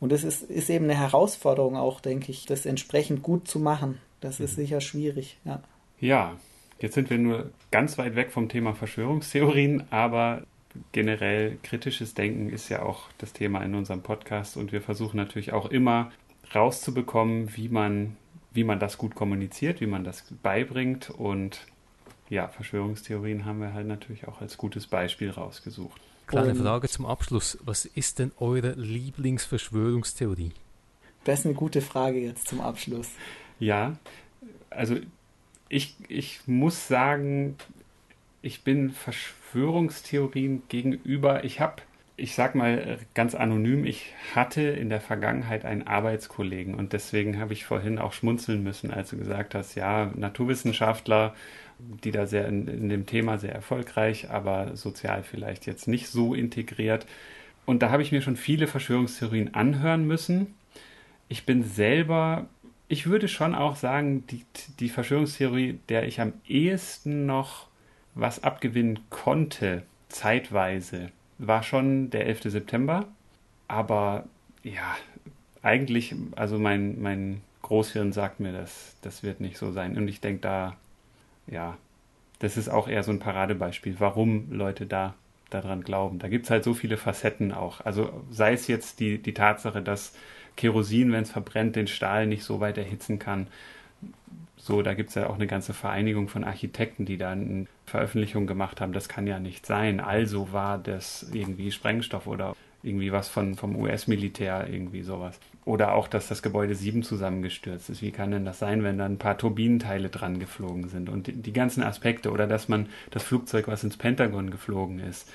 Und 0.00 0.10
das 0.10 0.24
ist, 0.24 0.42
ist 0.44 0.70
eben 0.70 0.86
eine 0.86 0.98
Herausforderung 0.98 1.76
auch, 1.76 2.00
denke 2.00 2.32
ich, 2.32 2.46
das 2.46 2.64
entsprechend 2.64 3.22
gut 3.22 3.46
zu 3.46 3.58
machen. 3.58 3.98
Das 4.20 4.40
ist 4.40 4.52
mhm. 4.56 4.62
sicher 4.62 4.80
schwierig, 4.80 5.36
ja. 5.44 5.62
Ja, 6.00 6.36
jetzt 6.80 6.94
sind 6.94 7.10
wir 7.10 7.18
nur 7.18 7.50
ganz 7.70 7.98
weit 7.98 8.16
weg 8.16 8.32
vom 8.32 8.48
Thema 8.48 8.74
Verschwörungstheorien, 8.74 9.84
aber 9.90 10.42
generell 10.92 11.58
kritisches 11.62 12.14
Denken 12.14 12.48
ist 12.48 12.70
ja 12.70 12.82
auch 12.82 13.10
das 13.18 13.34
Thema 13.34 13.62
in 13.62 13.74
unserem 13.74 14.02
Podcast 14.02 14.56
und 14.56 14.72
wir 14.72 14.80
versuchen 14.80 15.18
natürlich 15.18 15.52
auch 15.52 15.66
immer 15.66 16.10
rauszubekommen, 16.54 17.54
wie 17.56 17.68
man, 17.68 18.16
wie 18.52 18.64
man 18.64 18.80
das 18.80 18.96
gut 18.96 19.14
kommuniziert, 19.14 19.82
wie 19.82 19.86
man 19.86 20.02
das 20.02 20.24
beibringt 20.42 21.10
und 21.10 21.66
ja, 22.32 22.48
Verschwörungstheorien 22.48 23.44
haben 23.44 23.60
wir 23.60 23.74
halt 23.74 23.86
natürlich 23.86 24.26
auch 24.26 24.40
als 24.40 24.56
gutes 24.56 24.86
Beispiel 24.86 25.30
rausgesucht. 25.30 26.00
Kleine 26.26 26.54
Frage 26.54 26.88
zum 26.88 27.04
Abschluss. 27.04 27.58
Was 27.62 27.84
ist 27.84 28.18
denn 28.18 28.32
eure 28.38 28.72
Lieblingsverschwörungstheorie? 28.72 30.52
Das 31.24 31.40
ist 31.40 31.46
eine 31.46 31.54
gute 31.54 31.82
Frage 31.82 32.18
jetzt 32.20 32.48
zum 32.48 32.62
Abschluss. 32.62 33.10
Ja, 33.60 33.98
also 34.70 34.96
ich, 35.68 35.94
ich 36.08 36.40
muss 36.46 36.88
sagen, 36.88 37.56
ich 38.40 38.64
bin 38.64 38.90
Verschwörungstheorien 38.92 40.62
gegenüber, 40.70 41.44
ich 41.44 41.60
habe, 41.60 41.82
ich 42.16 42.34
sag 42.34 42.54
mal 42.54 42.98
ganz 43.12 43.34
anonym, 43.34 43.84
ich 43.84 44.14
hatte 44.34 44.62
in 44.62 44.88
der 44.88 45.02
Vergangenheit 45.02 45.66
einen 45.66 45.86
Arbeitskollegen 45.86 46.76
und 46.76 46.94
deswegen 46.94 47.38
habe 47.38 47.52
ich 47.52 47.66
vorhin 47.66 47.98
auch 47.98 48.14
schmunzeln 48.14 48.62
müssen, 48.62 48.90
als 48.90 49.10
du 49.10 49.18
gesagt 49.18 49.54
hast, 49.54 49.74
ja, 49.74 50.10
Naturwissenschaftler 50.16 51.34
die 52.04 52.10
da 52.10 52.26
sehr 52.26 52.46
in, 52.48 52.68
in 52.68 52.88
dem 52.88 53.06
Thema 53.06 53.38
sehr 53.38 53.54
erfolgreich, 53.54 54.30
aber 54.30 54.76
sozial 54.76 55.22
vielleicht 55.22 55.66
jetzt 55.66 55.88
nicht 55.88 56.08
so 56.08 56.34
integriert. 56.34 57.06
Und 57.66 57.82
da 57.82 57.90
habe 57.90 58.02
ich 58.02 58.12
mir 58.12 58.22
schon 58.22 58.36
viele 58.36 58.66
Verschwörungstheorien 58.66 59.54
anhören 59.54 60.06
müssen. 60.06 60.54
Ich 61.28 61.46
bin 61.46 61.64
selber, 61.64 62.46
ich 62.88 63.06
würde 63.06 63.28
schon 63.28 63.54
auch 63.54 63.76
sagen, 63.76 64.26
die, 64.26 64.44
die 64.80 64.88
Verschwörungstheorie, 64.88 65.78
der 65.88 66.06
ich 66.06 66.20
am 66.20 66.32
ehesten 66.46 67.26
noch 67.26 67.68
was 68.14 68.42
abgewinnen 68.42 68.98
konnte, 69.10 69.82
zeitweise, 70.08 71.10
war 71.38 71.62
schon 71.62 72.10
der 72.10 72.26
11. 72.26 72.42
September. 72.44 73.06
Aber 73.68 74.24
ja, 74.62 74.96
eigentlich, 75.62 76.14
also 76.36 76.58
mein, 76.58 77.00
mein 77.00 77.40
Großhirn 77.62 78.12
sagt 78.12 78.40
mir, 78.40 78.52
das, 78.52 78.96
das 79.02 79.22
wird 79.22 79.40
nicht 79.40 79.56
so 79.56 79.72
sein. 79.72 79.96
Und 79.96 80.08
ich 80.08 80.20
denke, 80.20 80.40
da 80.42 80.76
ja, 81.46 81.76
das 82.38 82.56
ist 82.56 82.68
auch 82.68 82.88
eher 82.88 83.02
so 83.02 83.12
ein 83.12 83.18
Paradebeispiel, 83.18 83.96
warum 83.98 84.50
Leute 84.52 84.86
da 84.86 85.14
daran 85.50 85.82
glauben. 85.84 86.18
Da 86.18 86.28
gibt 86.28 86.46
es 86.46 86.50
halt 86.50 86.64
so 86.64 86.74
viele 86.74 86.96
Facetten 86.96 87.52
auch. 87.52 87.80
Also 87.82 88.24
sei 88.30 88.52
es 88.54 88.66
jetzt 88.66 89.00
die, 89.00 89.18
die 89.18 89.34
Tatsache, 89.34 89.82
dass 89.82 90.14
Kerosin, 90.56 91.12
wenn 91.12 91.22
es 91.22 91.30
verbrennt, 91.30 91.76
den 91.76 91.86
Stahl 91.86 92.26
nicht 92.26 92.44
so 92.44 92.60
weit 92.60 92.78
erhitzen 92.78 93.18
kann. 93.18 93.46
So, 94.56 94.82
da 94.82 94.94
gibt 94.94 95.08
es 95.08 95.16
ja 95.16 95.28
auch 95.28 95.34
eine 95.34 95.48
ganze 95.48 95.74
Vereinigung 95.74 96.28
von 96.28 96.44
Architekten, 96.44 97.04
die 97.04 97.16
da 97.16 97.32
eine 97.32 97.66
Veröffentlichung 97.86 98.46
gemacht 98.46 98.80
haben. 98.80 98.92
Das 98.92 99.08
kann 99.08 99.26
ja 99.26 99.40
nicht 99.40 99.66
sein. 99.66 99.98
Also 99.98 100.52
war 100.52 100.78
das 100.78 101.28
irgendwie 101.32 101.72
Sprengstoff 101.72 102.28
oder 102.28 102.54
irgendwie 102.84 103.12
was 103.12 103.28
von, 103.28 103.54
vom 103.54 103.76
US-Militär, 103.76 104.68
irgendwie 104.70 105.02
sowas. 105.02 105.38
Oder 105.64 105.94
auch, 105.94 106.08
dass 106.08 106.28
das 106.28 106.42
Gebäude 106.42 106.74
7 106.74 107.02
zusammengestürzt 107.02 107.90
ist. 107.90 108.02
Wie 108.02 108.10
kann 108.10 108.30
denn 108.30 108.44
das 108.44 108.58
sein, 108.58 108.82
wenn 108.82 108.98
da 108.98 109.04
ein 109.04 109.18
paar 109.18 109.38
Turbinenteile 109.38 110.08
dran 110.08 110.38
geflogen 110.38 110.88
sind? 110.88 111.08
Und 111.08 111.28
die, 111.28 111.32
die 111.32 111.52
ganzen 111.52 111.82
Aspekte. 111.82 112.30
Oder 112.30 112.46
dass 112.46 112.68
man 112.68 112.88
das 113.10 113.22
Flugzeug, 113.22 113.68
was 113.68 113.84
ins 113.84 113.96
Pentagon 113.96 114.50
geflogen 114.50 114.98
ist, 114.98 115.28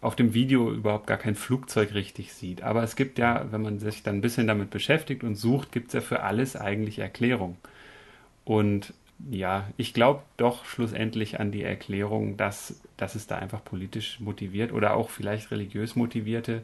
auf 0.00 0.14
dem 0.14 0.34
Video 0.34 0.72
überhaupt 0.72 1.06
gar 1.06 1.18
kein 1.18 1.34
Flugzeug 1.34 1.94
richtig 1.94 2.32
sieht. 2.32 2.62
Aber 2.62 2.82
es 2.82 2.94
gibt 2.94 3.18
ja, 3.18 3.46
wenn 3.50 3.62
man 3.62 3.78
sich 3.78 4.02
dann 4.02 4.16
ein 4.16 4.20
bisschen 4.20 4.46
damit 4.46 4.70
beschäftigt 4.70 5.24
und 5.24 5.34
sucht, 5.34 5.72
gibt 5.72 5.88
es 5.88 5.94
ja 5.94 6.00
für 6.00 6.22
alles 6.22 6.56
eigentlich 6.56 7.00
Erklärung. 7.00 7.56
Und 8.48 8.94
ja, 9.30 9.68
ich 9.76 9.92
glaube 9.92 10.22
doch 10.38 10.64
schlussendlich 10.64 11.38
an 11.38 11.52
die 11.52 11.62
Erklärung, 11.62 12.38
dass, 12.38 12.80
dass 12.96 13.14
es 13.14 13.26
da 13.26 13.36
einfach 13.36 13.62
politisch 13.62 14.20
motiviert 14.20 14.72
oder 14.72 14.94
auch 14.94 15.10
vielleicht 15.10 15.50
religiös 15.50 15.96
motivierte 15.96 16.62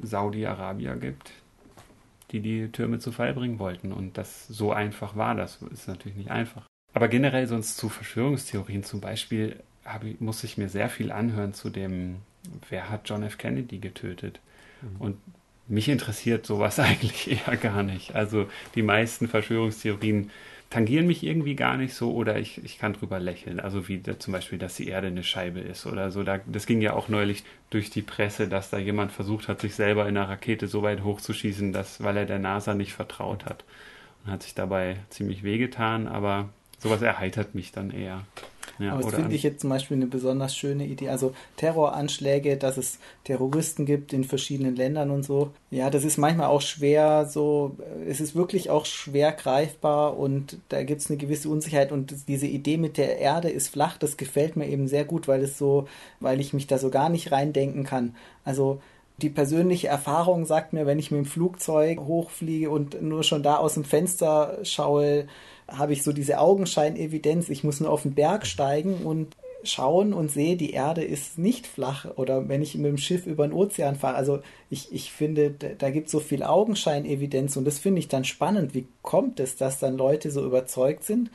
Saudi-Arabier 0.00 0.96
gibt, 0.96 1.32
die 2.30 2.40
die 2.40 2.68
Türme 2.72 3.00
zu 3.00 3.12
Fall 3.12 3.34
bringen 3.34 3.58
wollten. 3.58 3.92
Und 3.92 4.16
das 4.16 4.48
so 4.48 4.72
einfach 4.72 5.14
war 5.14 5.34
das. 5.34 5.60
Ist 5.70 5.88
natürlich 5.88 6.16
nicht 6.16 6.30
einfach. 6.30 6.62
Aber 6.94 7.08
generell 7.08 7.46
sonst 7.46 7.76
zu 7.76 7.90
Verschwörungstheorien 7.90 8.82
zum 8.82 9.02
Beispiel 9.02 9.56
ich, 10.04 10.20
muss 10.20 10.42
ich 10.42 10.56
mir 10.56 10.70
sehr 10.70 10.88
viel 10.88 11.12
anhören 11.12 11.52
zu 11.52 11.68
dem, 11.68 12.16
wer 12.70 12.88
hat 12.88 13.10
John 13.10 13.22
F. 13.24 13.36
Kennedy 13.36 13.76
getötet. 13.76 14.40
Mhm. 14.80 15.00
Und 15.00 15.16
mich 15.66 15.90
interessiert 15.90 16.46
sowas 16.46 16.78
eigentlich 16.78 17.30
eher 17.30 17.58
gar 17.58 17.82
nicht. 17.82 18.14
Also 18.14 18.48
die 18.74 18.82
meisten 18.82 19.28
Verschwörungstheorien 19.28 20.30
tangieren 20.70 21.06
mich 21.06 21.22
irgendwie 21.22 21.54
gar 21.54 21.76
nicht 21.76 21.94
so 21.94 22.12
oder 22.12 22.38
ich, 22.38 22.62
ich 22.62 22.78
kann 22.78 22.92
drüber 22.92 23.18
lächeln. 23.18 23.58
Also 23.58 23.88
wie 23.88 24.02
zum 24.02 24.32
Beispiel, 24.32 24.58
dass 24.58 24.76
die 24.76 24.88
Erde 24.88 25.06
eine 25.06 25.24
Scheibe 25.24 25.60
ist 25.60 25.86
oder 25.86 26.10
so. 26.10 26.22
Da, 26.22 26.40
das 26.46 26.66
ging 26.66 26.82
ja 26.82 26.92
auch 26.92 27.08
neulich 27.08 27.44
durch 27.70 27.90
die 27.90 28.02
Presse, 28.02 28.48
dass 28.48 28.70
da 28.70 28.78
jemand 28.78 29.12
versucht 29.12 29.48
hat, 29.48 29.60
sich 29.60 29.74
selber 29.74 30.06
in 30.08 30.16
einer 30.16 30.28
Rakete 30.28 30.68
so 30.68 30.82
weit 30.82 31.02
hochzuschießen, 31.02 31.72
dass, 31.72 32.02
weil 32.02 32.16
er 32.18 32.26
der 32.26 32.38
NASA 32.38 32.74
nicht 32.74 32.92
vertraut 32.92 33.46
hat. 33.46 33.64
Und 34.24 34.32
hat 34.32 34.42
sich 34.42 34.54
dabei 34.54 34.96
ziemlich 35.08 35.42
wehgetan, 35.42 36.06
aber 36.06 36.50
sowas 36.78 37.00
erheitert 37.00 37.54
mich 37.54 37.72
dann 37.72 37.90
eher. 37.90 38.24
Ja, 38.78 38.92
Aber 38.92 39.02
das 39.02 39.14
finde 39.14 39.34
ich 39.34 39.42
jetzt 39.42 39.60
zum 39.60 39.70
Beispiel 39.70 39.96
eine 39.96 40.06
besonders 40.06 40.56
schöne 40.56 40.86
Idee. 40.86 41.08
Also 41.08 41.32
Terroranschläge, 41.56 42.56
dass 42.56 42.76
es 42.76 42.98
Terroristen 43.24 43.86
gibt 43.86 44.12
in 44.12 44.24
verschiedenen 44.24 44.76
Ländern 44.76 45.10
und 45.10 45.24
so. 45.24 45.50
Ja, 45.70 45.90
das 45.90 46.04
ist 46.04 46.16
manchmal 46.16 46.46
auch 46.46 46.60
schwer 46.60 47.26
so, 47.26 47.76
es 48.06 48.20
ist 48.20 48.34
wirklich 48.34 48.70
auch 48.70 48.86
schwer 48.86 49.32
greifbar 49.32 50.16
und 50.16 50.58
da 50.68 50.82
gibt 50.82 51.00
es 51.00 51.10
eine 51.10 51.18
gewisse 51.18 51.48
Unsicherheit 51.48 51.92
und 51.92 52.28
diese 52.28 52.46
Idee 52.46 52.76
mit 52.76 52.96
der 52.96 53.18
Erde 53.18 53.50
ist 53.50 53.68
flach, 53.68 53.98
das 53.98 54.16
gefällt 54.16 54.56
mir 54.56 54.68
eben 54.68 54.88
sehr 54.88 55.04
gut, 55.04 55.28
weil 55.28 55.42
es 55.42 55.58
so, 55.58 55.88
weil 56.20 56.40
ich 56.40 56.52
mich 56.52 56.66
da 56.66 56.78
so 56.78 56.90
gar 56.90 57.08
nicht 57.08 57.32
reindenken 57.32 57.84
kann. 57.84 58.14
Also 58.44 58.80
die 59.20 59.30
persönliche 59.30 59.88
Erfahrung 59.88 60.46
sagt 60.46 60.72
mir, 60.72 60.86
wenn 60.86 60.98
ich 60.98 61.10
mit 61.10 61.18
dem 61.18 61.26
Flugzeug 61.26 61.98
hochfliege 62.00 62.70
und 62.70 63.02
nur 63.02 63.24
schon 63.24 63.42
da 63.42 63.56
aus 63.56 63.74
dem 63.74 63.84
Fenster 63.84 64.58
schaue, 64.62 65.26
habe 65.68 65.92
ich 65.92 66.02
so 66.02 66.12
diese 66.12 66.38
Augenscheinevidenz, 66.38 67.48
ich 67.48 67.64
muss 67.64 67.80
nur 67.80 67.90
auf 67.90 68.02
den 68.02 68.14
Berg 68.14 68.46
steigen 68.46 69.04
und 69.04 69.36
schauen 69.64 70.12
und 70.12 70.30
sehe, 70.30 70.56
die 70.56 70.70
Erde 70.70 71.02
ist 71.02 71.38
nicht 71.38 71.66
flach. 71.66 72.06
Oder 72.16 72.48
wenn 72.48 72.62
ich 72.62 72.74
mit 72.76 72.86
dem 72.86 72.98
Schiff 72.98 73.26
über 73.26 73.46
den 73.46 73.52
Ozean 73.52 73.96
fahre. 73.96 74.16
Also 74.16 74.40
ich, 74.70 74.92
ich 74.92 75.12
finde, 75.12 75.50
da 75.50 75.90
gibt 75.90 76.06
es 76.06 76.12
so 76.12 76.20
viel 76.20 76.42
Augenscheinevidenz 76.42 77.56
und 77.56 77.64
das 77.64 77.78
finde 77.78 77.98
ich 77.98 78.08
dann 78.08 78.24
spannend. 78.24 78.74
Wie 78.74 78.86
kommt 79.02 79.40
es, 79.40 79.56
dass 79.56 79.78
dann 79.78 79.96
Leute 79.96 80.30
so 80.30 80.44
überzeugt 80.44 81.04
sind? 81.04 81.30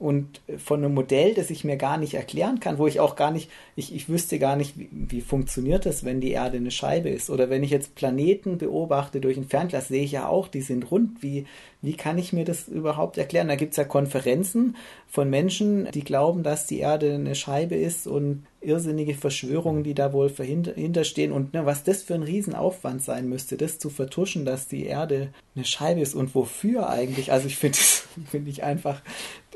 Und 0.00 0.40
von 0.56 0.82
einem 0.82 0.94
Modell, 0.94 1.34
das 1.34 1.50
ich 1.50 1.62
mir 1.62 1.76
gar 1.76 1.98
nicht 1.98 2.14
erklären 2.14 2.58
kann, 2.58 2.78
wo 2.78 2.86
ich 2.86 3.00
auch 3.00 3.16
gar 3.16 3.30
nicht, 3.30 3.50
ich, 3.76 3.94
ich 3.94 4.08
wüsste 4.08 4.38
gar 4.38 4.56
nicht, 4.56 4.78
wie, 4.78 4.88
wie 4.90 5.20
funktioniert 5.20 5.84
das, 5.84 6.06
wenn 6.06 6.22
die 6.22 6.30
Erde 6.30 6.56
eine 6.56 6.70
Scheibe 6.70 7.10
ist. 7.10 7.28
Oder 7.28 7.50
wenn 7.50 7.62
ich 7.62 7.70
jetzt 7.70 7.94
Planeten 7.96 8.56
beobachte 8.56 9.20
durch 9.20 9.36
ein 9.36 9.44
Fernglas, 9.44 9.88
sehe 9.88 10.02
ich 10.02 10.12
ja 10.12 10.26
auch, 10.26 10.48
die 10.48 10.62
sind 10.62 10.90
rund. 10.90 11.22
Wie, 11.22 11.44
wie 11.82 11.92
kann 11.92 12.16
ich 12.16 12.32
mir 12.32 12.46
das 12.46 12.66
überhaupt 12.66 13.18
erklären? 13.18 13.48
Da 13.48 13.56
gibt 13.56 13.72
es 13.72 13.76
ja 13.76 13.84
Konferenzen 13.84 14.74
von 15.06 15.28
Menschen, 15.28 15.90
die 15.92 16.02
glauben, 16.02 16.42
dass 16.44 16.66
die 16.66 16.78
Erde 16.78 17.12
eine 17.12 17.34
Scheibe 17.34 17.74
ist 17.74 18.06
und 18.06 18.46
irrsinnige 18.60 19.14
Verschwörungen, 19.14 19.84
die 19.84 19.94
da 19.94 20.12
wohl 20.12 20.28
hinterstehen. 20.30 21.32
Und 21.32 21.54
ne, 21.54 21.64
was 21.66 21.84
das 21.84 22.02
für 22.02 22.14
ein 22.14 22.22
Riesenaufwand 22.22 23.02
sein 23.02 23.28
müsste, 23.28 23.56
das 23.56 23.78
zu 23.78 23.90
vertuschen, 23.90 24.44
dass 24.44 24.68
die 24.68 24.86
Erde 24.86 25.32
eine 25.54 25.64
Scheibe 25.64 26.00
ist 26.00 26.14
und 26.14 26.34
wofür 26.34 26.88
eigentlich. 26.88 27.32
Also 27.32 27.46
ich 27.46 27.56
finde 27.56 27.78
das 27.78 28.06
finde 28.30 28.50
ich 28.50 28.62
einfach 28.62 29.02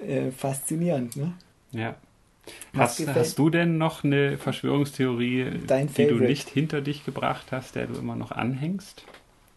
äh, 0.07 0.31
faszinierend. 0.31 1.17
Ne? 1.17 1.35
Ja. 1.73 1.97
Hast, 2.77 3.07
hast, 3.15 3.39
du 3.39 3.49
denn 3.49 3.79
noch 3.79 4.05
eine 4.05 4.37
Verschwörungstheorie, 4.37 5.63
Dein 5.67 5.89
die 5.89 6.07
du 6.07 6.17
nicht 6.17 6.51
hinter 6.51 6.83
dich 6.83 7.05
gebracht 7.05 7.53
hast, 7.53 7.75
der 7.75 7.87
du 7.87 7.95
immer 7.95 8.17
noch 8.17 8.33
anhängst? 8.33 9.05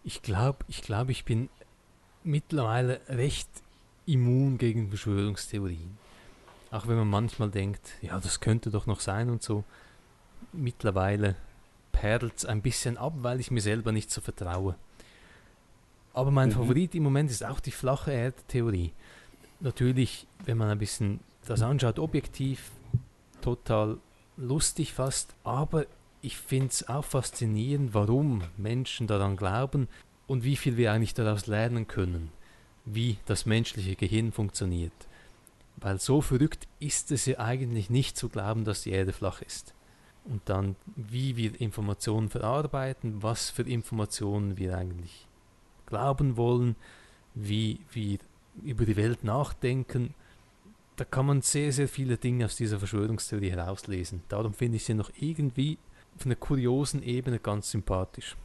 Ich 0.05 0.21
glaube, 0.21 0.59
ich, 0.69 0.83
glaub, 0.83 1.09
ich 1.09 1.25
bin 1.25 1.49
mittlerweile 2.23 3.01
recht 3.09 3.49
immun 4.05 4.57
gegen 4.57 4.87
Verschwörungstheorien. 4.87 5.97
Auch 6.71 6.87
wenn 6.87 6.97
man 6.97 7.09
manchmal 7.09 7.49
denkt, 7.49 7.93
ja, 8.01 8.19
das 8.19 8.39
könnte 8.39 8.71
doch 8.71 8.85
noch 8.85 8.99
sein 8.99 9.29
und 9.29 9.41
so. 9.41 9.63
Mittlerweile 10.51 11.35
perlt 11.91 12.37
es 12.37 12.45
ein 12.45 12.61
bisschen 12.61 12.97
ab, 12.97 13.13
weil 13.21 13.39
ich 13.39 13.51
mir 13.51 13.61
selber 13.61 13.91
nicht 13.91 14.11
so 14.11 14.21
vertraue. 14.21 14.75
Aber 16.13 16.31
mein 16.31 16.49
mhm. 16.49 16.53
Favorit 16.53 16.95
im 16.95 17.03
Moment 17.03 17.31
ist 17.31 17.45
auch 17.45 17.59
die 17.59 17.71
flache 17.71 18.11
Erdtheorie 18.11 18.93
natürlich, 19.59 20.27
wenn 20.45 20.57
man 20.57 20.69
ein 20.69 20.79
bisschen 20.79 21.19
das 21.45 21.61
anschaut, 21.61 21.99
objektiv 21.99 22.71
total 23.41 23.97
lustig 24.35 24.93
fast, 24.93 25.35
aber 25.43 25.85
ich 26.21 26.37
finde 26.37 26.67
es 26.67 26.87
auch 26.87 27.05
faszinierend, 27.05 27.93
warum 27.93 28.43
Menschen 28.57 29.07
daran 29.07 29.37
glauben 29.37 29.87
und 30.25 30.43
wie 30.43 30.55
viel 30.55 30.77
wir 30.77 30.91
eigentlich 30.91 31.13
daraus 31.13 31.47
lernen 31.47 31.87
können, 31.87 32.31
wie 32.85 33.17
das 33.25 33.45
menschliche 33.45 33.95
Gehirn 33.95 34.31
funktioniert. 34.31 35.06
Weil 35.77 35.99
so 35.99 36.21
verrückt 36.21 36.67
ist 36.79 37.11
es 37.11 37.25
ja 37.25 37.39
eigentlich 37.39 37.89
nicht 37.89 38.17
zu 38.17 38.29
glauben, 38.29 38.65
dass 38.65 38.81
die 38.81 38.91
Erde 38.91 39.13
flach 39.13 39.41
ist. 39.41 39.73
Und 40.25 40.41
dann, 40.45 40.75
wie 40.95 41.37
wir 41.37 41.59
Informationen 41.61 42.29
verarbeiten, 42.29 43.23
was 43.23 43.49
für 43.49 43.63
Informationen 43.63 44.57
wir 44.57 44.77
eigentlich 44.77 45.25
glauben 45.85 46.35
wollen, 46.35 46.75
wie 47.33 47.79
wir 47.91 48.17
über 48.63 48.85
die 48.85 48.97
Welt 48.97 49.23
nachdenken, 49.23 50.13
da 50.97 51.05
kann 51.05 51.27
man 51.27 51.41
sehr, 51.43 51.71
sehr 51.71 51.87
viele 51.87 52.17
Dinge 52.17 52.45
aus 52.45 52.55
dieser 52.55 52.79
Verschwörungstheorie 52.79 53.51
herauslesen. 53.51 54.23
Darum 54.29 54.53
finde 54.53 54.77
ich 54.77 54.85
sie 54.85 54.95
noch 54.95 55.11
irgendwie 55.19 55.77
auf 56.17 56.25
einer 56.25 56.35
kuriosen 56.35 57.03
Ebene 57.03 57.39
ganz 57.39 57.69
sympathisch. 57.69 58.35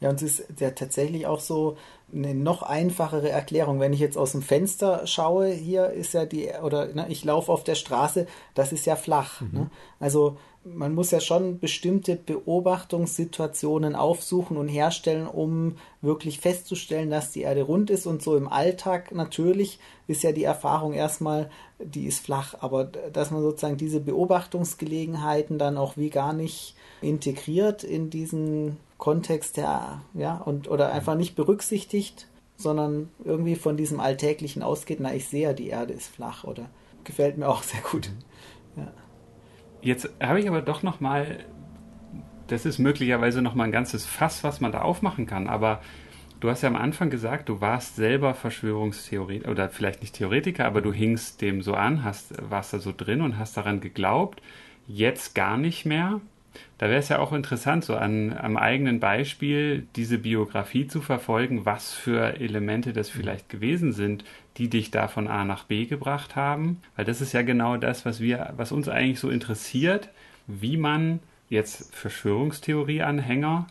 Ja, 0.00 0.10
und 0.10 0.20
es 0.20 0.40
ist 0.40 0.60
ja 0.60 0.70
tatsächlich 0.72 1.26
auch 1.26 1.40
so 1.40 1.76
eine 2.12 2.34
noch 2.34 2.62
einfachere 2.62 3.30
Erklärung. 3.30 3.80
Wenn 3.80 3.92
ich 3.92 4.00
jetzt 4.00 4.18
aus 4.18 4.32
dem 4.32 4.42
Fenster 4.42 5.06
schaue, 5.06 5.48
hier 5.48 5.90
ist 5.90 6.12
ja 6.12 6.26
die, 6.26 6.50
oder 6.62 6.86
ne, 6.94 7.06
ich 7.08 7.24
laufe 7.24 7.50
auf 7.50 7.64
der 7.64 7.74
Straße, 7.74 8.26
das 8.54 8.72
ist 8.72 8.86
ja 8.86 8.96
flach. 8.96 9.40
Mhm. 9.40 9.50
Ne? 9.52 9.70
Also 9.98 10.36
man 10.64 10.94
muss 10.94 11.12
ja 11.12 11.20
schon 11.20 11.60
bestimmte 11.60 12.16
Beobachtungssituationen 12.16 13.94
aufsuchen 13.94 14.56
und 14.56 14.68
herstellen, 14.68 15.26
um 15.26 15.76
wirklich 16.02 16.40
festzustellen, 16.40 17.10
dass 17.10 17.30
die 17.30 17.42
Erde 17.42 17.62
rund 17.62 17.88
ist. 17.88 18.06
Und 18.06 18.22
so 18.22 18.36
im 18.36 18.48
Alltag 18.48 19.14
natürlich 19.14 19.78
ist 20.08 20.22
ja 20.22 20.32
die 20.32 20.44
Erfahrung 20.44 20.92
erstmal, 20.92 21.50
die 21.78 22.06
ist 22.06 22.24
flach. 22.24 22.54
Aber 22.60 22.84
dass 22.84 23.30
man 23.30 23.42
sozusagen 23.42 23.76
diese 23.76 24.00
Beobachtungsgelegenheiten 24.00 25.58
dann 25.58 25.76
auch 25.76 25.96
wie 25.96 26.10
gar 26.10 26.32
nicht 26.32 26.74
integriert 27.00 27.84
in 27.84 28.10
diesen 28.10 28.76
Kontext 28.98 29.56
der, 29.56 30.00
ja, 30.14 30.36
und 30.36 30.68
oder 30.68 30.92
einfach 30.92 31.14
nicht 31.14 31.36
berücksichtigt, 31.36 32.28
sondern 32.56 33.10
irgendwie 33.24 33.56
von 33.56 33.76
diesem 33.76 34.00
Alltäglichen 34.00 34.62
ausgeht, 34.62 34.98
na, 35.00 35.14
ich 35.14 35.28
sehe 35.28 35.42
ja, 35.42 35.52
die 35.52 35.68
Erde 35.68 35.92
ist 35.92 36.08
flach 36.08 36.44
oder 36.44 36.70
gefällt 37.04 37.36
mir 37.38 37.48
auch 37.48 37.62
sehr 37.62 37.80
gut. 37.80 38.10
Ja. 38.76 38.92
Jetzt 39.82 40.08
habe 40.20 40.40
ich 40.40 40.48
aber 40.48 40.62
doch 40.62 40.82
noch 40.82 41.00
mal, 41.00 41.44
das 42.48 42.66
ist 42.66 42.78
möglicherweise 42.78 43.42
noch 43.42 43.54
mal 43.54 43.64
ein 43.64 43.72
ganzes 43.72 44.06
Fass, 44.06 44.42
was 44.42 44.60
man 44.60 44.72
da 44.72 44.82
aufmachen 44.82 45.26
kann. 45.26 45.48
Aber 45.48 45.80
du 46.40 46.48
hast 46.50 46.62
ja 46.62 46.68
am 46.68 46.76
Anfang 46.76 47.10
gesagt, 47.10 47.48
du 47.48 47.60
warst 47.60 47.96
selber 47.96 48.34
Verschwörungstheoretiker 48.34 49.50
oder 49.50 49.68
vielleicht 49.68 50.00
nicht 50.00 50.14
Theoretiker, 50.14 50.64
aber 50.64 50.80
du 50.80 50.92
hingst 50.92 51.42
dem 51.42 51.62
so 51.62 51.74
an, 51.74 52.04
hast, 52.04 52.34
warst 52.50 52.72
da 52.72 52.78
so 52.78 52.92
drin 52.96 53.20
und 53.20 53.38
hast 53.38 53.56
daran 53.56 53.80
geglaubt. 53.80 54.42
Jetzt 54.88 55.34
gar 55.34 55.56
nicht 55.56 55.84
mehr. 55.84 56.20
Da 56.78 56.88
wäre 56.88 56.98
es 56.98 57.08
ja 57.08 57.18
auch 57.18 57.32
interessant, 57.32 57.84
so 57.84 57.96
an, 57.96 58.36
am 58.36 58.56
eigenen 58.56 59.00
Beispiel 59.00 59.86
diese 59.96 60.18
Biografie 60.18 60.86
zu 60.86 61.00
verfolgen, 61.00 61.64
was 61.64 61.92
für 61.92 62.38
Elemente 62.40 62.92
das 62.92 63.08
vielleicht 63.08 63.48
gewesen 63.48 63.92
sind, 63.92 64.24
die 64.56 64.68
dich 64.68 64.90
da 64.90 65.08
von 65.08 65.28
A 65.28 65.44
nach 65.44 65.64
B 65.64 65.86
gebracht 65.86 66.36
haben. 66.36 66.82
Weil 66.96 67.04
das 67.04 67.20
ist 67.20 67.32
ja 67.32 67.42
genau 67.42 67.76
das, 67.76 68.04
was 68.04 68.20
wir, 68.20 68.52
was 68.56 68.72
uns 68.72 68.88
eigentlich 68.88 69.20
so 69.20 69.30
interessiert, 69.30 70.08
wie 70.46 70.76
man 70.76 71.20
jetzt 71.48 71.94
Verschwörungstheorie-Anhänger, 71.94 73.66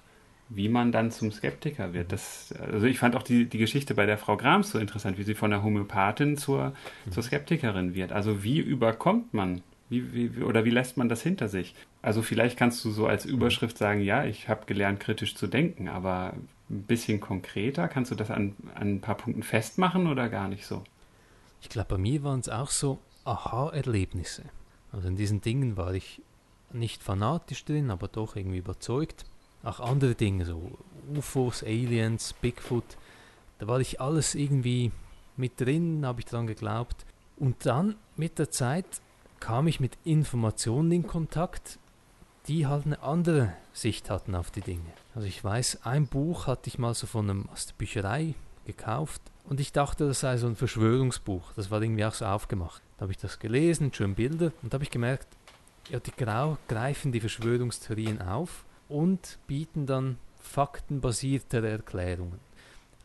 wie 0.49 0.69
man 0.69 0.91
dann 0.91 1.11
zum 1.11 1.31
Skeptiker 1.31 1.93
wird. 1.93 2.11
Das, 2.11 2.53
also 2.71 2.85
ich 2.85 2.99
fand 2.99 3.15
auch 3.15 3.23
die, 3.23 3.45
die 3.45 3.57
Geschichte 3.57 3.95
bei 3.95 4.05
der 4.05 4.17
Frau 4.17 4.37
Grams 4.37 4.71
so 4.71 4.79
interessant, 4.79 5.17
wie 5.17 5.23
sie 5.23 5.35
von 5.35 5.51
der 5.51 5.63
Homöopathin 5.63 6.37
zur, 6.37 6.73
zur 7.09 7.23
Skeptikerin 7.23 7.95
wird. 7.95 8.11
Also 8.11 8.43
wie 8.43 8.59
überkommt 8.59 9.33
man 9.33 9.61
wie, 9.89 10.13
wie, 10.13 10.43
oder 10.43 10.65
wie 10.65 10.71
lässt 10.71 10.97
man 10.97 11.09
das 11.09 11.21
hinter 11.21 11.47
sich? 11.47 11.75
Also 12.05 12.21
vielleicht 12.21 12.55
kannst 12.55 12.85
du 12.85 12.91
so 12.91 13.07
als 13.07 13.25
Überschrift 13.25 13.79
sagen, 13.79 13.99
ja, 13.99 14.25
ich 14.25 14.47
habe 14.47 14.67
gelernt, 14.67 14.99
kritisch 14.99 15.33
zu 15.33 15.47
denken, 15.47 15.87
aber 15.87 16.33
ein 16.69 16.83
bisschen 16.83 17.19
konkreter, 17.19 17.87
kannst 17.87 18.11
du 18.11 18.15
das 18.15 18.29
an, 18.29 18.55
an 18.75 18.97
ein 18.97 19.01
paar 19.01 19.17
Punkten 19.17 19.41
festmachen 19.41 20.05
oder 20.05 20.29
gar 20.29 20.47
nicht 20.47 20.67
so? 20.67 20.83
Ich 21.63 21.69
glaube, 21.69 21.95
bei 21.95 21.97
mir 21.97 22.23
waren 22.23 22.41
es 22.41 22.47
auch 22.47 22.69
so 22.69 22.99
Aha-Erlebnisse. 23.23 24.43
Also 24.91 25.07
in 25.07 25.15
diesen 25.15 25.41
Dingen 25.41 25.77
war 25.77 25.95
ich 25.95 26.21
nicht 26.71 27.01
fanatisch 27.01 27.65
drin, 27.65 27.89
aber 27.89 28.07
doch 28.07 28.35
irgendwie 28.35 28.59
überzeugt. 28.59 29.25
Auch 29.63 29.79
andere 29.79 30.13
Dinge, 30.13 30.45
so 30.45 30.77
UFOs, 31.11 31.63
Aliens, 31.63 32.33
Bigfoot, 32.33 32.97
da 33.57 33.67
war 33.67 33.79
ich 33.79 33.99
alles 33.99 34.35
irgendwie 34.35 34.91
mit 35.37 35.59
drin, 35.59 36.05
habe 36.05 36.19
ich 36.19 36.27
daran 36.27 36.45
geglaubt. 36.45 37.03
Und 37.35 37.65
dann 37.65 37.95
mit 38.15 38.37
der 38.37 38.51
Zeit 38.51 38.85
kam 39.39 39.65
ich 39.65 39.79
mit 39.79 39.97
Informationen 40.03 40.91
in 40.91 41.07
Kontakt, 41.07 41.79
die 42.47 42.67
halt 42.67 42.85
eine 42.85 43.01
andere 43.01 43.53
Sicht 43.73 44.09
hatten 44.09 44.35
auf 44.35 44.51
die 44.51 44.61
Dinge. 44.61 44.91
Also 45.13 45.27
ich 45.27 45.43
weiß, 45.43 45.79
ein 45.83 46.07
Buch 46.07 46.47
hatte 46.47 46.67
ich 46.67 46.77
mal 46.77 46.93
so 46.93 47.07
von 47.07 47.29
einem, 47.29 47.49
aus 47.49 47.65
der 47.65 47.73
Bücherei 47.73 48.35
gekauft 48.65 49.21
und 49.45 49.59
ich 49.59 49.71
dachte, 49.71 50.07
das 50.07 50.21
sei 50.21 50.37
so 50.37 50.47
ein 50.47 50.55
Verschwörungsbuch. 50.55 51.53
Das 51.55 51.71
war 51.71 51.81
irgendwie 51.81 52.05
auch 52.05 52.13
so 52.13 52.25
aufgemacht. 52.25 52.81
Da 52.97 53.03
habe 53.03 53.11
ich 53.11 53.17
das 53.17 53.39
gelesen, 53.39 53.93
schön 53.93 54.15
Bilder 54.15 54.51
und 54.63 54.73
habe 54.73 54.83
ich 54.83 54.91
gemerkt, 54.91 55.27
ja, 55.89 55.99
die 55.99 56.11
Grau 56.11 56.57
greifen 56.67 57.11
die 57.11 57.19
Verschwörungstheorien 57.19 58.21
auf 58.21 58.63
und 58.89 59.37
bieten 59.47 59.85
dann 59.85 60.17
faktenbasiertere 60.39 61.69
Erklärungen. 61.69 62.39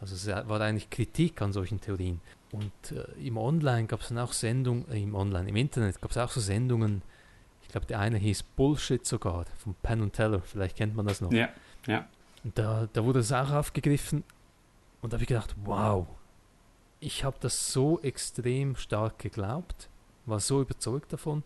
Also 0.00 0.14
es 0.14 0.26
war 0.48 0.60
eigentlich 0.60 0.88
Kritik 0.88 1.42
an 1.42 1.52
solchen 1.52 1.80
Theorien. 1.80 2.20
Und 2.52 2.72
äh, 2.92 3.26
im 3.26 3.36
Online 3.36 3.86
gab 3.86 4.00
es 4.00 4.08
dann 4.08 4.18
auch 4.18 4.32
Sendungen, 4.32 4.90
äh, 4.90 5.02
im 5.02 5.14
Online, 5.14 5.48
im 5.48 5.56
Internet 5.56 6.00
gab 6.00 6.10
es 6.10 6.16
auch 6.16 6.30
so 6.30 6.40
Sendungen, 6.40 7.02
ich 7.70 7.72
glaube 7.72 7.86
der 7.86 8.00
eine 8.00 8.18
hieß 8.18 8.42
Bullshit 8.42 9.06
sogar, 9.06 9.44
von 9.56 9.76
Penn 9.80 10.00
und 10.00 10.12
Teller, 10.12 10.40
vielleicht 10.40 10.76
kennt 10.76 10.96
man 10.96 11.06
das 11.06 11.20
noch. 11.20 11.30
Ja, 11.30 11.50
ja. 11.86 12.04
Und 12.42 12.58
da, 12.58 12.88
da 12.92 13.04
wurde 13.04 13.20
es 13.20 13.30
auch 13.30 13.52
aufgegriffen 13.52 14.24
und 15.00 15.12
da 15.12 15.14
habe 15.14 15.22
ich 15.22 15.28
gedacht, 15.28 15.54
wow, 15.62 16.08
ich 16.98 17.22
habe 17.22 17.36
das 17.38 17.72
so 17.72 18.00
extrem 18.00 18.74
stark 18.74 19.20
geglaubt, 19.20 19.88
war 20.26 20.40
so 20.40 20.60
überzeugt 20.60 21.12
davon 21.12 21.44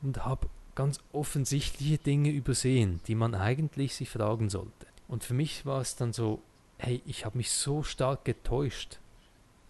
und 0.00 0.24
habe 0.24 0.48
ganz 0.74 1.00
offensichtliche 1.12 1.98
Dinge 1.98 2.30
übersehen, 2.30 3.02
die 3.06 3.14
man 3.14 3.34
eigentlich 3.34 3.94
sich 3.94 4.08
fragen 4.08 4.48
sollte. 4.48 4.86
Und 5.06 5.22
für 5.22 5.34
mich 5.34 5.66
war 5.66 5.82
es 5.82 5.96
dann 5.96 6.14
so, 6.14 6.40
hey, 6.78 7.02
ich 7.04 7.26
habe 7.26 7.36
mich 7.36 7.50
so 7.50 7.82
stark 7.82 8.24
getäuscht. 8.24 9.00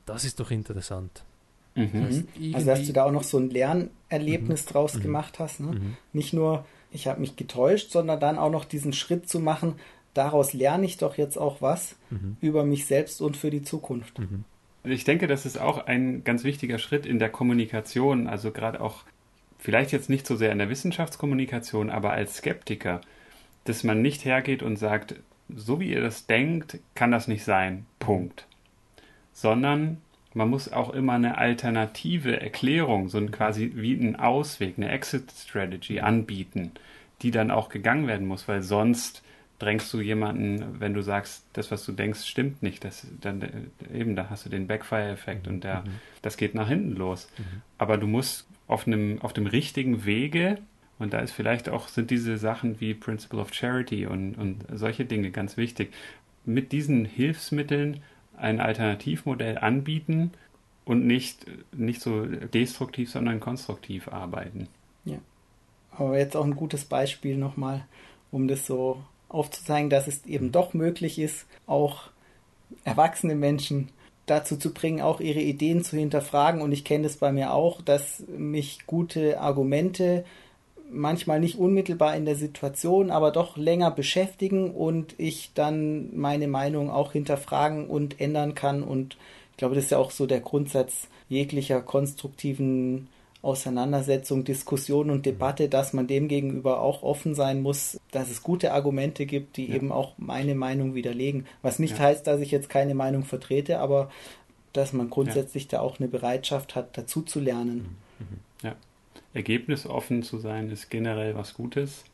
Das 0.07 0.25
ist 0.25 0.39
doch 0.39 0.53
interessant. 0.53 1.25
Mhm. 1.79 1.93
Das 1.93 2.03
heißt, 2.03 2.55
also 2.55 2.67
dass 2.67 2.87
du 2.87 2.93
da 2.93 3.05
auch 3.05 3.13
noch 3.13 3.23
so 3.23 3.39
ein 3.39 3.51
Lernerlebnis 3.51 4.67
mhm. 4.67 4.69
draus 4.71 4.95
mhm. 4.95 5.03
gemacht 5.03 5.39
hast. 5.39 5.61
Ne? 5.61 5.73
Mhm. 5.73 5.97
Nicht 6.13 6.33
nur, 6.33 6.65
ich 6.91 7.07
habe 7.07 7.21
mich 7.21 7.37
getäuscht, 7.37 7.91
sondern 7.91 8.21
dann 8.21 8.39
auch 8.39 8.51
noch 8.51 8.65
diesen 8.65 8.93
Schritt 8.93 9.29
zu 9.29 9.41
machen, 9.41 9.75
daraus 10.15 10.53
lerne 10.53 10.87
ich 10.87 10.97
doch 10.97 11.17
jetzt 11.17 11.37
auch 11.37 11.63
was 11.63 11.97
mhm. 12.11 12.37
über 12.41 12.65
mich 12.65 12.87
selbst 12.87 13.21
und 13.21 13.37
für 13.37 13.51
die 13.51 13.63
Zukunft. 13.63 14.19
Mhm. 14.19 14.45
Ich 14.85 15.05
denke, 15.05 15.27
das 15.27 15.45
ist 15.45 15.61
auch 15.61 15.87
ein 15.87 16.25
ganz 16.25 16.45
wichtiger 16.45 16.79
Schritt 16.79 17.05
in 17.05 17.19
der 17.19 17.29
Kommunikation, 17.29 18.27
also 18.27 18.53
gerade 18.53 18.81
auch 18.81 19.05
vielleicht 19.59 19.93
jetzt 19.93 20.09
nicht 20.09 20.27
so 20.27 20.37
sehr 20.37 20.53
in 20.53 20.59
der 20.59 20.71
Wissenschaftskommunikation, 20.71 21.91
aber 21.91 22.13
als 22.13 22.37
Skeptiker, 22.37 23.01
dass 23.65 23.85
man 23.85 24.01
nicht 24.01 24.25
hergeht 24.25 24.63
und 24.63 24.77
sagt, 24.77 25.17
so 25.55 25.81
wie 25.81 25.91
ihr 25.93 26.01
das 26.01 26.27
denkt, 26.27 26.79
kann 26.95 27.11
das 27.11 27.29
nicht 27.29 27.45
sein. 27.45 27.87
Punkt. 27.99 28.47
Sondern 29.33 29.99
man 30.35 30.51
muss 30.51 30.73
auch 30.73 30.91
immer 30.91 31.15
eine 31.15 31.39
alternative 31.39 32.41
Erklärung, 32.41 33.09
so 33.09 33.19
ein 33.19 33.31
quasi 33.31 33.73
wie 33.75 33.99
einen 33.99 34.17
Ausweg, 34.17 34.75
eine 34.77 34.91
Exit 34.91 35.33
Strategy 35.33 36.01
anbieten, 36.01 36.73
die 37.23 37.31
dann 37.31 37.51
auch 37.51 37.69
gegangen 37.69 38.07
werden 38.07 38.27
muss, 38.27 38.47
weil 38.47 38.63
sonst 38.63 39.23
drängst 39.59 39.93
du 39.93 40.01
jemanden, 40.01 40.81
wenn 40.81 40.95
du 40.95 41.03
sagst, 41.03 41.45
das, 41.53 41.71
was 41.71 41.85
du 41.85 41.93
denkst, 41.93 42.25
stimmt 42.25 42.63
nicht, 42.63 42.85
das, 42.85 43.07
dann 43.21 43.71
eben, 43.93 44.15
da 44.15 44.31
hast 44.31 44.47
du 44.47 44.51
den 44.51 44.69
Backfire-Effekt 44.69 45.49
und 45.49 45.65
der, 45.65 45.81
mhm. 45.81 45.91
das 46.23 46.37
geht 46.37 46.55
nach 46.55 46.69
hinten 46.69 46.95
los. 46.95 47.29
Mhm. 47.39 47.63
Aber 47.77 47.97
du 47.97 48.07
musst 48.07 48.47
auf 48.69 48.87
einem, 48.87 49.21
auf 49.21 49.33
dem 49.33 49.47
richtigen 49.47 50.05
Wege 50.05 50.59
und 50.99 51.13
da 51.13 51.21
ist 51.21 51.33
vielleicht 51.33 51.69
auch, 51.69 51.89
sind 51.89 52.11
diese 52.11 52.39
Sachen 52.39 52.81
wie 52.81 52.95
Principle 52.95 53.41
of 53.41 53.53
Charity 53.53 54.07
und, 54.07 54.37
und 54.37 54.65
solche 54.73 55.05
Dinge 55.05 55.31
ganz 55.31 55.57
wichtig. 55.57 55.93
Mit 56.45 56.73
diesen 56.73 57.05
Hilfsmitteln 57.05 58.03
ein 58.41 58.61
Alternativmodell 58.61 59.59
anbieten 59.59 60.33
und 60.85 61.07
nicht, 61.07 61.47
nicht 61.73 62.01
so 62.01 62.25
destruktiv, 62.25 63.11
sondern 63.11 63.41
konstruktiv 63.41 64.09
arbeiten. 64.09 64.69
Ja. 65.05 65.19
Aber 65.91 66.19
jetzt 66.19 66.37
auch 66.37 66.45
ein 66.45 66.57
gutes 66.57 66.85
Beispiel 66.85 67.37
nochmal, 67.37 67.85
um 68.31 68.49
das 68.49 68.67
so 68.67 69.03
aufzuzeigen, 69.29 69.91
dass 69.91 70.07
es 70.07 70.25
eben 70.27 70.53
doch 70.53 70.75
möglich 70.75 71.19
ist, 71.19 71.47
auch 71.67 72.11
erwachsene 72.85 73.35
Menschen 73.35 73.91
dazu 74.27 74.57
zu 74.57 74.73
bringen, 74.73 75.01
auch 75.01 75.21
ihre 75.21 75.41
Ideen 75.41 75.85
zu 75.85 75.97
hinterfragen. 75.97 76.61
Und 76.61 76.73
ich 76.73 76.85
kenne 76.85 77.05
das 77.05 77.17
bei 77.17 77.33
mir 77.33 77.53
auch, 77.53 77.83
dass 77.83 78.25
mich 78.29 78.87
gute 78.87 79.41
Argumente 79.41 80.25
manchmal 80.91 81.41
nicht 81.41 81.59
unmittelbar 81.59 82.17
in 82.17 82.25
der 82.25 82.37
Situation, 82.37 83.11
aber 83.11 83.31
doch 83.31 83.57
länger 83.57 83.91
beschäftigen 83.91 84.71
und 84.71 85.15
ich 85.19 85.53
dann 85.55 86.17
meine 86.17 86.49
Meinung 86.49 86.91
auch 86.91 87.13
hinterfragen 87.13 87.89
und 87.89 88.21
ändern 88.21 88.55
kann. 88.55 88.83
Und 88.83 89.17
ich 89.53 89.57
glaube, 89.59 89.75
das 89.75 89.85
ist 89.85 89.91
ja 89.91 89.99
auch 89.99 90.11
so 90.11 90.27
der 90.27 90.41
Grundsatz 90.41 91.09
jeglicher 91.29 91.81
konstruktiven 91.81 93.09
Auseinandersetzung, 93.41 94.45
Diskussion 94.45 95.11
und 95.11 95.25
Debatte, 95.25 95.69
dass 95.69 95.93
man 95.93 96.09
dem 96.09 96.27
gegenüber 96.27 96.81
auch 96.81 97.03
offen 97.03 97.35
sein 97.35 97.63
muss, 97.63 98.01
dass 98.11 98.31
es 98.31 98.43
gute 98.43 98.73
Argumente 98.73 99.27
gibt, 99.27 99.57
die 99.57 99.69
ja. 99.69 99.77
eben 99.77 99.93
auch 99.93 100.15
meine 100.17 100.55
Meinung 100.55 100.95
widerlegen. 100.95 101.47
Was 101.63 101.79
nicht 101.79 101.99
ja. 101.99 102.05
heißt, 102.05 102.27
dass 102.27 102.41
ich 102.41 102.51
jetzt 102.51 102.69
keine 102.69 102.95
Meinung 102.95 103.25
vertrete, 103.25 103.79
aber 103.79 104.11
dass 104.73 104.93
man 104.93 105.09
grundsätzlich 105.09 105.65
ja. 105.65 105.79
da 105.79 105.81
auch 105.81 106.01
eine 106.01 106.09
Bereitschaft 106.09 106.75
hat, 106.75 106.99
dazu 106.99 107.23
zu 107.23 107.39
lernen. 107.39 107.97
Mhm. 108.19 108.48
Ergebnisoffen 109.35 110.23
zu 110.23 110.39
sein, 110.39 110.71
ist 110.71 110.91
generell 110.91 111.35
was 111.35 111.55
Gutes. 111.55 112.05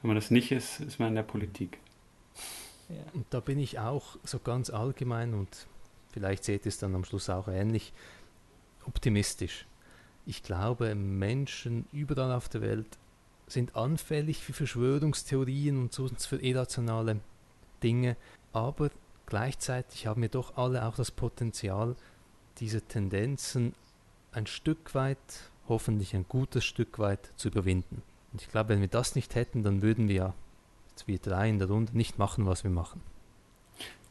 Wenn 0.00 0.08
man 0.08 0.16
das 0.16 0.30
nicht 0.30 0.52
ist, 0.52 0.80
ist 0.80 0.98
man 0.98 1.08
in 1.08 1.14
der 1.14 1.22
Politik. 1.22 1.78
Ja. 2.88 3.02
Und 3.12 3.26
da 3.30 3.40
bin 3.40 3.58
ich 3.58 3.78
auch 3.78 4.16
so 4.24 4.38
ganz 4.38 4.70
allgemein 4.70 5.34
und 5.34 5.66
vielleicht 6.12 6.44
seht 6.44 6.66
ihr 6.66 6.68
es 6.68 6.78
dann 6.78 6.94
am 6.94 7.04
Schluss 7.04 7.30
auch 7.30 7.48
ähnlich, 7.48 7.92
optimistisch. 8.86 9.66
Ich 10.26 10.42
glaube, 10.42 10.94
Menschen 10.94 11.86
überall 11.92 12.32
auf 12.32 12.48
der 12.48 12.60
Welt 12.60 12.98
sind 13.46 13.76
anfällig 13.76 14.42
für 14.42 14.52
Verschwörungstheorien 14.52 15.78
und 15.78 15.92
sonst 15.92 16.26
für 16.26 16.36
irrationale 16.36 17.20
Dinge, 17.82 18.16
aber 18.52 18.90
gleichzeitig 19.26 20.06
haben 20.06 20.22
wir 20.22 20.30
doch 20.30 20.56
alle 20.56 20.84
auch 20.86 20.96
das 20.96 21.10
Potenzial, 21.10 21.96
diese 22.58 22.82
Tendenzen 22.82 23.74
ein 24.32 24.46
Stück 24.46 24.94
weit 24.94 25.18
hoffentlich 25.68 26.14
ein 26.14 26.26
gutes 26.28 26.64
Stück 26.64 26.98
weit 26.98 27.32
zu 27.36 27.48
überwinden. 27.48 28.02
Und 28.32 28.42
ich 28.42 28.48
glaube, 28.48 28.70
wenn 28.70 28.80
wir 28.80 28.88
das 28.88 29.14
nicht 29.14 29.34
hätten, 29.34 29.62
dann 29.62 29.82
würden 29.82 30.08
wir, 30.08 30.34
jetzt 30.90 31.06
wir 31.06 31.18
drei 31.18 31.48
in 31.48 31.58
der 31.58 31.68
Runde, 31.68 31.96
nicht 31.96 32.18
machen, 32.18 32.46
was 32.46 32.64
wir 32.64 32.70
machen. 32.70 33.00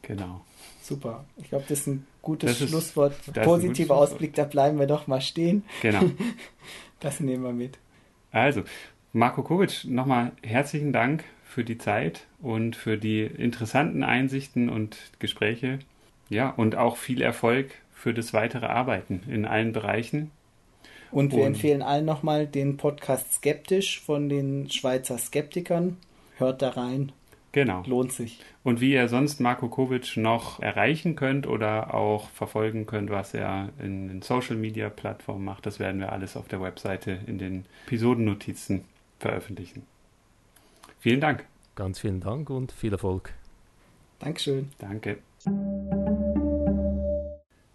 Genau. 0.02 0.42
Super. 0.82 1.24
Ich 1.38 1.50
glaube, 1.50 1.66
das 1.68 1.80
ist 1.80 1.88
ein 1.88 2.08
gutes 2.22 2.60
ist, 2.60 2.70
Schlusswort. 2.70 3.16
Positiver 3.34 3.96
Ausblick, 3.96 4.34
da 4.34 4.44
bleiben 4.44 4.78
wir 4.78 4.88
doch 4.88 5.08
mal 5.08 5.22
stehen. 5.22 5.64
Genau. 5.82 6.02
das 7.00 7.20
nehmen 7.20 7.44
wir 7.44 7.54
mit. 7.54 7.78
Also, 8.32 8.64
Marco 9.14 9.44
Kovic, 9.44 9.86
nochmal 9.86 10.32
herzlichen 10.42 10.92
Dank 10.92 11.24
für 11.46 11.64
die 11.64 11.78
Zeit 11.78 12.26
und 12.42 12.76
für 12.76 12.98
die 12.98 13.22
interessanten 13.22 14.04
Einsichten 14.04 14.70
und 14.70 14.98
Gespräche. 15.20 15.80
Ja, 16.30 16.50
und 16.50 16.76
auch 16.76 16.98
viel 16.98 17.22
Erfolg 17.22 17.72
für 17.94 18.14
das 18.14 18.34
weitere 18.34 18.66
Arbeiten 18.66 19.22
in 19.28 19.46
allen 19.46 19.72
Bereichen. 19.72 20.32
Und 21.14 21.32
wir 21.32 21.42
und 21.42 21.48
empfehlen 21.48 21.82
allen 21.82 22.06
nochmal 22.06 22.48
den 22.48 22.78
Podcast 22.78 23.34
Skeptisch 23.34 24.02
von 24.02 24.30
den 24.30 24.70
Schweizer 24.70 25.18
Skeptikern. 25.18 25.98
Hört 26.38 26.62
da 26.62 26.70
rein. 26.70 27.12
Genau. 27.52 27.84
Lohnt 27.86 28.12
sich. 28.12 28.40
Und 28.64 28.82
wie 28.82 28.94
ihr 28.94 29.08
sonst 29.08 29.40
Marco 29.40 29.68
Kovic 29.68 30.18
noch 30.18 30.60
erreichen 30.60 31.16
könnt 31.16 31.46
oder 31.46 31.94
auch 31.94 32.30
verfolgen 32.32 32.88
könnt, 32.88 33.12
was 33.12 33.36
er 33.36 33.70
in 33.80 34.08
den 34.08 34.22
Social 34.24 34.56
Media 34.56 34.90
Plattformen 34.90 35.46
macht, 35.46 35.68
das 35.68 35.80
werden 35.80 36.02
wir 36.02 36.12
alles 36.12 36.36
auf 36.36 36.48
der 36.48 36.62
Webseite 36.62 37.20
in 37.28 37.38
den 37.38 37.66
Episodennotizen 37.86 38.86
veröffentlichen. 39.20 39.84
Vielen 41.00 41.22
Dank. 41.22 41.46
Ganz 41.76 42.00
vielen 42.00 42.22
Dank 42.22 42.50
und 42.50 42.72
viel 42.72 42.92
Erfolg. 42.92 43.34
Dankeschön. 44.18 44.72
Danke. 44.80 45.20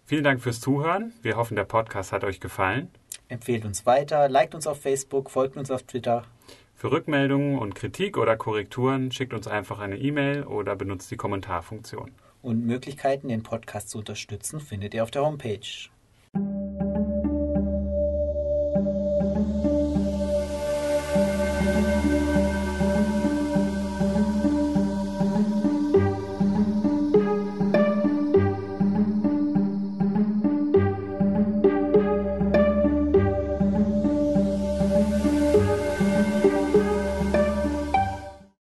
Vielen 0.05 0.23
Dank 0.23 0.41
fürs 0.41 0.59
Zuhören. 0.59 1.13
Wir 1.21 1.37
hoffen, 1.37 1.55
der 1.55 1.63
Podcast 1.63 2.11
hat 2.11 2.25
euch 2.25 2.41
gefallen. 2.41 2.89
Empfehlt 3.29 3.63
uns 3.63 3.85
weiter, 3.85 4.27
liked 4.27 4.55
uns 4.55 4.67
auf 4.67 4.81
Facebook, 4.81 5.29
folgt 5.29 5.55
uns 5.55 5.69
auf 5.71 5.83
Twitter. 5.83 6.25
Für 6.75 6.91
Rückmeldungen 6.91 7.59
und 7.59 7.75
Kritik 7.75 8.17
oder 8.17 8.35
Korrekturen 8.35 9.11
schickt 9.11 9.33
uns 9.33 9.47
einfach 9.47 9.79
eine 9.79 9.97
E-Mail 9.97 10.43
oder 10.43 10.75
benutzt 10.75 11.11
die 11.11 11.17
Kommentarfunktion. 11.17 12.11
Und 12.41 12.65
Möglichkeiten, 12.65 13.27
den 13.27 13.43
Podcast 13.43 13.89
zu 13.89 13.99
unterstützen, 13.99 14.59
findet 14.59 14.93
ihr 14.93 15.03
auf 15.03 15.11
der 15.11 15.23
Homepage. 15.23 15.89